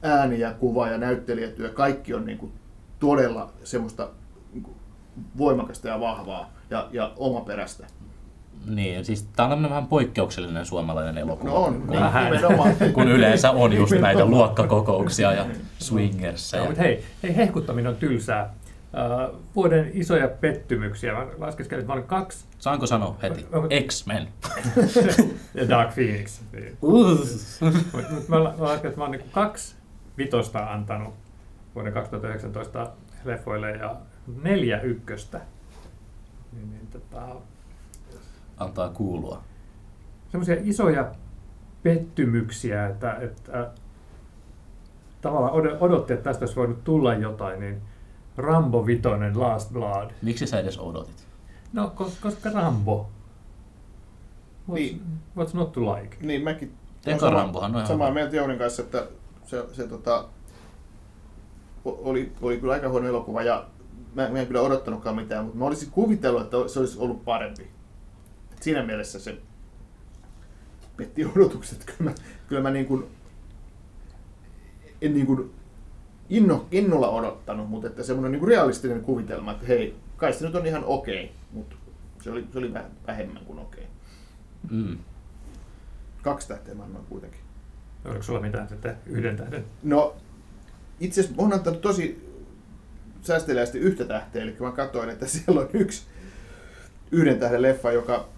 ääni 0.02 0.40
ja 0.40 0.54
kuva 0.54 0.88
ja 0.88 0.98
näyttelijätyö, 0.98 1.70
kaikki 1.70 2.14
on 2.14 2.26
niin 2.26 2.38
kuin 2.38 2.52
todella 3.00 3.54
semmoista 3.64 4.10
niin 4.54 4.64
kuin 4.64 4.78
voimakasta 5.38 5.88
ja 5.88 6.00
vahvaa 6.00 6.54
ja, 6.70 6.90
ja 6.92 7.14
omaperäistä. 7.18 7.88
Niin, 8.66 9.06
siis 9.06 9.24
tää 9.24 9.46
on 9.46 9.50
tämmönen 9.50 9.70
vähän 9.70 9.88
poikkeuksellinen 9.88 10.66
suomalainen 10.66 11.18
elokuva. 11.18 11.50
No 11.52 11.64
on, 11.64 11.74
kun, 11.74 11.88
niin, 11.90 12.00
Vähän. 12.00 12.34
kun 12.94 13.08
yleensä 13.08 13.52
on 13.52 13.74
just 13.74 13.94
näitä 14.02 14.26
luokkakokouksia 14.26 15.34
ja 15.34 15.46
swingersseja. 15.80 16.64
No, 16.64 16.70
mutta 16.70 16.84
hei, 16.84 17.04
hei, 17.24 17.36
hehkuttaminen 17.36 17.90
on 17.90 17.96
tylsää. 17.98 18.54
Uh, 19.30 19.40
vuoden 19.56 19.92
isoja 19.94 20.28
pettymyksiä. 20.28 21.14
Mä 21.14 21.26
laskeskelin, 21.38 21.80
että 21.80 21.88
mä 21.90 21.94
olin 21.94 22.08
kaksi 22.08 22.46
Saanko 22.60 22.88
sanoa 22.88 23.16
heti? 23.22 23.46
Onko- 23.52 23.68
X-Men. 23.88 24.28
ja 25.54 25.70
Dark 25.70 25.94
Phoenix. 25.94 26.42
Mutta 26.82 28.12
mut 28.16 28.28
mä 28.28 28.44
la- 28.44 28.54
mä 28.58 28.64
lasken, 28.64 28.90
että 28.90 29.00
mä 29.00 29.04
oon 29.04 29.12
niinku 29.12 29.28
kaksi 29.32 29.76
vitosta 30.18 30.60
antanut 30.60 31.14
vuoden 31.76 31.94
2019 31.94 32.90
leffoille 33.26 33.72
ja 33.72 33.96
neljä 34.44 34.82
ykköstä. 34.82 35.42
Niin, 36.54 36.70
niin, 36.70 36.88
tota, 36.88 37.22
Antaa 38.58 38.90
kuulua. 38.90 39.42
semmoisia 40.32 40.56
isoja 40.64 41.12
pettymyksiä, 41.84 42.88
että, 42.88 43.14
että 43.22 43.72
tavallaan 45.22 45.54
od- 45.54 45.78
odotti, 45.80 46.14
että 46.14 46.24
tästä 46.24 46.46
olisi 46.46 46.56
voinut 46.56 46.84
tulla 46.84 47.14
jotain, 47.14 47.60
niin 47.60 47.82
Rambo 48.38 48.86
Vitoinen 48.86 49.40
Last 49.40 49.72
Blood. 49.74 50.12
Miksi 50.22 50.48
sä 50.48 50.60
edes 50.60 50.78
odotit? 50.80 51.28
No, 51.74 51.92
kos- 51.96 52.22
koska 52.22 52.50
Rambo. 52.54 53.10
What's, 54.70 54.74
Niin. 54.74 55.02
what's 55.40 55.54
not 55.58 55.72
to 55.72 55.82
like? 55.96 56.18
Niin, 56.22 56.44
mäkin 56.44 56.74
Eka 57.06 57.20
sama- 57.20 57.32
Rambohan 57.34 57.72
on 57.72 57.76
ihan 57.76 57.88
Samaa 57.88 58.12
mieltä 58.12 58.36
Jounin 58.36 58.58
kanssa, 58.58 58.82
että 58.82 59.08
se, 59.46 59.66
se 59.74 59.88
tota, 59.88 60.26
oli, 61.86 62.32
oli 62.42 62.58
kyllä 62.58 62.74
aika 62.74 62.90
huono 62.90 63.08
elokuva 63.08 63.44
ja 63.44 63.66
mä, 64.16 64.30
mä 64.30 64.40
en 64.40 64.48
kyllä 64.48 64.62
odottanutkaan 64.62 65.16
mitään, 65.16 65.44
mutta 65.46 65.60
mä 65.60 65.66
olisin 65.66 65.92
kuvitellut, 65.92 66.42
että 66.42 66.58
se 66.68 66.80
olisi 66.80 67.00
ollut 67.00 67.26
parempi. 67.26 67.68
Siinä 68.62 68.84
mielessä 68.84 69.20
se 69.20 69.38
petti 70.98 71.26
odotukset. 71.26 71.86
Kyllä 71.86 72.12
mä, 72.12 72.16
kyllä 72.48 72.62
mä 72.62 72.72
niin 72.72 72.86
kuin, 72.86 73.06
en 75.02 75.14
niin 75.14 75.26
kuin 75.26 75.52
inno, 76.30 76.68
innolla 76.72 77.10
odottanut, 77.10 77.70
mutta 77.70 77.88
että 77.88 78.04
semmoinen 78.04 78.32
niin 78.32 78.40
kuin 78.40 78.50
realistinen 78.50 79.02
kuvitelma, 79.02 79.52
että 79.52 79.66
hei, 79.66 79.96
kai 80.18 80.34
se 80.34 80.46
nyt 80.46 80.56
on 80.56 80.66
ihan 80.66 80.84
okei, 80.86 81.32
mutta 81.52 81.76
se 82.22 82.32
oli, 82.32 82.48
se 82.52 82.58
oli 82.58 82.74
vähän 82.74 82.92
vähemmän 83.08 83.46
kuin 83.46 83.60
okei. 83.60 83.88
Mm. 84.72 84.98
Kaksi 86.22 86.48
tähteä 86.48 86.76
mä 86.76 86.84
annoin 86.84 87.06
kuitenkin. 87.06 87.40
Oliko 88.06 88.24
sulla 88.24 88.40
mitään 88.40 88.70
sitten 88.70 88.98
yhden 89.06 89.38
tähden? 89.38 89.66
No, 89.84 90.16
itse 91.00 91.22
asiassa 91.22 91.42
olen 91.42 91.54
antanut 91.54 91.82
tosi 91.82 92.28
säästeliästi 93.22 93.80
yhtä 93.80 94.06
tähteä, 94.06 94.44
eli 94.44 94.56
mä 94.60 94.72
katsoin, 94.72 95.10
että 95.10 95.28
siellä 95.28 95.62
on 95.62 95.70
yksi 95.74 96.04
yhden 97.12 97.40
tähden 97.40 97.62
leffa, 97.62 97.92
joka 97.92 98.30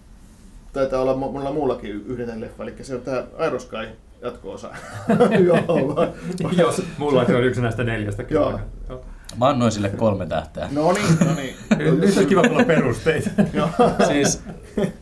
taitaa 0.72 1.02
olla 1.02 1.12
mo- 1.12 1.32
monella 1.32 1.52
muullakin 1.52 1.90
yhden 2.06 2.40
leffa, 2.40 2.62
eli 2.62 2.74
se 2.82 2.94
on 2.94 3.00
tämä 3.00 3.24
Aerosky 3.38 3.76
jatko-osa. 4.22 4.70
Joo. 5.46 6.06
Jos 6.62 6.82
mulla 6.98 7.20
on 7.20 7.44
yksi 7.44 7.60
näistä 7.60 7.84
neljästä. 7.84 8.24
kyllä. 8.24 8.58
Joo. 8.88 9.04
Mä 9.38 9.48
annoin 9.48 9.72
sille 9.72 9.88
kolme 9.88 10.26
tähteä. 10.26 10.68
No 10.70 10.92
niin, 10.92 11.06
no 11.26 11.34
niin. 11.34 11.56
Nyt 12.00 12.16
on 12.16 12.26
kiva 12.26 12.42
kuulla 12.42 12.64
perusteita. 12.64 13.30
Joo. 13.52 13.68
Siis 14.06 14.42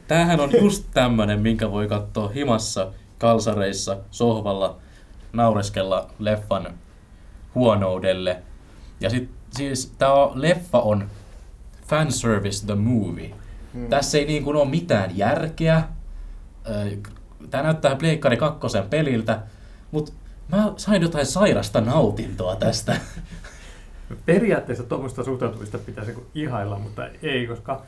tämähän 0.08 0.40
on 0.40 0.50
just 0.62 0.84
tämmönen, 0.94 1.40
minkä 1.40 1.70
voi 1.70 1.88
katsoa 1.88 2.28
himassa, 2.28 2.92
kalsareissa, 3.18 3.96
sohvalla, 4.10 4.76
naureskella 5.32 6.10
leffan 6.18 6.74
huonoudelle. 7.54 8.42
Ja 9.00 9.10
sit 9.10 9.30
siis 9.50 9.92
tää 9.98 10.12
on, 10.12 10.42
leffa 10.42 10.78
on 10.80 11.10
fanservice 11.86 12.66
the 12.66 12.74
movie. 12.74 13.30
Hmm. 13.78 13.88
Tässä 13.88 14.18
ei 14.18 14.24
niin 14.24 14.44
kuin 14.44 14.56
ole 14.56 14.68
mitään 14.68 15.18
järkeä. 15.18 15.82
Tämä 17.50 17.62
näyttää 17.62 17.96
Pleikkari 17.96 18.36
kakkosen 18.36 18.88
peliltä, 18.88 19.40
mutta 19.90 20.12
mä 20.52 20.72
sain 20.76 21.02
jotain 21.02 21.26
sairasta 21.26 21.80
nautintoa 21.80 22.56
tästä. 22.56 22.96
Periaatteessa 24.26 24.84
tuommoista 24.84 25.24
suhtautumista 25.24 25.78
pitäisi 25.78 26.10
niinku 26.10 26.30
ihailla, 26.34 26.78
mutta 26.78 27.06
ei, 27.22 27.46
koska 27.46 27.82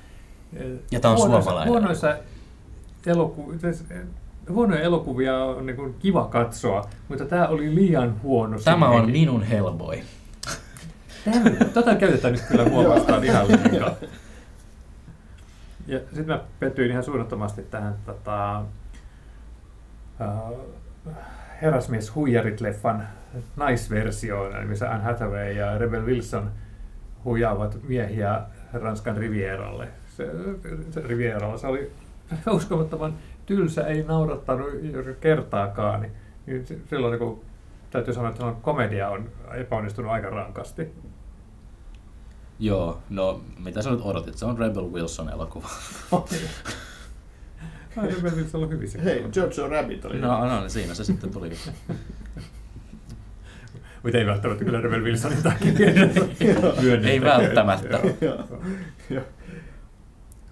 eh, 0.56 0.66
Ja 0.90 1.00
tää 1.00 1.10
on 1.10 1.16
huonoissa, 1.16 1.42
suomalainen. 1.42 1.72
huonoissa 1.72 2.16
eloku, 3.06 3.52
eh, 3.90 4.00
huonoja 4.48 4.82
elokuvia 4.82 5.44
on 5.44 5.66
niin 5.66 5.94
kiva 5.98 6.24
katsoa, 6.24 6.88
mutta 7.08 7.24
tämä 7.24 7.48
oli 7.48 7.74
liian 7.74 8.22
huono. 8.22 8.58
Tämä 8.64 8.88
on 8.88 9.10
minun 9.10 9.42
Hellboy. 9.42 9.98
Tämä, 11.24 11.50
tätä 11.74 11.94
käytetään 11.94 12.32
nyt 12.32 12.42
kyllä 12.48 12.64
mua 12.64 12.88
vastaan 12.88 13.24
ihan 13.24 13.48
liikaa. 13.48 13.94
Ja 15.90 15.98
sitten 15.98 16.26
mä 16.26 16.44
pettyin 16.60 16.90
ihan 16.90 17.04
suunnattomasti 17.04 17.62
tähän 17.62 17.94
tota, 18.06 18.62
uh, 20.20 20.58
Herrasmies 21.62 22.14
Huijarit-leffan 22.14 23.02
naisversioon, 23.56 24.66
missä 24.66 24.90
Anne 24.90 25.04
Hathaway 25.04 25.52
ja 25.52 25.78
Rebel 25.78 26.06
Wilson 26.06 26.50
huijaavat 27.24 27.78
miehiä 27.88 28.40
Ranskan 28.72 29.16
Rivieralle. 29.16 29.88
Se, 30.16 30.30
se 30.90 31.00
Rivieralla 31.00 31.58
se 31.58 31.66
oli 31.66 31.90
uskomattoman 32.50 33.14
tylsä, 33.46 33.86
ei 33.86 34.02
naurattanut 34.02 34.68
kertaakaan. 35.20 36.06
Niin, 36.46 36.66
silloin 36.90 37.18
kuin, 37.18 37.40
täytyy 37.90 38.14
sanoa, 38.14 38.30
että 38.30 38.54
komedia 38.62 39.08
on 39.08 39.28
epäonnistunut 39.54 40.12
aika 40.12 40.30
rankasti. 40.30 40.92
Joo, 42.60 43.02
no 43.10 43.40
mitä 43.58 43.82
sä 43.82 43.90
nyt 43.90 44.00
odotit? 44.02 44.38
Se 44.38 44.44
on 44.44 44.58
Rebel 44.58 44.92
Wilson 44.92 45.28
elokuva. 45.28 45.68
Ai, 47.96 48.08
Rebel 48.08 48.36
Wilson 48.36 48.62
on 48.62 48.70
hyvissä. 48.70 48.98
Hei, 48.98 49.24
Jojo 49.36 49.68
Rabbit 49.68 50.04
oli. 50.04 50.18
No, 50.18 50.46
no 50.48 50.60
niin 50.60 50.70
siinä 50.70 50.94
se 50.94 51.04
sitten 51.04 51.30
tuli. 51.30 51.50
Mutta 54.02 54.18
ei 54.18 54.26
välttämättä 54.26 54.64
kyllä 54.64 54.80
Rebel 54.80 55.04
Wilsonin 55.04 55.42
takia. 55.42 55.72
Ei 57.10 57.20
välttämättä. 57.20 58.00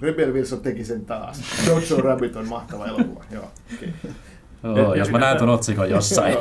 Rebel 0.01 0.33
Wilson 0.33 0.61
teki 0.61 0.85
sen 0.85 1.05
taas. 1.05 1.67
Jojo 1.67 2.03
Rabbit 2.03 2.37
on 2.37 2.49
mahtava 2.49 2.87
elokuva. 2.87 3.25
Joo. 3.31 3.51
Okay. 3.75 3.89
Joo, 4.63 4.95
jos 4.95 5.11
mä 5.11 5.19
näen 5.19 5.39
ton 5.39 5.49
otsikon 5.49 5.91
jossain. 5.91 6.37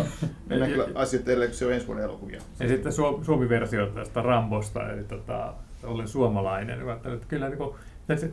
Mennään 0.49 0.71
kyllä 0.71 0.87
asiat 0.95 1.23
edelleen, 1.23 1.49
kun 1.49 1.57
se 1.57 1.65
on 1.65 1.73
ensi 1.73 1.87
vuoden 1.87 2.03
elokuvia. 2.03 2.41
Ja 2.59 2.67
sitten 2.67 2.91
Suom- 2.91 3.25
Suomi-versio 3.25 3.87
tästä 3.87 4.21
Rambosta, 4.21 4.91
eli 4.91 5.03
tota, 5.03 5.53
olen 5.83 6.07
suomalainen. 6.07 6.79
Että 6.89 7.27
kyllä 7.27 7.49
niin 7.49 7.57
kuin, 7.57 7.75
tässä, 8.07 8.27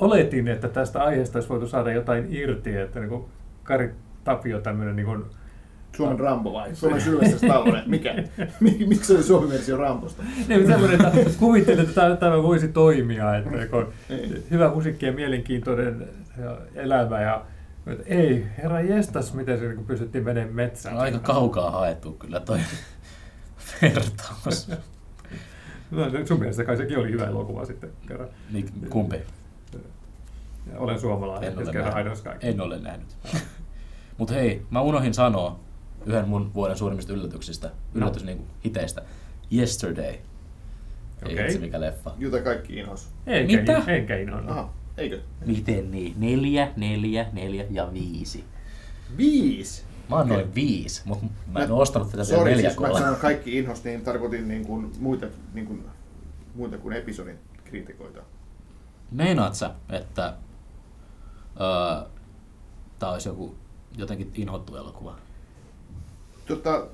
oletin, 0.00 0.48
että 0.48 0.68
tästä 0.68 1.02
aiheesta 1.02 1.36
olisi 1.38 1.48
voitu 1.48 1.68
saada 1.68 1.92
jotain 1.92 2.26
irti, 2.30 2.76
että 2.76 3.00
niin 3.00 3.10
kuin 3.10 3.24
Kari 3.62 3.90
Tapio 4.24 4.60
tämmöinen 4.60 4.96
niin 4.96 5.06
kuin, 5.06 5.24
Suomen 5.96 6.20
Rambo 6.20 6.52
vai? 6.52 6.74
Suomen 6.76 7.00
Sylvester 7.00 7.38
Stallone. 7.38 7.82
Mikä? 7.86 8.14
Mik- 8.38 8.86
Miksi 8.86 9.04
se 9.04 9.14
oli 9.14 9.22
Suomen 9.22 9.50
versio 9.50 9.76
Rambosta? 9.76 10.22
niin, 10.48 10.66
semmoinen, 10.66 11.06
että 11.06 11.30
kuvittelin, 11.38 11.80
että 11.80 12.16
tämä, 12.16 12.42
voisi 12.42 12.68
toimia, 12.68 13.36
että 13.36 13.66
kun 13.70 13.92
Ei. 14.10 14.44
hyvä 14.50 14.70
musiikki 14.70 15.06
ja 15.06 15.12
mielenkiintoinen 15.12 16.08
elämä 16.74 17.20
ja 17.20 17.44
mutta 17.86 18.02
ei, 18.06 18.46
herra 18.58 18.80
jestas, 18.80 19.34
miten 19.34 19.58
se 19.58 19.68
niin 19.68 19.86
pystyttiin 19.86 20.24
menemään 20.24 20.54
metsään. 20.54 20.98
Aika 20.98 21.18
kaukaa 21.18 21.70
haettu 21.70 22.12
kyllä 22.12 22.40
toi 22.40 22.58
vertaus. 23.82 24.68
No, 25.90 26.10
se- 26.10 26.26
sun 26.26 26.38
mielestä 26.38 26.64
kai 26.64 26.76
sekin 26.76 26.98
oli 26.98 27.10
hyvä 27.10 27.24
elokuva 27.26 27.64
sitten 27.64 27.90
kerran. 28.08 28.28
Niin, 28.52 28.68
kumpi? 28.90 29.16
Ja 30.72 30.78
olen 30.78 31.00
suomalainen, 31.00 31.52
En 31.52 31.58
ole 31.58 31.72
kerran 31.72 31.94
nähnyt. 31.94 32.24
En 32.40 32.60
ole 32.60 32.78
nähnyt. 32.80 33.16
Mutta 34.18 34.34
hei, 34.34 34.66
mä 34.70 34.80
unohdin 34.80 35.14
sanoa 35.14 35.60
yhden 36.06 36.28
mun 36.28 36.54
vuoden 36.54 36.76
suurimmista 36.76 37.12
yllätyksistä, 37.12 37.70
yllätys 37.94 38.22
No. 38.22 38.26
niin 38.26 38.38
kuin 38.38 38.48
hiteistä. 38.64 39.02
Yesterday. 39.52 40.04
Ei 40.04 40.22
Okei. 41.24 41.46
itse 41.46 41.58
mikä 41.58 41.80
leffa. 41.80 42.10
Jota 42.18 42.40
kaikki 42.42 42.76
inhos. 42.78 43.08
Enkä, 43.26 43.56
Mitä? 43.60 43.82
enkä 43.86 44.16
inhoa. 44.16 44.42
Aha, 44.48 44.72
eikö? 44.96 45.20
Miten 45.46 45.90
niin? 45.90 46.14
Neljä, 46.16 46.72
neljä, 46.76 47.26
neljä 47.32 47.64
ja 47.70 47.92
viisi. 47.92 48.44
Viisi. 49.16 49.82
Mä 50.10 50.16
annoin 50.16 50.54
viisi, 50.54 51.02
mutta 51.04 51.26
mä 51.52 51.58
en 51.60 51.72
oo 51.72 51.80
ostanut 51.80 52.10
tätä 52.10 52.24
Sori, 52.24 52.50
neljä 52.50 52.70
siis 52.70 52.80
mä 52.80 52.86
kolla. 52.86 52.98
sanoin 53.00 53.20
kaikki 53.20 53.58
inhos, 53.58 53.84
niin 53.84 54.00
tarkoitin 54.00 54.48
niin 54.48 54.66
kuin 54.66 54.92
muita, 54.98 55.26
niin 55.54 55.66
kuin, 55.66 55.84
muita 56.54 56.78
kuin 56.78 56.96
episodin 56.96 57.38
kriitikoita. 57.64 58.20
meinaat 59.10 59.54
sä, 59.54 59.70
että 59.88 60.34
öö, 61.60 62.08
tää 62.98 63.10
olisi 63.10 63.28
joku 63.28 63.54
jotenkin 63.96 64.32
inhottu 64.34 64.76
elokuva? 64.76 65.16
Tota, 66.46 66.86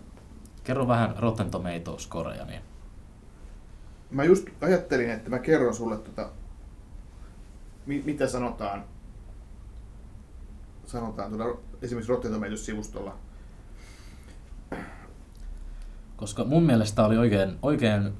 Kerro 0.65 0.89
vähän 0.89 1.15
Rotten 1.19 1.51
Tomatoes 1.51 2.07
koreja, 2.07 2.45
niin 2.45 2.61
mä 4.11 4.25
just 4.25 4.49
ajattelin, 4.61 5.11
että 5.11 5.31
mä 5.31 5.39
kerron 5.39 5.75
sulle 5.75 5.97
tota, 5.97 6.31
mi- 7.87 8.03
mitä 8.07 8.27
sanotaan, 8.27 8.85
sanotaan 10.87 11.31
tuolla 11.33 11.61
esimerkiksi 11.83 12.13
Rotten 12.13 12.33
Tomatoes-sivustolla. 12.33 13.13
koska 16.17 16.45
mun 16.45 16.63
mielestä 16.63 16.97
tää 16.97 17.07
oli 17.07 17.17
oikein, 17.17 17.59
oikein 17.63 18.13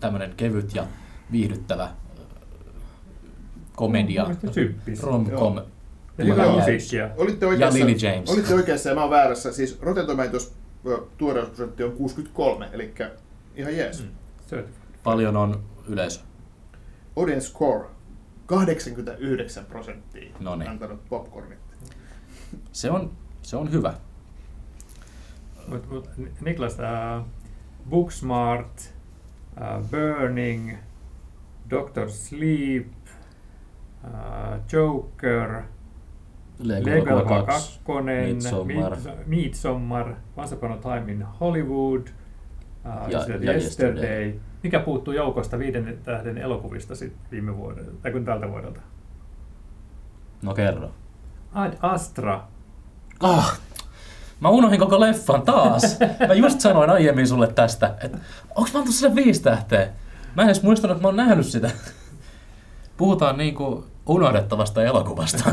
tämmönen 0.00 0.34
kevyt 0.36 0.74
ja 0.74 0.86
viihdyttävä 1.32 1.84
öö, 2.18 2.24
komedia, 3.76 4.26
rom-com. 5.02 5.56
Ja 6.18 6.24
Joo. 6.24 6.58
musiikkia. 6.58 7.10
Olitte 7.16 7.46
oikeassa, 7.46 7.78
Lily 7.78 7.92
James. 7.92 8.30
Olitte 8.30 8.54
oikeassa 8.54 8.88
ja 8.88 8.94
mä 8.94 9.00
oon 9.00 9.10
väärässä. 9.10 9.52
Siis 9.52 9.80
Rotten 9.80 10.06
Tomatoes 10.06 10.54
tuoreusprosentti 11.18 11.82
on 11.84 11.92
63, 11.92 12.68
eli 12.72 12.94
ihan 13.56 13.76
jees. 13.76 14.02
Mm. 14.02 14.62
Paljon 15.02 15.36
on 15.36 15.62
yleisö. 15.88 16.20
Audience 17.16 17.48
score 17.48 17.84
89 18.48 19.64
prosenttia 19.64 20.34
Noniin. 20.40 20.70
antanut 20.70 21.08
popcornit. 21.08 21.58
Se 22.72 22.90
on, 22.90 23.10
se 23.42 23.56
on 23.56 23.72
hyvä. 23.72 23.94
Mut, 25.66 25.90
mut, 25.90 26.10
Niklas, 26.40 26.76
uh, 26.78 27.26
Booksmart, 27.90 28.94
uh, 29.56 29.88
Burning, 29.90 30.76
Doctor 31.70 32.10
Sleep, 32.10 32.92
uh, 34.04 34.10
Joker, 34.72 35.62
Lego 36.58 36.90
Lego 36.90 37.10
Elokuva 37.10 37.42
2, 37.42 37.80
2, 37.84 38.02
Midsommar, 39.26 40.14
Once 40.36 40.54
Upon 40.54 40.72
a 40.72 40.76
Time 40.76 41.12
in 41.12 41.22
Hollywood, 41.22 42.02
uh, 42.02 42.10
ja, 42.84 43.18
ja 43.18 43.18
Yesterday. 43.18 43.54
Yesterday. 43.54 44.40
Mikä 44.62 44.80
puuttuu 44.80 45.14
joukosta 45.14 45.58
viiden 45.58 45.98
tähden 46.04 46.38
elokuvista 46.38 46.94
sit 46.94 47.12
viime 47.30 47.56
vuodelta, 47.56 47.90
tai 48.02 48.12
kun 48.12 48.24
tältä 48.24 48.50
vuodelta? 48.50 48.80
No 50.42 50.54
kerro. 50.54 50.90
Ad 51.52 51.72
Astra. 51.82 52.44
Ah, 53.20 53.60
mä 54.40 54.48
unohdin 54.48 54.80
koko 54.80 55.00
leffan 55.00 55.42
taas. 55.42 55.98
Mä 56.28 56.34
just 56.34 56.60
sanoin 56.60 56.90
aiemmin 56.90 57.28
sulle 57.28 57.46
tästä, 57.46 57.94
että 58.02 58.18
onks 58.54 58.72
mä 58.72 58.78
antanut 58.78 58.94
sille 58.94 59.14
viisi 59.14 59.42
tähteä? 59.42 59.88
Mä 60.36 60.42
en 60.42 60.48
edes 60.48 60.62
muistanut, 60.62 60.96
että 60.96 61.02
mä 61.02 61.08
oon 61.08 61.16
nähnyt 61.16 61.46
sitä. 61.46 61.70
Puhutaan 62.96 63.38
niinku 63.38 63.86
unohdettavasta 64.06 64.82
elokuvasta. 64.82 65.52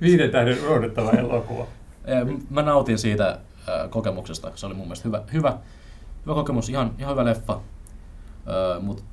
Viiden 0.00 0.30
tähden 0.30 0.58
odotettava 0.68 1.10
elokuva. 1.10 1.66
Mä 2.50 2.62
nautin 2.62 2.98
siitä 2.98 3.28
äh, 3.28 3.90
kokemuksesta. 3.90 4.50
Se 4.54 4.66
oli 4.66 4.74
mun 4.74 4.86
mielestä 4.86 5.08
hyvä, 5.08 5.22
hyvä, 5.32 5.58
hyvä 6.26 6.34
kokemus, 6.34 6.68
ihan, 6.68 6.94
ihan 6.98 7.12
hyvä 7.12 7.24
leffa. 7.24 7.52
Äh, 7.52 8.82
mut, 8.82 9.04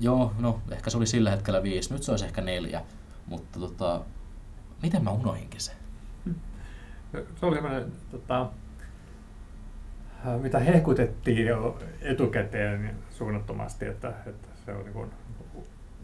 joo, 0.00 0.32
no 0.38 0.60
ehkä 0.70 0.90
se 0.90 0.96
oli 0.96 1.06
sillä 1.06 1.30
hetkellä 1.30 1.62
viisi. 1.62 1.92
Nyt 1.92 2.02
se 2.02 2.10
olisi 2.10 2.24
ehkä 2.24 2.40
neljä. 2.40 2.82
Mutta 3.26 3.60
tota, 3.60 4.00
miten 4.82 5.04
mä 5.04 5.10
unohinkin 5.10 5.60
sen? 5.60 5.74
Se 7.12 7.46
oli 7.46 7.54
semmoinen, 7.54 7.92
tota, 8.10 8.50
mitä 10.42 10.58
hehkutettiin 10.58 11.46
jo 11.46 11.78
etukäteen 12.00 12.96
suunnattomasti, 13.10 13.86
että, 13.86 14.12
että 14.26 14.48
se 14.64 14.72
on 14.72 14.84
niin 14.84 14.92
kuin 14.92 15.10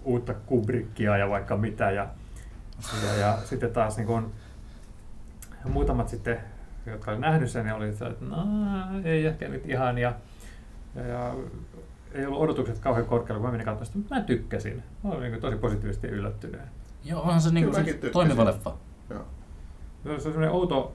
uutta 0.04 0.34
Kubrickia 0.34 1.16
ja 1.16 1.28
vaikka 1.28 1.56
mitä. 1.56 1.90
Ja, 1.90 2.08
ja, 3.06 3.14
ja 3.16 3.38
sitten 3.44 3.72
taas 3.72 3.96
niin 3.96 4.06
kuin, 4.06 4.32
muutamat 5.64 6.08
sitten, 6.08 6.40
jotka 6.86 7.10
oli 7.10 7.20
nähnyt 7.20 7.50
sen, 7.50 7.64
niin 7.64 7.74
oli 7.74 7.92
se, 7.92 8.06
että 8.06 8.24
no, 8.24 8.36
ei 9.04 9.26
ehkä 9.26 9.48
nyt 9.48 9.68
ihan. 9.68 9.98
Ja, 9.98 10.14
ja, 10.94 11.06
ja 11.06 11.34
ei 12.14 12.26
ollut 12.26 12.40
odotukset 12.40 12.78
kauhean 12.78 13.06
korkealla, 13.06 13.40
kun 13.40 13.46
mä 13.48 13.52
menin 13.52 13.64
katsomaan 13.64 13.86
sitä, 13.86 13.98
mutta 13.98 14.14
mä 14.14 14.20
tykkäsin. 14.20 14.82
Mä 15.04 15.10
olin 15.10 15.20
niin 15.20 15.32
kuin 15.32 15.40
tosi 15.40 15.56
positiivisesti 15.56 16.06
yllättyneen. 16.06 16.68
Joo, 17.04 17.22
onhan 17.22 17.40
se, 17.40 17.50
niinku, 17.50 17.72
Kyllä 17.72 17.86
se 17.86 18.10
toimiva 18.10 18.44
leffa. 18.44 18.74
Joo. 19.10 19.24
Se 20.02 20.10
on 20.10 20.20
sellainen 20.20 20.50
outo, 20.50 20.92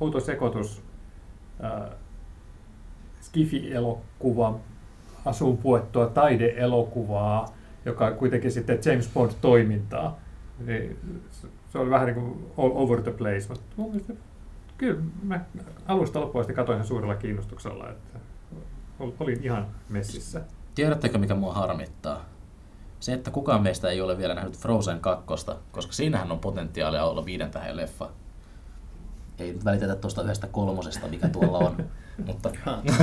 outo 0.00 0.20
sekoitus 0.20 0.82
äh, 1.64 1.90
skifi-elokuva, 3.20 4.58
asuun 5.24 5.58
puettua 5.58 6.06
taideelokuvaa, 6.06 7.54
joka 7.84 8.06
on 8.06 8.14
kuitenkin 8.14 8.52
sitten 8.52 8.78
James 8.84 9.10
Bond-toimintaa. 9.14 10.18
Niin 10.66 10.98
se- 11.30 11.48
se 11.68 11.78
oli 11.78 11.90
vähän 11.90 12.06
niin 12.06 12.14
kuin 12.14 12.46
all 12.58 12.70
over 12.74 13.02
the 13.02 13.10
place, 13.10 13.46
mutta 13.48 13.64
mun 13.76 13.90
mielestä, 13.90 14.12
kyllä 14.78 15.00
mä 15.22 15.40
alusta 15.86 16.20
loppuun 16.20 16.40
asti 16.40 16.54
katsoin 16.54 16.78
sen 16.78 16.86
suurella 16.86 17.14
kiinnostuksella, 17.14 17.88
että 17.90 18.18
ol- 18.98 19.10
olin 19.20 19.42
ihan 19.42 19.66
messissä. 19.88 20.40
Tiedättekö, 20.74 21.18
mikä 21.18 21.34
mua 21.34 21.54
harmittaa? 21.54 22.24
Se, 23.00 23.12
että 23.12 23.30
kukaan 23.30 23.62
meistä 23.62 23.90
ei 23.90 24.00
ole 24.00 24.18
vielä 24.18 24.34
nähnyt 24.34 24.58
Frozen 24.58 25.00
2, 25.00 25.26
koska 25.72 25.92
siinähän 25.92 26.32
on 26.32 26.38
potentiaalia 26.38 27.04
olla 27.04 27.24
viiden 27.24 27.50
tähden 27.50 27.76
leffa. 27.76 28.10
Ei 29.38 29.52
nyt 29.52 29.64
välitetä 29.64 29.96
tuosta 29.96 30.22
yhdestä 30.22 30.46
kolmosesta, 30.46 31.08
mikä 31.08 31.28
tuolla 31.28 31.58
on, 31.58 31.76
mutta 32.26 32.50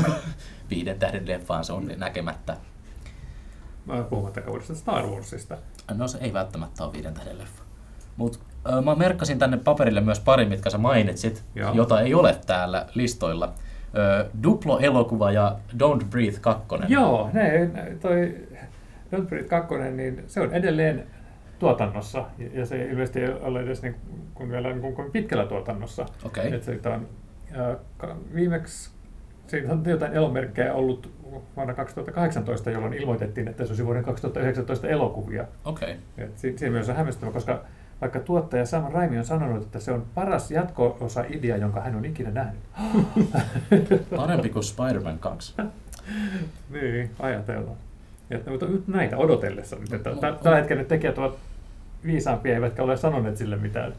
viiden 0.70 1.00
tähden 1.00 1.28
leffaan 1.28 1.66
se 1.66 1.74
on 1.74 1.92
näkemättä. 1.98 2.58
Mä 3.86 4.04
puhumattakaan 4.04 4.52
uudesta 4.52 4.76
Star 4.76 5.06
Warsista. 5.06 5.58
No 5.94 6.08
se 6.08 6.18
ei 6.18 6.34
välttämättä 6.34 6.84
ole 6.84 6.94
viiden 6.94 7.14
tähden 7.14 7.38
leffa. 7.38 7.64
Mutta 8.18 8.40
mä 8.86 8.96
merkkasin 8.96 9.40
tänne 9.40 9.58
paperille 9.58 10.02
myös 10.02 10.20
pari, 10.20 10.46
mitkä 10.46 10.70
sä 10.70 10.78
mainitsit, 10.78 11.44
Joo. 11.56 11.74
jota 11.74 12.02
ei 12.02 12.14
ole 12.14 12.36
täällä 12.48 12.86
listoilla. 12.96 13.54
Duplo-elokuva 14.44 15.32
ja 15.32 15.56
Don't 15.78 16.06
Breathe 16.10 16.40
2. 16.42 16.64
Joo, 16.88 17.30
ne, 17.34 17.70
toi 18.02 18.36
Don't 19.16 19.26
Breathe 19.28 19.50
2, 19.50 19.76
niin 19.96 20.24
se 20.28 20.42
on 20.42 20.54
edelleen 20.54 21.04
tuotannossa, 21.60 22.26
ja- 22.54 22.66
se 22.66 22.86
ilmeisesti 22.86 23.20
ei 23.22 23.30
ole 23.42 23.60
edes 23.62 23.82
niin 23.82 23.96
kuin 24.34 24.50
vielä 24.52 24.74
niin 24.74 24.94
kuin 24.96 25.12
pitkällä 25.12 25.46
tuotannossa. 25.46 26.06
Okei. 26.26 26.54
Et 26.54 26.64
siitä 26.64 26.90
on, 26.90 27.08
viimeksi 28.36 28.92
siitä 29.48 29.72
on 29.74 29.84
jotain 29.86 30.14
elomerkkejä 30.14 30.74
ollut 30.74 31.12
vuonna 31.56 31.74
2018, 31.74 32.72
jolloin 32.72 32.94
ilmoitettiin, 32.94 33.48
että 33.48 33.64
se 33.66 33.70
olisi 33.72 33.86
vuoden 33.86 34.04
2019 34.04 34.88
elokuvia. 34.88 35.46
Okei. 35.66 35.96
Et 36.18 36.38
si- 36.38 36.58
siinä 36.58 36.72
myös 36.72 36.90
on 36.90 36.96
hämmästyttävä, 36.96 37.32
koska 37.32 37.64
vaikka 38.04 38.20
tuottaja 38.20 38.66
Sam 38.66 38.92
Raimi 38.92 39.18
on 39.18 39.26
sanonut, 39.26 39.64
että 39.64 39.80
se 39.80 39.92
on 39.92 40.06
paras 40.16 40.52
jatko-osa-idea, 40.52 41.58
jonka 41.58 41.82
hän 41.82 41.96
on 41.96 42.06
ikinä 42.06 42.32
nähnyt. 42.32 42.62
Parempi 44.16 44.50
kuin 44.50 44.64
Spider-Man 44.64 45.20
2. 45.20 45.54
Niin, 46.70 47.12
ajatellaan. 47.20 47.78
Ja, 48.30 48.40
mutta 48.50 48.66
nyt 48.66 48.88
näitä 48.88 49.18
odotellessa 49.18 49.76
nyt, 49.76 49.94
että 49.94 50.16
tällä 50.44 50.58
hetkellä 50.58 50.82
ne 50.82 50.88
tekijät 50.88 51.18
ovat 51.18 51.36
viisaampia, 52.06 52.54
eivätkä 52.56 52.84
ole 52.84 52.98
sanoneet 52.98 53.38
sille 53.38 53.56
mitään. 53.56 53.94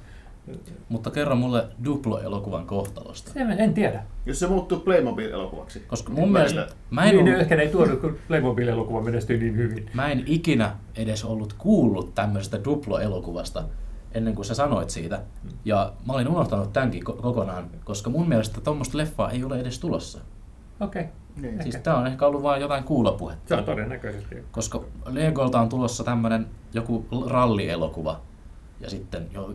Mutta 0.88 1.10
kerro 1.10 1.36
mulle 1.36 1.64
Duplo-elokuvan 1.84 2.66
kohtalosta. 2.66 3.32
En, 3.36 3.50
en 3.50 3.74
tiedä. 3.74 4.02
Jos 4.26 4.38
se 4.40 4.46
muuttuu 4.46 4.80
Playmobil-elokuvaksi. 4.80 5.82
Koska 5.86 6.12
mun 6.12 6.32
Välillä. 6.32 6.38
mielestä 6.38 6.76
mä 6.90 7.04
en, 7.04 7.10
Niin, 7.16 7.26
ollut, 7.28 7.40
ehkä 7.40 7.56
ne 7.56 7.62
ei 7.62 7.68
tuonut, 7.68 8.00
kun 8.00 8.16
Playmobil-elokuva 8.28 9.00
menestyi 9.02 9.38
niin 9.38 9.56
hyvin. 9.56 9.90
mä 9.94 10.10
en 10.10 10.22
ikinä 10.26 10.70
edes 10.96 11.24
ollut 11.24 11.52
kuullut 11.58 12.14
tämmöisestä 12.14 12.58
Duplo-elokuvasta 12.64 13.62
ennen 14.14 14.34
kuin 14.34 14.44
sä 14.44 14.54
sanoit 14.54 14.90
siitä. 14.90 15.22
Ja 15.64 15.92
mä 16.06 16.12
olin 16.12 16.28
unohtanut 16.28 16.72
tämänkin 16.72 17.02
ko- 17.08 17.22
kokonaan, 17.22 17.70
koska 17.84 18.10
mun 18.10 18.28
mielestä 18.28 18.60
tuommoista 18.60 18.98
leffaa 18.98 19.30
ei 19.30 19.44
ole 19.44 19.60
edes 19.60 19.78
tulossa. 19.78 20.18
Okei. 20.80 21.02
Okay. 21.02 21.14
Niin. 21.36 21.62
Siis 21.62 21.76
tää 21.76 21.96
on 21.96 22.06
ehkä 22.06 22.26
ollut 22.26 22.42
vain 22.42 22.62
jotain 22.62 22.84
kuulopuhetta. 22.84 23.48
Se 23.48 23.54
on 23.54 23.64
todennäköisesti. 23.64 24.36
Koska 24.50 24.84
Legolta 25.06 25.60
on 25.60 25.68
tulossa 25.68 26.04
tämmönen 26.04 26.46
joku 26.74 27.06
rallielokuva 27.26 28.20
ja 28.80 28.90
sitten 28.90 29.28
jo, 29.32 29.54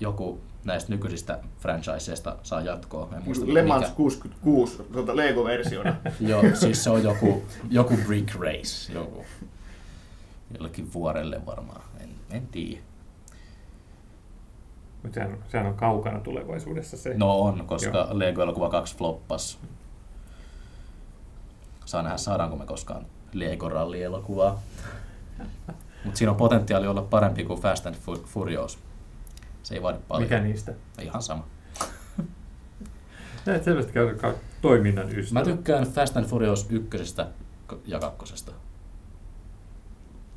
joku 0.00 0.40
näistä 0.64 0.92
nykyisistä 0.92 1.38
franchiseista 1.58 2.36
saa 2.42 2.60
jatkoa. 2.60 3.08
En 3.16 3.22
muista 3.24 3.44
Le 3.48 3.62
Mans 3.62 3.82
mikä. 3.84 3.96
66, 3.96 4.82
tuota 4.92 5.16
Lego-versiona. 5.16 5.96
Joo, 6.20 6.42
siis 6.54 6.84
se 6.84 6.90
on 6.90 7.02
joku, 7.02 7.42
joku 7.70 7.94
brick 8.06 8.34
race, 8.34 8.92
joku. 8.92 9.24
Jollekin 10.54 10.92
vuorelle 10.92 11.46
varmaan, 11.46 11.82
en, 12.00 12.10
en 12.30 12.46
tiedä. 12.46 12.87
Mutta 15.02 15.14
sehän, 15.14 15.38
sehän 15.48 15.66
on 15.66 15.74
kaukana 15.74 16.20
tulevaisuudessa 16.20 16.96
se. 16.96 17.14
No 17.16 17.40
on, 17.40 17.66
koska 17.66 17.98
Joo. 17.98 18.18
Lego-elokuva 18.18 18.68
2 18.70 18.96
floppas. 18.96 19.58
Saa 21.84 22.02
nähdä, 22.02 22.16
saadaanko 22.16 22.56
me 22.56 22.66
koskaan 22.66 23.06
Lego-rallielokuvaa. 23.32 24.58
Mutta 26.04 26.18
siinä 26.18 26.30
on 26.30 26.36
potentiaali 26.36 26.86
olla 26.86 27.02
parempi 27.02 27.44
kuin 27.44 27.60
Fast 27.60 27.86
and 27.86 27.94
Fu- 27.94 28.26
Furious. 28.26 28.78
Se 29.62 29.74
ei 29.74 29.82
vaadi 29.82 29.98
paljon. 30.08 30.22
Mikä 30.22 30.40
niistä? 30.40 30.72
Ihan 31.02 31.22
sama. 31.22 31.46
Sä 33.44 33.54
et 33.54 33.64
selvästi 33.64 33.92
käy 33.92 34.16
toiminnan 34.62 35.18
ystävä. 35.18 35.40
Mä 35.40 35.44
tykkään 35.44 35.84
Fast 35.86 36.16
and 36.16 36.26
Furious 36.26 36.66
ykkösestä 36.70 37.26
ja 37.86 37.98
kakkosesta. 37.98 38.52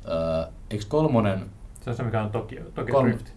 Öö, 0.08 0.52
eikö 0.70 0.84
kolmonen, 0.88 1.50
Se 1.84 1.90
on 1.90 1.96
se, 1.96 2.02
mikä 2.02 2.22
on 2.22 2.30
Tokyo, 2.30 2.64
Tokyo 2.74 2.94
Kolme. 2.94 3.10
Drift. 3.10 3.32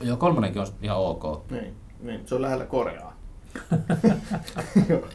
Joo 0.00 0.16
kolmonenkin 0.16 0.62
on 0.62 0.68
ihan 0.82 0.98
ok. 0.98 1.50
Niin, 1.50 1.74
niin, 2.00 2.28
se 2.28 2.34
on 2.34 2.42
lähellä 2.42 2.64
Koreaa. 2.66 3.16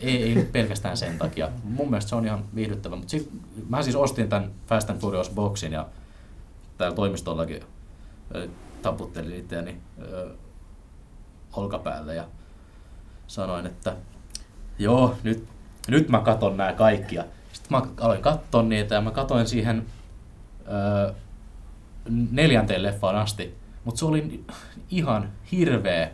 Ei, 0.01 0.23
ei 0.23 0.49
pelkästään 0.51 0.97
sen 0.97 1.17
takia. 1.17 1.49
Mun 1.63 1.89
mielestä 1.89 2.09
se 2.09 2.15
on 2.15 2.25
ihan 2.25 2.45
viihdyttävä. 2.55 2.95
Mutta 2.95 3.11
sit, 3.11 3.29
mä 3.69 3.83
siis 3.83 3.95
ostin 3.95 4.29
tämän 4.29 4.51
Fast 4.67 4.89
and 4.89 4.99
Furious 4.99 5.29
boxin 5.29 5.71
ja 5.71 5.87
täällä 6.77 6.95
toimistollakin 6.95 7.63
ö, 8.35 8.47
taputtelin 8.81 9.35
itseäni 9.39 9.77
ö, 10.01 10.29
olkapäälle 11.53 12.15
ja 12.15 12.25
sanoin, 13.27 13.65
että 13.65 13.95
joo, 14.79 15.15
nyt, 15.23 15.47
nyt 15.87 16.09
mä 16.09 16.19
katon 16.19 16.57
nämä 16.57 16.73
kaikki. 16.73 17.15
Ja 17.15 17.23
Sitten 17.53 17.77
mä 17.77 17.81
aloin 17.99 18.21
katsoa 18.21 18.63
niitä 18.63 18.95
ja 18.95 19.01
mä 19.01 19.11
katoin 19.11 19.47
siihen 19.47 19.85
ö, 20.67 21.13
neljänteen 22.31 22.83
leffaan 22.83 23.15
asti. 23.15 23.55
Mutta 23.83 23.99
se 23.99 24.05
oli 24.05 24.45
ihan 24.89 25.29
hirveä 25.51 26.11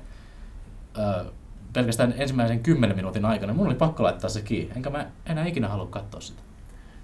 ö, 0.98 1.26
pelkästään 1.74 2.14
ensimmäisen 2.18 2.60
kymmenen 2.60 2.96
minuutin 2.96 3.26
aikana. 3.26 3.54
Mun 3.54 3.68
oli 3.68 3.76
pakko 3.76 4.04
laittaa 4.04 4.30
se 4.30 4.42
kiinni, 4.42 4.74
enkä 4.76 4.90
mä 4.90 5.08
enää 5.26 5.46
ikinä 5.46 5.68
halua 5.68 5.86
katsoa 5.88 6.22
sitä. 6.22 6.42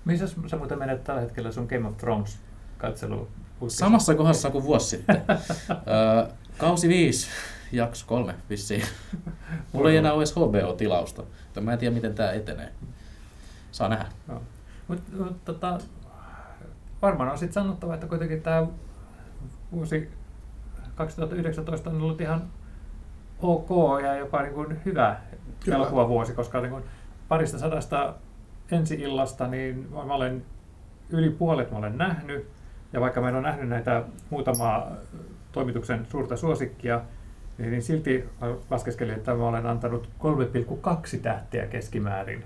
Missä 0.05 0.27
sä 0.47 0.57
muuten 0.57 0.79
menet 0.79 1.03
tällä 1.03 1.21
hetkellä 1.21 1.51
sun 1.51 1.67
Game 1.69 1.87
of 1.87 1.97
Thrones 1.97 2.39
katselu? 2.77 3.27
Samassa 3.67 4.15
kohdassa 4.15 4.49
kuin 4.49 4.63
vuosi 4.63 4.89
sitten. 4.89 5.21
Ö, 5.69 6.27
kausi 6.57 6.89
5, 6.89 7.27
jakso 7.71 8.05
3 8.07 8.35
vissiin. 8.49 8.83
Mulla 9.73 9.91
ei 9.91 9.97
enää 9.97 10.13
ole 10.13 10.21
edes 10.21 10.35
HBO-tilausta, 10.35 11.23
mä 11.61 11.73
en 11.73 11.79
tiedä 11.79 11.95
miten 11.95 12.15
tämä 12.15 12.31
etenee. 12.31 12.71
Saa 13.71 13.89
nähdä. 13.89 14.05
Joo. 14.27 14.41
Mut, 14.87 14.99
mut, 15.17 15.45
tota, 15.45 15.77
varmaan 17.01 17.31
on 17.31 17.37
sitten 17.37 17.53
sanottava, 17.53 17.93
että 17.93 18.07
kuitenkin 18.07 18.41
tämä 18.41 18.67
vuosi 19.71 20.09
2019 20.95 21.89
on 21.89 22.01
ollut 22.01 22.21
ihan 22.21 22.43
ok 23.41 23.69
ja 24.03 24.15
jopa 24.15 24.41
niin 24.41 24.53
kuin 24.53 24.79
hyvä 24.85 25.17
Kyllä. 25.63 25.77
elokuvavuosi, 25.77 26.33
koska 26.33 26.61
niin 26.61 26.71
kuin 26.71 26.83
parista 27.27 27.59
sadasta 27.59 28.13
ensi-illasta, 28.71 29.47
niin 29.47 29.87
mä 29.91 30.13
olen 30.13 30.45
yli 31.09 31.29
puolet 31.29 31.71
mä 31.71 31.77
olen 31.77 31.97
nähnyt. 31.97 32.47
Ja 32.93 33.01
vaikka 33.01 33.21
mä 33.21 33.29
en 33.29 33.35
ole 33.35 33.43
nähnyt 33.43 33.69
näitä 33.69 34.03
muutamaa 34.29 34.91
toimituksen 35.51 36.05
suurta 36.09 36.37
suosikkia, 36.37 37.01
niin, 37.57 37.71
niin 37.71 37.81
silti 37.81 38.29
laskeskelin, 38.69 39.15
että 39.15 39.35
mä 39.35 39.47
olen 39.47 39.65
antanut 39.65 40.09
3,2 40.19 41.19
tähteä 41.21 41.67
keskimäärin. 41.67 42.43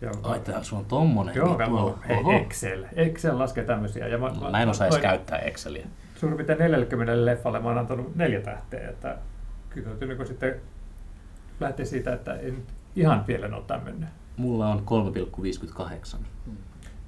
Ja 0.00 0.10
Ai, 0.22 0.40
tää, 0.40 0.62
sulla 0.62 0.80
on 0.80 0.88
tommonen. 0.88 1.34
Joo, 1.34 1.98
hei, 2.08 2.16
Oho. 2.16 2.32
Excel. 2.32 2.84
Excel 2.96 3.38
laskee 3.38 3.64
tämmöisiä. 3.64 4.08
Ja 4.08 4.18
mä, 4.18 4.30
Mä 4.50 4.62
en 4.62 4.68
osaa 4.68 4.86
edes 4.86 4.94
noin 4.94 5.02
käyttää 5.02 5.38
Exceliä. 5.38 5.86
Suurin 6.22 6.36
piirtein 6.36 6.58
40 6.58 7.24
leffalle 7.24 7.60
mä 7.60 7.68
oon 7.68 7.78
antanut 7.78 8.16
neljä 8.16 8.40
tähteä. 8.40 8.88
Että 8.88 9.18
kyllä 9.70 9.88
täytyy 9.88 10.08
niin 10.08 10.26
sitten 10.26 10.60
lähteä 11.60 11.86
siitä, 11.86 12.12
että 12.12 12.34
ei 12.34 12.50
nyt 12.50 12.64
ihan 12.96 13.26
vielä 13.26 13.56
ole 13.56 13.64
tämmöinen. 13.66 14.08
Mulla 14.36 14.68
on 14.68 14.82
3,58. 16.14 16.16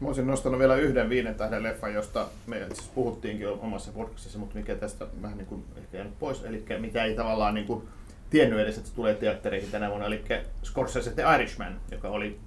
Mä 0.01 0.07
olisin 0.07 0.27
nostanut 0.27 0.59
vielä 0.59 0.77
yhden 0.77 1.09
viiden 1.09 1.35
tähden 1.35 1.63
leffan, 1.63 1.95
josta 1.95 2.27
me 2.47 2.67
siis 2.73 2.91
puhuttiinkin 2.95 3.49
omassa 3.49 3.93
podcastissa, 3.93 4.39
mutta 4.39 4.57
mikä 4.57 4.75
tästä 4.75 5.07
vähän 5.23 5.39
niin 5.39 5.47
kuin 5.47 5.65
ehkä 5.77 5.97
jäänyt 5.97 6.19
pois, 6.19 6.45
eli 6.45 6.65
mikä 6.79 7.05
ei 7.05 7.17
tavallaan 7.17 7.55
niin 7.55 7.67
kuin 7.67 7.89
tiennyt 8.31 8.59
edes, 8.59 8.77
että 8.77 8.89
se 8.89 8.95
tulee 8.95 9.15
teattereihin 9.15 9.71
tänä 9.71 9.89
vuonna, 9.89 10.07
eli 10.07 10.25
Scorsese 10.65 11.11
The 11.11 11.23
Irishman, 11.35 11.81
joka 11.91 12.09
oli 12.09 12.41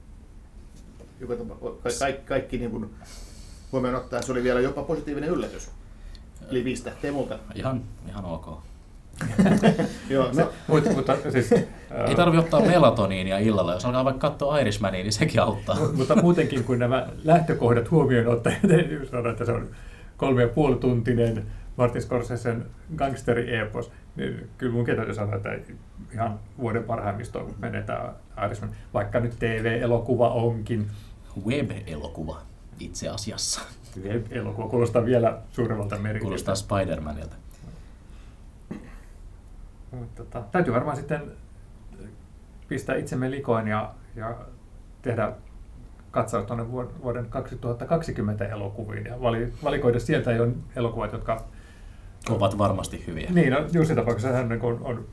joka, 1.20 1.36
kaikki, 2.00 2.26
kaikki 2.26 2.58
niin 2.58 2.72
kuin 2.72 2.90
huomioon 3.72 3.96
ottaen, 3.96 4.24
se 4.24 4.32
oli 4.32 4.44
vielä 4.44 4.60
jopa 4.60 4.84
positiivinen 4.84 5.30
yllätys. 5.30 5.77
Eli 6.50 6.64
viisi 6.64 6.84
tähteä 6.84 7.12
multa. 7.12 7.40
Ihan, 7.56 7.82
ihan 8.10 8.26
ok. 8.26 8.60
Joo, 10.10 10.32
no, 10.34 10.52
Mut, 10.68 10.96
mutta 10.96 11.18
siis, 11.32 11.52
Ei 12.08 12.16
tarvi 12.16 12.38
ottaa 12.38 12.62
melatoniinia 12.62 13.38
illalla. 13.38 13.74
Jos 13.74 13.86
alkaa 13.86 14.06
vaikka 14.06 14.30
katsoa 14.30 14.60
Irishmania, 14.60 15.04
niin 15.04 15.14
sekin 15.14 15.42
auttaa. 15.42 15.76
Mu- 15.76 15.98
mutta 15.98 16.16
muutenkin 16.22 16.64
kun 16.64 16.80
nämä 16.80 17.08
lähtökohdat 17.24 17.92
huomioon 17.92 18.28
ottaen, 18.28 18.60
sanotaan, 19.12 19.32
että 19.32 19.46
se 19.46 19.52
on 19.52 19.68
kolme 20.18 20.42
ja 20.42 20.48
puoli 20.48 20.76
tuntinen 20.76 21.46
Martin 21.78 22.02
Scorsesen 22.02 22.66
gangsteri-epos, 22.96 23.92
niin 24.16 24.50
kyllä 24.58 24.74
mun 24.74 24.86
täytyy 24.86 25.14
sanoa, 25.14 25.36
että 25.36 25.50
ihan 26.14 26.40
vuoden 26.60 26.84
parhaimmista 26.84 27.40
menee 27.60 27.82
tämä 27.82 28.14
Irishman, 28.46 28.72
vaikka 28.94 29.20
nyt 29.20 29.36
TV-elokuva 29.40 30.30
onkin. 30.30 30.88
Web-elokuva 31.46 32.42
itse 32.80 33.10
asiassa. 33.10 33.62
Elokuva 34.32 34.68
kuulostaa 34.68 35.06
vielä 35.06 35.38
suuremmalta 35.52 35.96
merkitykseltä. 35.96 36.54
Kuulostaa 36.54 36.56
Spider-Manilta. 36.56 37.36
Mutta 39.92 40.24
Tota, 40.24 40.44
täytyy 40.52 40.74
varmaan 40.74 40.98
sitten 40.98 41.32
pistää 42.68 42.96
itsemme 42.96 43.32
likoon 43.32 43.68
ja, 43.68 43.94
ja 44.16 44.36
tehdä 45.02 45.32
katsaus 46.12 46.46
tuonne 46.46 46.72
vuoden 47.02 47.26
2020 47.30 48.46
elokuviin 48.46 49.06
ja 49.06 49.22
vali, 49.22 49.54
valikoida 49.64 50.00
sieltä 50.00 50.32
jo 50.32 50.48
elokuvat, 50.76 51.12
jotka... 51.12 51.44
Ovat 52.30 52.58
varmasti 52.58 53.04
hyviä. 53.08 53.30
Niin, 53.34 53.54
no, 53.54 53.66
Jussi 53.74 53.96
tapauksessa 53.96 54.38
hän 54.38 54.50
niin 54.50 54.62
on, 54.62 54.80
on 54.84 55.06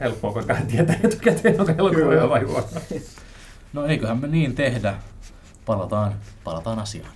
helppoa, 0.00 0.32
koska 0.32 0.54
hän 0.54 0.66
tietää 0.66 0.96
etukäteen, 1.04 1.60
onko 1.60 1.88
hyvä 1.88 2.28
vai 2.28 2.42
huono. 2.42 2.66
No 3.72 3.86
eiköhän 3.86 4.20
me 4.20 4.26
niin 4.26 4.54
tehdä. 4.54 4.94
Palataan, 5.66 6.12
palataan 6.44 6.78
asiaan. 6.78 7.12